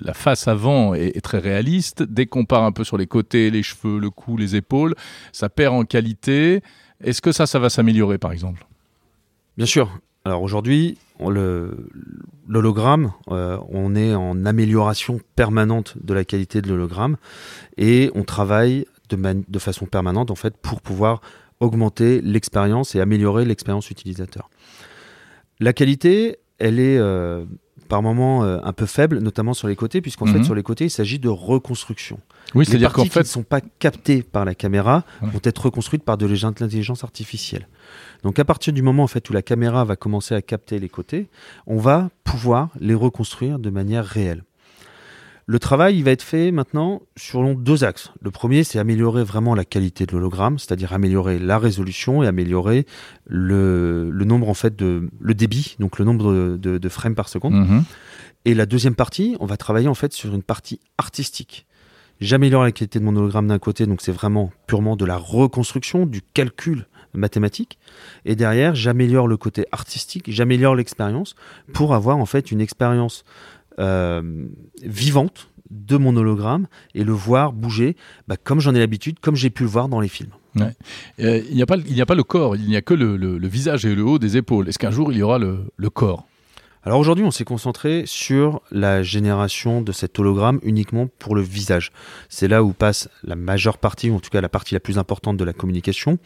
la 0.01 0.13
face 0.13 0.47
avant 0.47 0.93
est, 0.93 1.15
est 1.15 1.21
très 1.21 1.39
réaliste. 1.39 2.03
Dès 2.03 2.25
qu'on 2.25 2.45
part 2.45 2.63
un 2.63 2.71
peu 2.71 2.83
sur 2.83 2.97
les 2.97 3.07
côtés, 3.07 3.49
les 3.49 3.63
cheveux, 3.63 3.99
le 3.99 4.09
cou, 4.09 4.35
les 4.37 4.55
épaules, 4.55 4.95
ça 5.31 5.47
perd 5.49 5.73
en 5.73 5.85
qualité. 5.85 6.61
Est-ce 7.03 7.21
que 7.21 7.31
ça, 7.31 7.45
ça 7.45 7.59
va 7.59 7.69
s'améliorer 7.69 8.17
par 8.17 8.31
exemple? 8.31 8.65
Bien 9.57 9.65
sûr. 9.65 9.99
Alors 10.23 10.43
aujourd'hui, 10.43 10.97
l'hologramme, 12.47 13.11
euh, 13.29 13.57
on 13.69 13.95
est 13.95 14.13
en 14.13 14.45
amélioration 14.45 15.19
permanente 15.35 15.95
de 15.99 16.13
la 16.13 16.23
qualité 16.25 16.61
de 16.61 16.69
l'hologramme 16.69 17.17
et 17.77 18.11
on 18.13 18.23
travaille 18.23 18.85
de 19.09 19.59
façon 19.59 19.87
permanente 19.87 20.31
en 20.31 20.35
fait 20.35 20.55
pour 20.57 20.79
pouvoir 20.81 21.21
augmenter 21.59 22.21
l'expérience 22.21 22.95
et 22.95 23.01
améliorer 23.01 23.45
l'expérience 23.45 23.89
utilisateur. 23.89 24.49
La 25.59 25.73
qualité, 25.73 26.37
elle 26.59 26.79
est 26.79 26.97
euh, 26.97 27.45
par 27.91 28.01
moments 28.01 28.43
euh, 28.43 28.57
un 28.63 28.73
peu 28.73 28.85
faible, 28.87 29.19
notamment 29.19 29.53
sur 29.53 29.67
les 29.67 29.75
côtés, 29.75 30.01
puisqu'en 30.01 30.25
Mhm. 30.25 30.33
fait 30.37 30.43
sur 30.43 30.55
les 30.55 30.63
côtés, 30.63 30.85
il 30.85 30.89
s'agit 30.89 31.19
de 31.19 31.29
reconstruction. 31.29 32.19
Oui, 32.55 32.65
c'est-à-dire 32.65 32.91
qu'en 32.93 33.03
qui 33.03 33.09
ne 33.09 33.13
fait, 33.13 33.23
sont 33.25 33.43
pas 33.43 33.61
captées 33.79 34.23
par 34.23 34.45
la 34.45 34.55
caméra 34.55 35.03
Ouais. 35.21 35.29
vont 35.29 35.39
être 35.43 35.65
reconstruites 35.65 36.03
par 36.03 36.17
de 36.17 36.25
l'intelligence 36.25 37.03
artificielle. 37.03 37.67
Donc 38.23 38.39
à 38.39 38.45
partir 38.45 38.71
du 38.73 38.81
moment 38.81 39.03
en 39.03 39.07
fait 39.07 39.29
où 39.29 39.33
la 39.33 39.41
caméra 39.41 39.83
va 39.83 39.95
commencer 39.95 40.33
à 40.35 40.41
capter 40.41 40.79
les 40.79 40.89
côtés, 40.89 41.27
on 41.67 41.77
va 41.77 42.09
pouvoir 42.23 42.69
les 42.79 42.93
reconstruire 42.95 43.59
de 43.59 43.69
manière 43.69 44.05
réelle. 44.05 44.43
Le 45.47 45.59
travail 45.59 45.97
il 45.97 46.03
va 46.03 46.11
être 46.11 46.21
fait 46.21 46.51
maintenant 46.51 47.01
sur 47.17 47.43
deux 47.55 47.83
axes. 47.83 48.11
Le 48.21 48.31
premier, 48.31 48.63
c'est 48.63 48.79
améliorer 48.79 49.23
vraiment 49.23 49.55
la 49.55 49.65
qualité 49.65 50.05
de 50.05 50.11
l'hologramme, 50.13 50.59
c'est-à-dire 50.59 50.93
améliorer 50.93 51.39
la 51.39 51.57
résolution 51.57 52.23
et 52.23 52.27
améliorer 52.27 52.85
le, 53.25 54.09
le 54.11 54.25
nombre 54.25 54.49
en 54.49 54.53
fait 54.53 54.75
de 54.75 55.09
le 55.19 55.33
débit, 55.33 55.75
donc 55.79 55.99
le 55.99 56.05
nombre 56.05 56.31
de, 56.33 56.57
de- 56.57 56.77
de 56.77 56.89
frames 56.89 57.15
par 57.15 57.29
seconde. 57.29 57.53
Mhm. 57.53 57.83
Et 58.45 58.53
la 58.53 58.65
deuxième 58.65 58.95
partie, 58.95 59.35
on 59.39 59.45
va 59.45 59.57
travailler 59.57 59.87
en 59.87 59.93
fait 59.93 60.13
sur 60.13 60.33
une 60.33 60.43
partie 60.43 60.79
artistique. 60.97 61.65
J'améliore 62.19 62.63
la 62.63 62.71
qualité 62.71 62.99
de 62.99 63.03
mon 63.03 63.15
hologramme 63.15 63.47
d'un 63.47 63.59
côté, 63.59 63.85
donc 63.87 64.01
c'est 64.01 64.11
vraiment 64.11 64.51
purement 64.67 64.95
de 64.95 65.05
la 65.05 65.17
reconstruction, 65.17 66.05
du 66.05 66.21
calcul 66.21 66.85
mathématique. 67.13 67.77
Et 68.25 68.35
derrière, 68.35 68.73
j'améliore 68.75 69.27
le 69.27 69.37
côté 69.37 69.65
artistique, 69.71 70.25
j'améliore 70.31 70.75
l'expérience 70.75 71.35
pour 71.73 71.93
avoir 71.95 72.17
en 72.17 72.25
fait 72.27 72.51
une 72.51 72.61
expérience 72.61 73.23
vivante 74.83 75.47
de 75.69 75.97
mon 75.97 76.15
hologramme 76.17 76.67
et 76.95 77.03
le 77.03 77.13
voir 77.13 77.53
bouger 77.53 77.95
bah, 78.27 78.35
comme 78.41 78.59
j'en 78.59 78.75
ai 78.75 78.79
l'habitude, 78.79 79.19
comme 79.19 79.35
j'ai 79.35 79.49
pu 79.49 79.63
le 79.63 79.69
voir 79.69 79.87
dans 79.87 80.01
les 80.01 80.09
films. 80.09 80.31
Euh, 80.59 81.41
il 81.49 81.55
n'y 81.55 81.61
a, 81.61 81.65
pas 81.65 81.77
il 81.77 82.01
a 82.01 82.05
pas 82.05 82.15
le 82.15 82.23
corps, 82.23 82.57
il 82.57 82.67
n'y 82.67 82.75
a 82.75 82.81
que 82.81 82.93
le, 82.93 83.15
le- 83.15 83.37
le 83.37 83.47
visage 83.47 83.85
et 83.85 83.95
le 83.95 84.03
haut 84.03 84.19
des 84.19 84.35
épaules. 84.35 84.67
Est-ce 84.67 84.77
qu'un 84.79 84.91
jour 84.91 85.13
il 85.13 85.19
y 85.19 85.21
aura 85.23 85.39
le, 85.39 85.59
le 85.77 85.89
corps? 85.89 86.27
Alors 86.83 86.99
aujourd'hui, 86.99 87.23
on 87.23 87.29
s'est 87.31 87.45
concentré 87.45 88.03
sur 88.07 88.59
la 88.71 89.03
génération 89.03 89.83
de 89.83 89.91
cet 89.91 90.17
hologramme 90.17 90.59
uniquement 90.63 91.07
pour 91.19 91.35
le 91.35 91.41
visage. 91.41 91.91
C'est 92.27 92.47
là 92.47 92.63
où 92.63 92.73
passe 92.73 93.07
la 93.23 93.35
majeure 93.35 93.77
partie, 93.77 94.09
ou 94.09 94.15
en 94.15 94.19
tout 94.19 94.31
cas 94.31 94.41
la 94.41 94.49
partie 94.49 94.73
la 94.73 94.79
plus 94.79 94.97
importante 94.97 95.37
de 95.37 95.43
la 95.43 95.53
communication. 95.53 96.17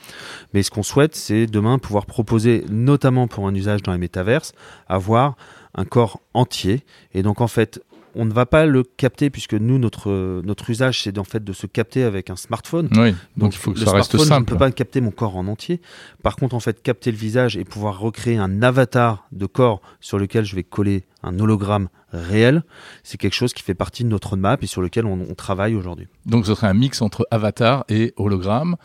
Mais 0.53 0.63
ce 0.63 0.71
qu'on 0.71 0.81
souhaite, 0.81 1.13
c'est 1.13 1.45
demain 1.45 1.77
pouvoir 1.77 2.05
proposer, 2.05 2.63
notamment 2.69 3.27
pour 3.27 3.47
un 3.49 3.53
usage 3.53 3.83
dans 3.83 3.91
les 3.91 3.97
métaverses, 3.97 4.53
avoir 4.87 5.35
un 5.75 5.85
corps 5.85 6.21
entier. 6.33 6.83
Et 7.13 7.21
donc 7.23 7.41
en 7.41 7.47
fait, 7.47 7.81
on 8.15 8.25
ne 8.25 8.31
va 8.31 8.45
pas 8.45 8.65
le 8.65 8.83
capter 8.83 9.29
puisque 9.29 9.53
nous, 9.55 9.77
notre, 9.77 10.41
notre 10.43 10.69
usage, 10.69 11.03
c'est 11.03 11.17
en 11.17 11.25
fait 11.25 11.43
de 11.43 11.51
se 11.51 11.67
capter 11.67 12.03
avec 12.03 12.29
un 12.29 12.37
smartphone. 12.37 12.87
Oui, 12.95 13.13
donc, 13.35 13.53
il 13.53 13.57
faut 13.57 13.73
que 13.73 13.79
le 13.79 13.85
ça 13.85 13.91
reste 13.91 14.11
smartphone, 14.11 14.19
Je 14.19 14.23
ne 14.23 14.37
simple. 14.37 14.51
peux 14.53 14.57
pas 14.57 14.71
capter 14.71 15.01
mon 15.01 15.11
corps 15.11 15.35
en 15.35 15.47
entier. 15.47 15.81
Par 16.23 16.37
contre, 16.37 16.55
en 16.55 16.61
fait, 16.61 16.81
capter 16.81 17.11
le 17.11 17.17
visage 17.17 17.57
et 17.57 17.65
pouvoir 17.65 17.99
recréer 17.99 18.37
un 18.37 18.63
avatar 18.63 19.27
de 19.33 19.45
corps 19.45 19.81
sur 19.99 20.17
lequel 20.17 20.45
je 20.45 20.55
vais 20.55 20.63
coller 20.63 21.03
un 21.23 21.37
hologramme 21.39 21.89
réel, 22.13 22.63
c'est 23.03 23.17
quelque 23.17 23.33
chose 23.33 23.53
qui 23.53 23.63
fait 23.63 23.73
partie 23.73 24.05
de 24.05 24.09
notre 24.09 24.29
roadmap 24.29 24.63
et 24.63 24.67
sur 24.67 24.81
lequel 24.81 25.05
on, 25.05 25.19
on 25.29 25.35
travaille 25.35 25.75
aujourd'hui. 25.75 26.07
Donc 26.25 26.45
ce 26.45 26.55
serait 26.55 26.67
un 26.67 26.73
mix 26.73 27.01
entre 27.01 27.27
avatar 27.31 27.83
et 27.89 28.13
hologramme. 28.15 28.77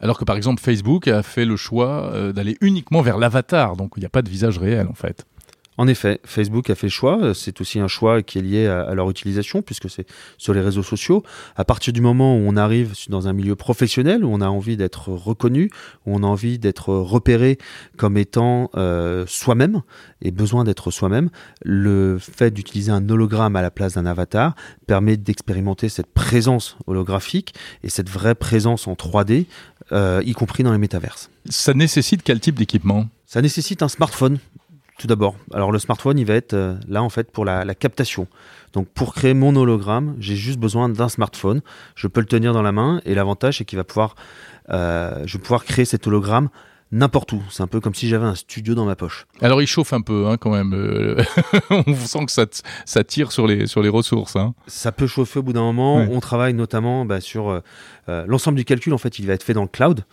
Alors 0.00 0.18
que 0.18 0.24
par 0.24 0.36
exemple 0.36 0.60
Facebook 0.60 1.08
a 1.08 1.22
fait 1.22 1.46
le 1.46 1.56
choix 1.56 2.10
euh, 2.12 2.32
d'aller 2.32 2.58
uniquement 2.60 3.00
vers 3.00 3.16
l'avatar, 3.16 3.76
donc 3.76 3.92
il 3.96 4.00
n'y 4.00 4.06
a 4.06 4.10
pas 4.10 4.20
de 4.20 4.28
visage 4.28 4.58
réel 4.58 4.86
en 4.88 4.92
fait. 4.94 5.24
En 5.76 5.88
effet, 5.88 6.20
Facebook 6.24 6.70
a 6.70 6.74
fait 6.74 6.86
le 6.86 6.92
choix. 6.92 7.18
euh, 7.22 7.34
C'est 7.34 7.60
aussi 7.60 7.80
un 7.80 7.88
choix 7.88 8.22
qui 8.22 8.38
est 8.38 8.42
lié 8.42 8.66
à, 8.66 8.82
à 8.82 8.94
leur 8.94 9.10
utilisation, 9.10 9.62
puisque 9.62 9.90
c'est 9.90 10.06
sur 10.38 10.54
les 10.54 10.60
réseaux 10.60 10.82
sociaux. 10.82 11.22
À 11.56 11.64
partir 11.64 11.92
du 11.92 12.00
moment 12.00 12.36
où 12.36 12.42
on 12.46 12.56
arrive 12.56 12.94
dans 13.08 13.26
un 13.28 13.32
milieu 13.32 13.56
professionnel, 13.56 14.24
où 14.24 14.28
on 14.32 14.40
a 14.40 14.48
envie 14.48 14.76
d'être 14.76 15.08
reconnu, 15.08 15.70
où 16.06 16.14
on 16.14 16.22
a 16.22 16.26
envie 16.26 16.58
d'être 16.58 16.94
repéré 16.94 17.58
comme 17.96 18.16
étant 18.16 18.70
euh, 18.76 19.24
soi-même 19.26 19.82
et 20.22 20.30
besoin 20.30 20.64
d'être 20.64 20.90
soi-même, 20.90 21.28
le 21.64 22.18
fait 22.20 22.50
d'utiliser 22.52 22.92
un 22.92 23.08
hologramme 23.08 23.56
à 23.56 23.62
la 23.62 23.70
place 23.70 23.94
d'un 23.94 24.06
avatar 24.06 24.54
permet 24.86 25.16
d'expérimenter 25.16 25.88
cette 25.88 26.12
présence 26.12 26.76
holographique 26.86 27.54
et 27.82 27.88
cette 27.88 28.08
vraie 28.08 28.34
présence 28.34 28.86
en 28.86 28.94
3D, 28.94 29.46
euh, 29.92 30.22
y 30.24 30.32
compris 30.32 30.62
dans 30.62 30.72
les 30.72 30.78
métaverses. 30.78 31.30
Ça 31.48 31.74
nécessite 31.74 32.22
quel 32.22 32.40
type 32.40 32.54
d'équipement? 32.54 33.06
Ça 33.26 33.42
nécessite 33.42 33.82
un 33.82 33.88
smartphone, 33.88 34.38
tout 34.98 35.06
d'abord. 35.06 35.34
Alors 35.52 35.72
le 35.72 35.78
smartphone, 35.78 36.18
il 36.18 36.24
va 36.26 36.34
être 36.34 36.54
euh, 36.54 36.74
là 36.88 37.02
en 37.02 37.08
fait 37.08 37.30
pour 37.30 37.44
la, 37.44 37.64
la 37.64 37.74
captation. 37.74 38.26
Donc 38.72 38.88
pour 38.88 39.14
créer 39.14 39.34
mon 39.34 39.54
hologramme, 39.56 40.14
j'ai 40.18 40.36
juste 40.36 40.58
besoin 40.58 40.88
d'un 40.88 41.08
smartphone. 41.08 41.62
Je 41.94 42.06
peux 42.08 42.20
le 42.20 42.26
tenir 42.26 42.52
dans 42.52 42.62
la 42.62 42.72
main 42.72 43.00
et 43.04 43.14
l'avantage 43.14 43.58
c'est 43.58 43.64
qu'il 43.64 43.76
va 43.76 43.84
pouvoir, 43.84 44.14
euh, 44.70 45.22
je 45.26 45.36
vais 45.36 45.42
pouvoir 45.42 45.64
créer 45.64 45.84
cet 45.84 46.06
hologramme 46.06 46.48
n'importe 46.92 47.32
où. 47.32 47.42
C'est 47.50 47.62
un 47.62 47.66
peu 47.66 47.80
comme 47.80 47.94
si 47.94 48.08
j'avais 48.08 48.26
un 48.26 48.36
studio 48.36 48.74
dans 48.76 48.84
ma 48.84 48.94
poche. 48.94 49.26
Alors 49.40 49.60
il 49.60 49.66
chauffe 49.66 49.92
un 49.92 50.00
peu 50.00 50.28
hein, 50.28 50.36
quand 50.36 50.50
même. 50.50 50.72
euh, 50.74 51.22
On 51.70 51.94
sent 51.96 52.26
que 52.26 52.32
ça, 52.84 53.04
tire 53.04 53.32
sur 53.32 53.48
les, 53.48 53.66
sur 53.66 53.82
les 53.82 53.88
ressources. 53.88 54.36
hein. 54.36 54.54
Ça 54.68 54.92
peut 54.92 55.08
chauffer 55.08 55.40
au 55.40 55.42
bout 55.42 55.52
d'un 55.52 55.62
moment. 55.62 55.96
Ouais. 55.96 56.08
On 56.12 56.20
travaille 56.20 56.54
notamment 56.54 57.04
bah, 57.04 57.20
sur 57.20 57.48
euh, 57.48 58.24
l'ensemble 58.28 58.56
du 58.58 58.64
calcul. 58.64 58.92
En 58.94 58.98
fait, 58.98 59.18
il 59.18 59.26
va 59.26 59.32
être 59.32 59.42
fait 59.42 59.54
dans 59.54 59.62
le 59.62 59.68
cloud, 59.68 60.04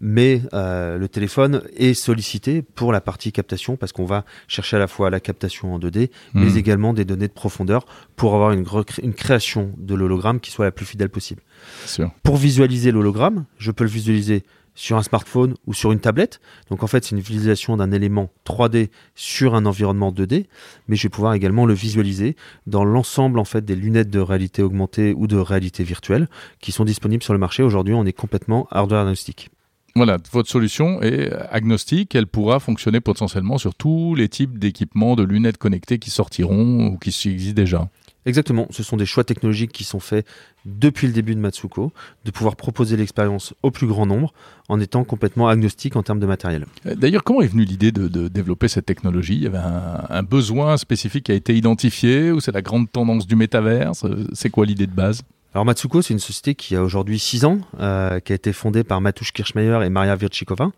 mais 0.00 0.42
euh, 0.54 0.96
le 0.98 1.08
téléphone 1.08 1.62
est 1.76 1.94
sollicité 1.94 2.62
pour 2.62 2.92
la 2.92 3.00
partie 3.00 3.32
captation 3.32 3.76
parce 3.76 3.92
qu'on 3.92 4.04
va 4.04 4.24
chercher 4.46 4.76
à 4.76 4.78
la 4.78 4.86
fois 4.88 5.10
la 5.10 5.20
captation 5.20 5.74
en 5.74 5.78
2D, 5.78 6.10
mais 6.34 6.46
Mhm. 6.50 6.56
également 6.56 6.92
des 6.94 7.04
données 7.04 7.28
de 7.28 7.32
profondeur 7.32 7.84
pour 8.16 8.34
avoir 8.34 8.52
une, 8.52 8.64
une 9.02 9.14
création 9.14 9.72
de 9.76 9.94
l'hologramme 9.94 10.40
qui 10.40 10.50
soit 10.50 10.64
la 10.64 10.72
plus 10.72 10.86
fidèle 10.86 11.08
possible. 11.10 11.42
Sûr. 11.86 12.10
Pour 12.22 12.36
visualiser 12.36 12.90
l'hologramme, 12.92 13.44
je 13.58 13.70
peux 13.70 13.84
le 13.84 13.90
visualiser 13.90 14.44
sur 14.74 14.96
un 14.96 15.02
smartphone 15.02 15.54
ou 15.66 15.74
sur 15.74 15.90
une 15.90 15.98
tablette. 15.98 16.40
Donc 16.70 16.84
en 16.84 16.86
fait, 16.86 17.04
c'est 17.04 17.16
une 17.16 17.20
visualisation 17.20 17.76
d'un 17.76 17.90
élément 17.90 18.30
3D 18.44 18.90
sur 19.16 19.56
un 19.56 19.66
environnement 19.66 20.12
2D, 20.12 20.46
mais 20.86 20.94
je 20.94 21.02
vais 21.02 21.08
pouvoir 21.08 21.34
également 21.34 21.66
le 21.66 21.74
visualiser 21.74 22.36
dans 22.68 22.84
l'ensemble 22.84 23.40
en 23.40 23.44
fait 23.44 23.64
des 23.64 23.74
lunettes 23.74 24.08
de 24.10 24.20
réalité 24.20 24.62
augmentée 24.62 25.14
ou 25.16 25.26
de 25.26 25.36
réalité 25.36 25.82
virtuelle 25.82 26.28
qui 26.60 26.70
sont 26.70 26.84
disponibles 26.84 27.24
sur 27.24 27.32
le 27.32 27.40
marché. 27.40 27.64
Aujourd'hui, 27.64 27.94
on 27.94 28.06
est 28.06 28.12
complètement 28.12 28.68
hardware 28.70 29.00
agnostique. 29.00 29.50
Voilà, 29.94 30.18
votre 30.32 30.48
solution 30.48 31.02
est 31.02 31.32
agnostique. 31.50 32.14
Elle 32.14 32.26
pourra 32.26 32.60
fonctionner 32.60 33.00
potentiellement 33.00 33.58
sur 33.58 33.74
tous 33.74 34.14
les 34.14 34.28
types 34.28 34.58
d'équipements 34.58 35.16
de 35.16 35.24
lunettes 35.24 35.58
connectées 35.58 35.98
qui 35.98 36.10
sortiront 36.10 36.86
ou 36.86 36.98
qui 36.98 37.08
existent 37.08 37.54
déjà. 37.54 37.88
Exactement, 38.26 38.66
ce 38.70 38.82
sont 38.82 38.98
des 38.98 39.06
choix 39.06 39.24
technologiques 39.24 39.72
qui 39.72 39.84
sont 39.84 40.00
faits 40.00 40.26
depuis 40.66 41.06
le 41.06 41.14
début 41.14 41.34
de 41.34 41.40
Matsuko, 41.40 41.92
de 42.26 42.30
pouvoir 42.30 42.56
proposer 42.56 42.96
l'expérience 42.96 43.54
au 43.62 43.70
plus 43.70 43.86
grand 43.86 44.04
nombre 44.04 44.34
en 44.68 44.78
étant 44.80 45.02
complètement 45.02 45.48
agnostique 45.48 45.96
en 45.96 46.02
termes 46.02 46.20
de 46.20 46.26
matériel. 46.26 46.66
Euh, 46.84 46.94
D'ailleurs, 46.94 47.24
comment 47.24 47.40
est 47.40 47.46
venue 47.46 47.64
l'idée 47.64 47.90
de, 47.90 48.06
de 48.06 48.28
développer 48.28 48.68
cette 48.68 48.84
technologie? 48.84 49.36
Il 49.36 49.42
y 49.44 49.46
avait 49.46 49.56
un, 49.56 50.04
un 50.10 50.22
besoin 50.22 50.76
spécifique 50.76 51.24
qui 51.24 51.32
a 51.32 51.36
été 51.36 51.56
identifié 51.56 52.30
ou 52.30 52.40
c'est 52.40 52.52
la 52.52 52.60
grande 52.60 52.92
tendance 52.92 53.26
du 53.26 53.34
métaverse? 53.34 54.04
Euh, 54.04 54.26
C'est 54.34 54.50
quoi 54.50 54.66
l'idée 54.66 54.86
de 54.86 54.94
base? 54.94 55.22
Alors 55.54 55.64
Matsuko, 55.64 56.02
c'est 56.02 56.12
une 56.12 56.20
société 56.20 56.54
qui 56.54 56.76
a 56.76 56.82
aujourd'hui 56.82 57.18
6 57.18 57.46
ans, 57.46 57.58
euh, 57.80 58.20
qui 58.20 58.32
a 58.32 58.34
été 58.34 58.52
fondée 58.52 58.84
par 58.84 59.00
Matouš 59.00 59.32
Kirchmeier 59.32 59.80
et 59.82 59.88
Maria 59.88 60.14
Virchikova, 60.14 60.72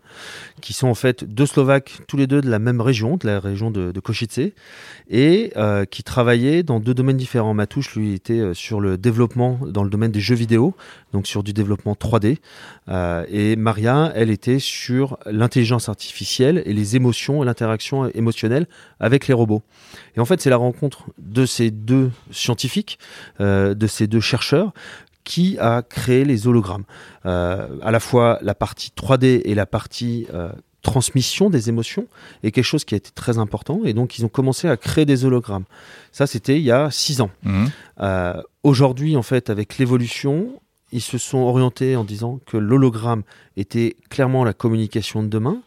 qui 0.61 0.71
sont 0.71 0.87
en 0.87 0.95
fait 0.95 1.25
deux 1.25 1.45
Slovaques, 1.45 1.99
tous 2.07 2.15
les 2.15 2.25
deux 2.25 2.39
de 2.39 2.49
la 2.49 2.57
même 2.57 2.79
région, 2.79 3.17
de 3.17 3.27
la 3.27 3.41
région 3.41 3.69
de, 3.69 3.91
de 3.91 3.99
Košice, 3.99 4.53
et 5.09 5.51
euh, 5.57 5.83
qui 5.83 6.03
travaillaient 6.03 6.63
dans 6.63 6.79
deux 6.79 6.93
domaines 6.93 7.17
différents. 7.17 7.53
Matouš, 7.53 7.95
lui, 7.95 8.13
était 8.13 8.39
euh, 8.39 8.53
sur 8.53 8.79
le 8.79 8.97
développement 8.97 9.59
dans 9.67 9.83
le 9.83 9.89
domaine 9.89 10.11
des 10.11 10.21
jeux 10.21 10.35
vidéo, 10.35 10.73
donc 11.11 11.27
sur 11.27 11.43
du 11.43 11.51
développement 11.51 11.93
3D, 11.93 12.37
euh, 12.87 13.25
et 13.29 13.57
Maria, 13.57 14.13
elle 14.15 14.29
était 14.29 14.59
sur 14.59 15.17
l'intelligence 15.25 15.89
artificielle 15.89 16.63
et 16.65 16.71
les 16.71 16.95
émotions 16.95 17.43
l'interaction 17.43 18.09
émotionnelle 18.13 18.67
avec 19.01 19.27
les 19.27 19.33
robots. 19.33 19.63
Et 20.15 20.21
en 20.21 20.25
fait, 20.25 20.39
c'est 20.39 20.49
la 20.49 20.57
rencontre 20.57 21.05
de 21.17 21.45
ces 21.45 21.71
deux 21.71 22.11
scientifiques, 22.31 22.99
de 23.39 23.87
ces 23.87 24.07
deux 24.07 24.19
chercheurs, 24.19 24.60
qui 25.23 25.57
a 25.59 25.81
créé 25.81 26.25
les 26.25 26.47
hologrammes. 26.47 26.83
Euh, 27.25 27.67
à 27.81 27.91
la 27.91 27.99
fois 27.99 28.39
la 28.41 28.55
partie 28.55 28.91
3D 28.95 29.41
et 29.45 29.55
la 29.55 29.65
partie 29.65 30.27
euh, 30.33 30.51
transmission 30.81 31.49
des 31.49 31.69
émotions 31.69 32.07
est 32.43 32.51
quelque 32.51 32.65
chose 32.65 32.85
qui 32.85 32.95
a 32.95 32.97
été 32.97 33.11
très 33.11 33.37
important. 33.37 33.81
Et 33.85 33.93
donc, 33.93 34.17
ils 34.17 34.25
ont 34.25 34.29
commencé 34.29 34.67
à 34.67 34.77
créer 34.77 35.05
des 35.05 35.25
hologrammes. 35.25 35.65
Ça, 36.11 36.27
c'était 36.27 36.57
il 36.57 36.63
y 36.63 36.71
a 36.71 36.89
six 36.91 37.21
ans. 37.21 37.29
Mhm. 37.43 37.69
Euh, 38.01 38.41
Aujourd'hui, 38.63 39.15
en 39.15 39.23
fait, 39.23 39.49
avec 39.49 39.79
l'évolution, 39.79 40.61
ils 40.91 41.01
se 41.01 41.17
sont 41.17 41.39
orientés 41.39 41.95
en 41.95 42.03
disant 42.03 42.39
que 42.45 42.57
l'hologramme 42.57 43.23
était 43.57 43.95
clairement 44.09 44.43
la 44.43 44.53
communication 44.53 45.23
de 45.23 45.29
demain. 45.29 45.61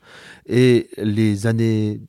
Et 0.47 0.89
les 0.97 1.49
années 1.49 2.01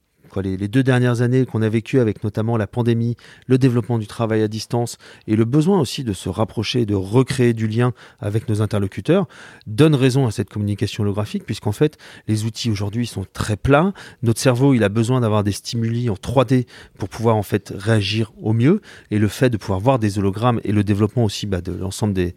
les, 0.42 0.68
deux 0.68 0.84
dernières 0.84 1.22
années 1.22 1.46
qu'on 1.46 1.62
a 1.62 1.70
vécues 1.70 2.00
avec 2.00 2.24
notamment 2.24 2.58
la 2.58 2.68
pandémie, 2.68 3.16
le 3.48 3.58
développement 3.58 3.98
du 3.98 4.08
travail 4.08 4.42
à 4.42 4.48
distance 4.48 4.98
et 5.28 5.36
le 5.36 5.46
besoin 5.46 5.80
aussi 5.80 6.04
de 6.04 6.14
se 6.14 6.30
rapprocher, 6.30 6.86
de 6.86 6.96
recréer 6.96 7.54
du 7.54 7.68
lien 7.68 7.94
avec 8.20 8.48
nos 8.50 8.62
interlocuteurs, 8.62 9.28
donnent 9.68 9.96
raison 9.96 10.28
à 10.28 10.32
cette 10.32 10.50
communication 10.50 11.04
holographique, 11.04 11.46
puisqu'en 11.46 11.72
fait, 11.72 11.98
les 12.28 12.46
outils 12.46 12.70
aujourd'hui 12.70 13.08
sont 13.08 13.26
très 13.34 13.58
plats. 13.58 13.94
Notre 14.24 14.40
cerveau, 14.40 14.74
a 14.84 14.90
besoin 14.90 15.22
d'avoir 15.22 15.44
des 15.44 15.52
stimuli 15.52 16.10
en 16.10 16.16
3D 16.16 16.66
pour 16.98 17.10
pouvoir 17.10 17.36
en 17.36 17.44
fait 17.44 17.74
réagir 17.76 18.32
au 18.42 18.54
mieux. 18.54 18.82
Et 19.12 19.20
le 19.20 19.28
fait 19.28 19.50
de 19.50 19.58
pouvoir 19.58 19.80
voir 19.80 20.00
des 20.00 20.20
hologrammes 20.20 20.60
et 20.64 20.72
le 20.72 20.84
développement 20.84 21.24
aussi 21.24 21.46
bah, 21.46 21.62
de 21.62 21.72
l'ensemble 21.72 22.14
des, 22.14 22.36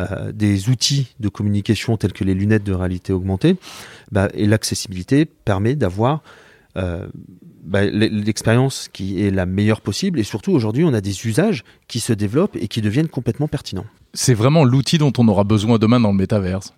euh, 0.00 0.32
des 0.32 0.68
outils 0.68 1.14
de 1.20 1.28
communication 1.28 1.96
tels 1.96 2.12
que 2.12 2.24
les 2.24 2.34
lunettes 2.34 2.64
de 2.64 2.72
réalité 2.72 3.12
augmentée 3.12 3.56
bah, 4.12 4.28
et 4.34 4.46
l'accessibilité 4.46 5.24
permet 5.24 5.74
d'avoir 5.74 6.22
bah, 7.64 7.84
l- 7.84 8.22
l'expérience 8.24 8.88
qui 8.92 9.22
est 9.22 9.30
la 9.30 9.46
meilleure 9.46 9.80
possible 9.80 10.18
et 10.18 10.24
surtout 10.24 10.52
aujourd'hui 10.52 10.84
on 10.84 10.94
a 10.94 11.00
des 11.00 11.26
usages 11.26 11.64
qui 11.86 12.00
se 12.00 12.12
développent 12.12 12.56
et 12.56 12.68
qui 12.68 12.80
deviennent 12.80 13.08
complètement 13.08 13.48
pertinents. 13.48 13.86
C'est 14.14 14.34
vraiment 14.34 14.64
l'outil 14.64 14.98
dont 14.98 15.12
on 15.18 15.28
aura 15.28 15.44
besoin 15.44 15.78
demain 15.78 16.00
dans 16.00 16.12
le 16.12 16.16
métaverse. 16.16 16.72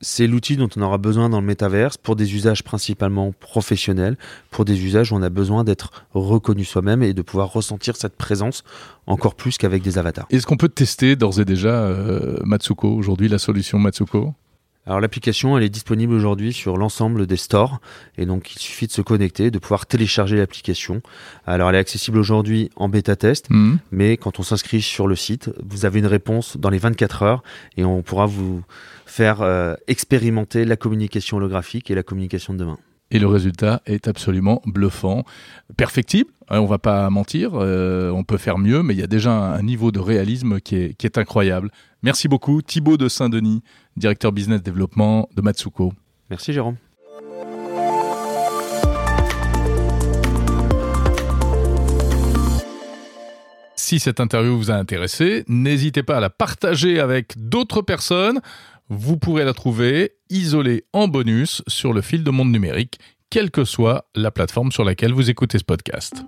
C'est 0.00 0.28
l'outil 0.28 0.56
dont 0.56 0.68
on 0.76 0.82
aura 0.82 0.96
besoin 0.96 1.28
dans 1.28 1.40
le 1.40 1.46
métaverse 1.46 1.96
pour 1.96 2.14
des 2.14 2.36
usages 2.36 2.62
principalement 2.62 3.32
professionnels, 3.40 4.16
pour 4.52 4.64
des 4.64 4.84
usages 4.84 5.10
où 5.10 5.16
on 5.16 5.22
a 5.22 5.28
besoin 5.28 5.64
d'être 5.64 5.90
reconnu 6.14 6.64
soi-même 6.64 7.02
et 7.02 7.14
de 7.14 7.22
pouvoir 7.22 7.52
ressentir 7.52 7.96
cette 7.96 8.16
présence 8.16 8.62
encore 9.08 9.34
plus 9.34 9.58
qu'avec 9.58 9.82
des 9.82 9.98
avatars. 9.98 10.26
Est-ce 10.30 10.46
qu'on 10.46 10.56
peut 10.56 10.68
tester 10.68 11.16
d'ores 11.16 11.40
et 11.40 11.44
déjà 11.44 11.70
euh, 11.70 12.36
Matsuko 12.44 12.88
aujourd'hui, 12.88 13.28
la 13.28 13.38
solution 13.38 13.80
Matsuko? 13.80 14.34
Alors 14.88 15.00
l'application, 15.00 15.58
elle 15.58 15.64
est 15.64 15.68
disponible 15.68 16.14
aujourd'hui 16.14 16.54
sur 16.54 16.78
l'ensemble 16.78 17.26
des 17.26 17.36
stores 17.36 17.78
et 18.16 18.24
donc 18.24 18.54
il 18.54 18.58
suffit 18.58 18.86
de 18.86 18.92
se 18.92 19.02
connecter, 19.02 19.50
de 19.50 19.58
pouvoir 19.58 19.84
télécharger 19.84 20.38
l'application. 20.38 21.02
Alors 21.46 21.68
elle 21.68 21.74
est 21.76 21.78
accessible 21.78 22.16
aujourd'hui 22.16 22.70
en 22.74 22.88
bêta 22.88 23.14
test, 23.14 23.50
Mhm. 23.50 23.80
mais 23.92 24.16
quand 24.16 24.40
on 24.40 24.42
s'inscrit 24.42 24.80
sur 24.80 25.06
le 25.06 25.14
site, 25.14 25.50
vous 25.62 25.84
avez 25.84 25.98
une 25.98 26.06
réponse 26.06 26.56
dans 26.56 26.70
les 26.70 26.78
24 26.78 27.22
heures 27.22 27.42
et 27.76 27.84
on 27.84 28.00
pourra 28.02 28.24
vous 28.24 28.62
faire 29.04 29.42
euh, 29.42 29.74
expérimenter 29.88 30.64
la 30.64 30.76
communication 30.76 31.36
holographique 31.36 31.90
et 31.90 31.94
la 31.94 32.02
communication 32.02 32.54
de 32.54 32.58
demain. 32.60 32.78
Et 33.10 33.18
le 33.18 33.26
résultat 33.26 33.82
est 33.84 34.08
absolument 34.08 34.62
bluffant. 34.64 35.24
Perfectible, 35.76 36.30
on 36.50 36.66
va 36.66 36.78
pas 36.78 37.10
mentir, 37.10 37.52
euh, 37.54 38.10
on 38.10 38.24
peut 38.24 38.38
faire 38.38 38.58
mieux, 38.58 38.82
mais 38.82 38.94
il 38.94 39.00
y 39.00 39.02
a 39.02 39.06
déjà 39.06 39.32
un, 39.32 39.52
un 39.52 39.62
niveau 39.62 39.92
de 39.92 40.00
réalisme 40.00 40.60
qui 40.60 40.76
est, 40.76 40.94
qui 40.94 41.06
est 41.06 41.18
incroyable. 41.18 41.70
Merci 42.02 42.28
beaucoup 42.28 42.62
Thibaut 42.62 42.96
de 42.96 43.08
Saint-Denis, 43.08 43.62
directeur 43.96 44.32
business 44.32 44.62
développement 44.62 45.28
de 45.34 45.42
Matsuko. 45.42 45.92
Merci 46.30 46.52
Jérôme. 46.52 46.76
Si 53.88 54.00
cette 54.00 54.20
interview 54.20 54.54
vous 54.54 54.70
a 54.70 54.74
intéressé, 54.74 55.44
n'hésitez 55.48 56.02
pas 56.02 56.18
à 56.18 56.20
la 56.20 56.28
partager 56.28 57.00
avec 57.00 57.32
d'autres 57.38 57.80
personnes. 57.80 58.40
Vous 58.90 59.16
pourrez 59.16 59.44
la 59.44 59.54
trouver 59.54 60.12
isolée 60.28 60.84
en 60.92 61.08
bonus 61.08 61.62
sur 61.66 61.94
le 61.94 62.02
fil 62.02 62.22
de 62.22 62.30
monde 62.30 62.52
numérique, 62.52 62.98
quelle 63.30 63.50
que 63.50 63.64
soit 63.64 64.06
la 64.14 64.30
plateforme 64.30 64.72
sur 64.72 64.84
laquelle 64.84 65.12
vous 65.12 65.30
écoutez 65.30 65.58
ce 65.58 65.64
podcast. 65.64 66.24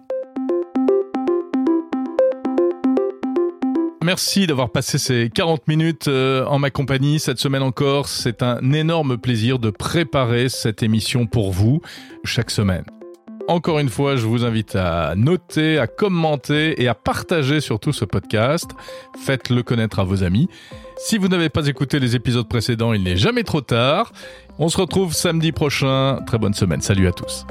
Merci 4.02 4.46
d'avoir 4.46 4.70
passé 4.70 4.98
ces 4.98 5.30
40 5.30 5.68
minutes 5.68 6.08
euh, 6.08 6.44
en 6.46 6.58
ma 6.58 6.70
compagnie 6.70 7.20
cette 7.20 7.38
semaine 7.38 7.62
encore. 7.62 8.08
C'est 8.08 8.42
un 8.42 8.72
énorme 8.72 9.18
plaisir 9.18 9.58
de 9.58 9.70
préparer 9.70 10.48
cette 10.48 10.82
émission 10.82 11.26
pour 11.26 11.52
vous 11.52 11.80
chaque 12.24 12.50
semaine. 12.50 12.84
Encore 13.50 13.80
une 13.80 13.88
fois, 13.88 14.14
je 14.14 14.26
vous 14.26 14.44
invite 14.44 14.76
à 14.76 15.14
noter, 15.16 15.80
à 15.80 15.88
commenter 15.88 16.80
et 16.80 16.86
à 16.86 16.94
partager 16.94 17.60
surtout 17.60 17.92
ce 17.92 18.04
podcast. 18.04 18.70
Faites-le 19.24 19.64
connaître 19.64 19.98
à 19.98 20.04
vos 20.04 20.22
amis. 20.22 20.48
Si 20.98 21.18
vous 21.18 21.26
n'avez 21.26 21.48
pas 21.48 21.66
écouté 21.66 21.98
les 21.98 22.14
épisodes 22.14 22.48
précédents, 22.48 22.92
il 22.92 23.02
n'est 23.02 23.16
jamais 23.16 23.42
trop 23.42 23.60
tard. 23.60 24.12
On 24.60 24.68
se 24.68 24.76
retrouve 24.80 25.14
samedi 25.14 25.50
prochain. 25.50 26.20
Très 26.28 26.38
bonne 26.38 26.54
semaine. 26.54 26.80
Salut 26.80 27.08
à 27.08 27.12
tous. 27.12 27.44